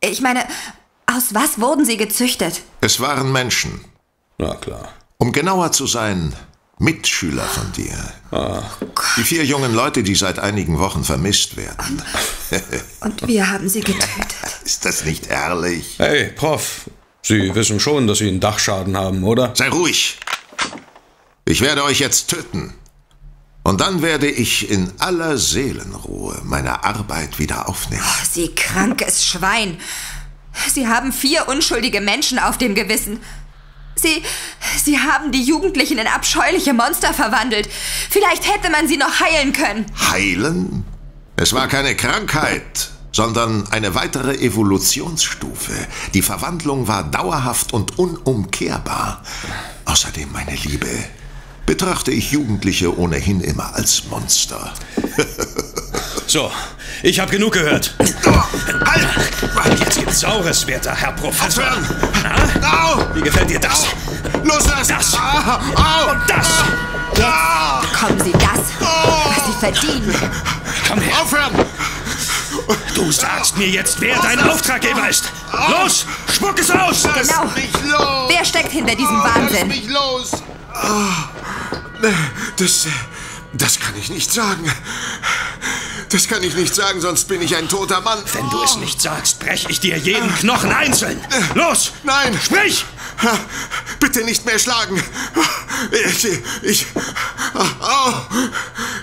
Ich 0.00 0.22
meine, 0.22 0.44
aus 1.06 1.34
was 1.34 1.60
wurden 1.60 1.84
sie 1.84 1.98
gezüchtet? 1.98 2.62
Es 2.80 3.00
waren 3.00 3.30
Menschen. 3.30 3.84
Na 4.38 4.54
klar. 4.54 4.88
Um 5.18 5.30
genauer 5.30 5.72
zu 5.72 5.86
sein, 5.86 6.32
Mitschüler 6.78 7.44
von 7.44 7.70
dir. 7.72 7.96
Ah. 8.30 8.62
Die 9.16 9.22
vier 9.22 9.44
jungen 9.44 9.74
Leute, 9.74 10.02
die 10.02 10.14
seit 10.14 10.38
einigen 10.38 10.78
Wochen 10.78 11.04
vermisst 11.04 11.56
werden. 11.56 12.02
Und 13.00 13.26
wir 13.26 13.50
haben 13.50 13.68
sie 13.68 13.80
getötet. 13.80 14.34
Ist 14.64 14.84
das 14.84 15.04
nicht 15.04 15.28
herrlich? 15.28 15.94
Hey, 15.98 16.30
Prof. 16.30 16.90
Sie 17.22 17.54
wissen 17.54 17.78
schon, 17.78 18.08
dass 18.08 18.18
Sie 18.18 18.28
einen 18.28 18.40
Dachschaden 18.40 18.96
haben, 18.96 19.22
oder? 19.22 19.52
Sei 19.54 19.68
ruhig. 19.68 20.18
Ich 21.44 21.60
werde 21.60 21.84
euch 21.84 22.00
jetzt 22.00 22.28
töten. 22.28 22.74
Und 23.62 23.80
dann 23.80 24.02
werde 24.02 24.28
ich 24.28 24.68
in 24.70 24.90
aller 24.98 25.38
Seelenruhe 25.38 26.40
meine 26.42 26.82
Arbeit 26.82 27.38
wieder 27.38 27.68
aufnehmen. 27.68 28.02
Oh, 28.04 28.24
Sie 28.28 28.52
krankes 28.54 29.24
Schwein. 29.24 29.78
Sie 30.68 30.88
haben 30.88 31.12
vier 31.12 31.48
unschuldige 31.48 32.00
Menschen 32.00 32.40
auf 32.40 32.58
dem 32.58 32.74
Gewissen. 32.74 33.20
Sie, 33.94 34.22
Sie 34.82 34.98
haben 34.98 35.32
die 35.32 35.42
Jugendlichen 35.42 35.98
in 35.98 36.06
abscheuliche 36.06 36.74
Monster 36.74 37.12
verwandelt. 37.12 37.68
Vielleicht 38.10 38.52
hätte 38.52 38.70
man 38.70 38.88
sie 38.88 38.96
noch 38.96 39.20
heilen 39.20 39.52
können. 39.52 39.86
Heilen? 40.10 40.84
Es 41.36 41.52
war 41.52 41.68
keine 41.68 41.94
Krankheit, 41.96 42.90
sondern 43.12 43.66
eine 43.70 43.94
weitere 43.94 44.36
Evolutionsstufe. 44.36 45.72
Die 46.14 46.22
Verwandlung 46.22 46.88
war 46.88 47.04
dauerhaft 47.04 47.72
und 47.72 47.98
unumkehrbar. 47.98 49.22
Außerdem, 49.84 50.32
meine 50.32 50.54
Liebe, 50.54 50.88
betrachte 51.66 52.10
ich 52.10 52.32
Jugendliche 52.32 52.98
ohnehin 52.98 53.40
immer 53.40 53.74
als 53.74 54.04
Monster. 54.06 54.72
So, 56.26 56.50
ich 57.02 57.20
habe 57.20 57.30
genug 57.30 57.52
gehört. 57.52 57.94
Halt! 58.84 59.80
Jetzt 59.80 59.98
gibt's 59.98 60.20
Saures, 60.20 60.66
werter 60.66 60.94
Herr 60.94 61.12
Professor. 61.12 61.64
Au! 62.62 63.04
Wie 63.14 63.20
gefällt 63.22 63.50
dir 63.50 63.60
das? 63.60 63.86
Loslassen! 64.42 64.94
Das! 64.96 65.14
Au! 65.14 66.10
Und 66.10 66.20
das! 66.28 66.48
Jetzt 67.14 67.92
bekommen 67.92 68.20
Sie 68.24 68.32
das, 68.32 68.60
was 68.80 69.46
Sie 69.46 69.52
verdienen. 69.60 70.14
Komm 70.88 71.00
her! 71.00 71.20
Aufhören! 71.22 71.52
Du 72.94 73.10
sagst 73.10 73.56
mir 73.56 73.68
jetzt, 73.68 74.00
wer 74.00 74.18
dein 74.20 74.40
Auftraggeber 74.40 75.08
ist. 75.08 75.24
Los, 75.70 76.06
spuck 76.32 76.58
es 76.58 76.70
aus! 76.70 77.02
Genau. 77.02 77.44
Mich 77.54 77.72
los! 77.90 78.28
Wer 78.30 78.44
steckt 78.44 78.70
hinter 78.72 78.94
diesem 78.94 79.16
Lass 79.16 79.34
Wahnsinn? 79.36 79.68
mich 79.68 79.88
los! 79.88 80.30
Das, 82.56 82.86
das 83.52 83.78
kann 83.80 83.94
ich 83.96 84.10
nicht 84.10 84.32
sagen. 84.32 84.70
Das 86.12 86.28
kann 86.28 86.42
ich 86.42 86.54
nicht 86.54 86.74
sagen, 86.74 87.00
sonst 87.00 87.26
bin 87.26 87.40
ich 87.40 87.56
ein 87.56 87.68
toter 87.70 88.02
Mann. 88.02 88.22
Wenn 88.34 88.48
du 88.50 88.62
es 88.62 88.76
nicht 88.76 89.00
sagst, 89.00 89.38
brech 89.40 89.64
ich 89.70 89.80
dir 89.80 89.96
jeden 89.96 90.32
Knochen 90.36 90.70
einzeln. 90.70 91.18
Los! 91.54 91.92
Nein! 92.02 92.38
Sprich! 92.44 92.84
Bitte 93.98 94.22
nicht 94.24 94.44
mehr 94.44 94.58
schlagen. 94.58 95.02
Ich, 95.90 96.24
ich, 96.62 96.86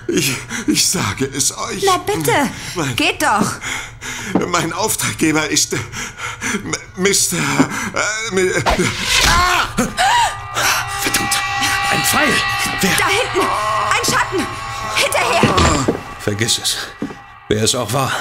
ich, 0.07 0.34
ich 0.68 0.88
sage 0.88 1.26
es 1.36 1.57
euch. 1.57 1.84
Na 1.86 1.97
bitte, 1.97 2.32
Mein, 2.76 2.95
geht 2.95 3.22
doch. 3.24 3.53
mein 4.47 4.72
Auftraggeber 4.74 5.49
ist 5.49 5.74
äh, 5.74 5.78
M- 6.53 6.76
Mr. 6.97 7.38
Äh, 7.38 8.36
mi- 8.36 8.51
ah! 9.28 9.68
Verdammt! 11.01 11.39
Ein 11.91 12.03
Pfeil! 12.03 12.34
Wer? 12.82 12.91
Da 12.97 13.07
hinten, 13.07 13.47
ein 13.47 14.05
Schatten. 14.05 14.47
Hinterher. 14.95 15.98
Vergiss 16.30 16.59
es. 16.59 16.77
Wer 17.47 17.63
es 17.63 17.73
auch 17.73 17.91
war, 17.91 18.11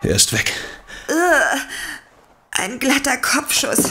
er 0.00 0.16
ist 0.16 0.32
weg. 0.32 0.54
Ein 2.52 2.78
glatter 2.78 3.18
Kopfschuss. 3.18 3.90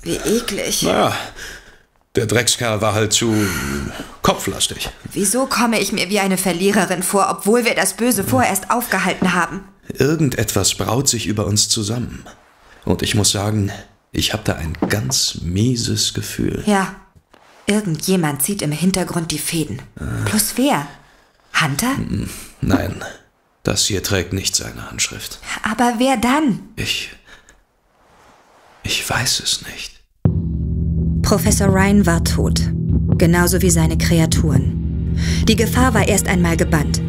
Wie 0.00 0.16
eklig. 0.16 0.82
Naja, 0.82 1.14
der 2.16 2.24
Dreckskerl 2.24 2.80
war 2.80 2.94
halt 2.94 3.12
zu 3.12 3.34
kopflastig. 4.22 4.88
Wieso 5.12 5.44
komme 5.44 5.78
ich 5.78 5.92
mir 5.92 6.08
wie 6.08 6.20
eine 6.20 6.38
Verliererin 6.38 7.02
vor, 7.02 7.28
obwohl 7.28 7.66
wir 7.66 7.74
das 7.74 7.92
Böse 7.92 8.24
vorerst 8.24 8.70
aufgehalten 8.70 9.34
haben? 9.34 9.68
Irgendetwas 9.92 10.74
braut 10.74 11.06
sich 11.06 11.26
über 11.26 11.44
uns 11.44 11.68
zusammen. 11.68 12.24
Und 12.86 13.02
ich 13.02 13.14
muss 13.14 13.30
sagen, 13.30 13.70
ich 14.10 14.32
habe 14.32 14.44
da 14.44 14.54
ein 14.54 14.72
ganz 14.88 15.40
mieses 15.42 16.14
Gefühl. 16.14 16.62
Ja, 16.64 16.94
irgendjemand 17.66 18.42
zieht 18.42 18.62
im 18.62 18.72
Hintergrund 18.72 19.32
die 19.32 19.38
Fäden. 19.38 19.82
Plus 20.24 20.54
wer? 20.56 20.86
Hunter? 21.60 21.96
Nein, 22.60 23.04
das 23.62 23.86
hier 23.86 24.02
trägt 24.02 24.32
nicht 24.32 24.54
seine 24.56 24.90
Handschrift. 24.90 25.40
Aber 25.62 25.94
wer 25.98 26.16
dann? 26.16 26.60
Ich. 26.76 27.10
Ich 28.82 29.08
weiß 29.08 29.40
es 29.40 29.62
nicht. 29.66 30.00
Professor 31.22 31.68
Ryan 31.68 32.06
war 32.06 32.24
tot. 32.24 32.62
Genauso 33.18 33.60
wie 33.60 33.70
seine 33.70 33.98
Kreaturen. 33.98 35.14
Die 35.46 35.56
Gefahr 35.56 35.92
war 35.92 36.06
erst 36.06 36.28
einmal 36.28 36.56
gebannt. 36.56 37.02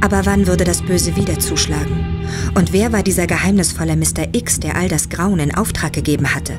Aber 0.00 0.26
wann 0.26 0.46
würde 0.46 0.64
das 0.64 0.82
Böse 0.82 1.14
wieder 1.14 1.38
zuschlagen? 1.38 2.26
Und 2.54 2.72
wer 2.72 2.92
war 2.92 3.02
dieser 3.02 3.26
geheimnisvolle 3.26 3.96
Mr. 3.96 4.34
X, 4.34 4.58
der 4.58 4.76
all 4.76 4.88
das 4.88 5.08
Grauen 5.08 5.38
in 5.38 5.54
Auftrag 5.54 5.92
gegeben 5.92 6.34
hatte? 6.34 6.58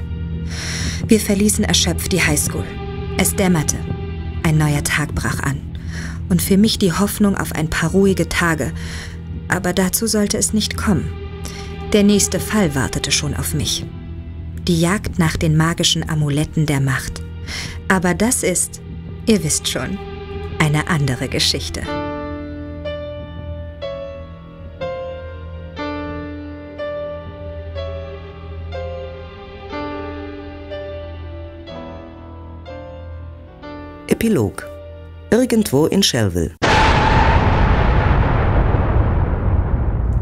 Wir 1.08 1.20
verließen 1.20 1.66
erschöpft 1.66 2.12
die 2.12 2.22
Highschool. 2.22 2.66
Es 3.18 3.36
dämmerte. 3.36 3.76
Ein 4.44 4.58
neuer 4.58 4.84
Tag 4.84 5.14
brach 5.14 5.40
an 5.42 5.73
und 6.30 6.42
für 6.42 6.58
mich 6.58 6.80
die 6.80 6.94
Hoffnung 6.94 7.36
auf 7.36 7.54
ein 7.54 7.70
paar 7.70 7.92
ruhige 7.92 8.30
Tage, 8.30 8.72
aber 9.48 9.74
dazu 9.74 10.08
sollte 10.08 10.38
es 10.38 10.54
nicht 10.54 10.78
kommen. 10.78 11.12
Der 11.94 12.04
nächste 12.04 12.40
Fall 12.40 12.74
wartete 12.74 13.12
schon 13.12 13.36
auf 13.36 13.54
mich. 13.54 13.86
Die 14.68 14.80
Jagd 14.80 15.20
nach 15.20 15.38
den 15.38 15.56
magischen 15.56 16.10
Amuletten 16.10 16.66
der 16.66 16.80
Macht. 16.80 17.22
Aber 17.88 18.14
das 18.14 18.42
ist, 18.44 18.82
ihr 19.28 19.44
wisst 19.44 19.68
schon, 19.68 20.00
eine 20.58 20.88
andere 20.88 21.28
Geschichte. 21.28 21.82
Epilog 34.08 34.73
Irgendwo 35.34 35.88
in 35.88 36.04
Shellville. 36.04 36.52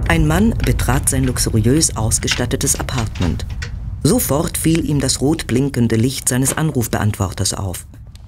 Ein 0.07 0.25
Mann 0.25 0.53
betrat 0.65 1.09
sein 1.09 1.25
luxuriös 1.25 1.97
ausgestattetes 1.97 2.79
Apartment. 2.79 3.45
Sofort 4.03 4.57
fiel 4.57 4.89
ihm 4.89 5.01
das 5.01 5.19
rot 5.19 5.47
blinkende 5.47 5.97
Licht 5.97 6.29
seines 6.29 6.57
Anrufbeantworters 6.57 7.53
auf. 7.53 7.79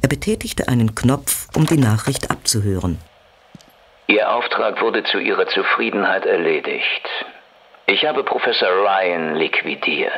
Er 0.02 0.10
betätigte 0.10 0.68
einen 0.68 0.94
Knopf, 0.94 1.48
um 1.56 1.66
die 1.66 1.78
Nachricht 1.78 2.30
abzuhören. 2.30 3.00
Ihr 4.08 4.30
Auftrag 4.30 4.82
wurde 4.82 5.06
zu 5.06 5.20
Ihrer 5.20 5.48
Zufriedenheit 5.48 6.26
erledigt. 6.26 7.08
Ich 7.86 8.06
habe 8.06 8.26
Professor 8.26 8.68
Ryan 8.68 9.36
liquidiert. 9.36 10.12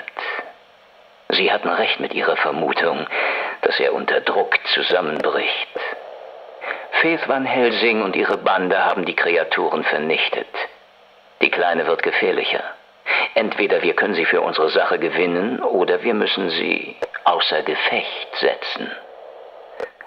Sie 1.30 1.51
hatten 1.51 1.70
recht 1.70 1.99
mit 1.99 2.16
Ihrer 2.16 2.38
Vermutung, 2.38 3.05
dass 3.61 3.80
er 3.80 3.93
unter 3.93 4.20
Druck 4.22 4.57
zusammenbricht. 4.74 5.68
Faith 7.02 7.28
Van 7.28 7.46
Helsing 7.46 8.02
und 8.02 8.16
ihre 8.16 8.38
Bande 8.38 8.84
haben 8.84 9.06
die 9.06 9.16
Kreaturen 9.16 9.84
vernichtet. 9.84 10.48
Die 11.41 11.52
Kleine 11.52 11.86
wird 11.88 12.04
gefährlicher. 12.04 12.64
Entweder 13.34 13.82
wir 13.82 13.93
können 13.96 14.16
sie 14.16 14.26
für 14.26 14.41
unsere 14.41 14.70
Sache 14.70 14.98
gewinnen 14.98 15.62
oder 15.62 16.04
wir 16.04 16.14
müssen 16.14 16.50
sie 16.50 16.96
außer 17.26 17.64
Gefecht 17.64 18.36
setzen. 18.38 18.91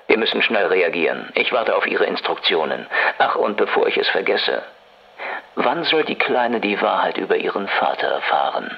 Wir 0.07 0.17
müssen 0.17 0.41
schnell 0.43 0.67
reagieren. 0.67 1.31
Ich 1.35 1.53
warte 1.53 1.77
auf 1.77 1.87
Ihre 1.87 2.07
Instruktionen. 2.07 2.87
Ach, 3.19 3.37
und 3.37 3.59
bevor 3.59 3.87
ich 3.87 3.99
es 3.99 4.09
vergesse, 4.09 4.63
wann 5.55 5.85
soll 5.85 6.05
die 6.05 6.17
Kleine 6.17 6.61
die 6.61 6.81
Wahrheit 6.81 7.19
über 7.19 7.37
ihren 7.37 7.69
Vater 7.69 8.09
erfahren? 8.09 8.75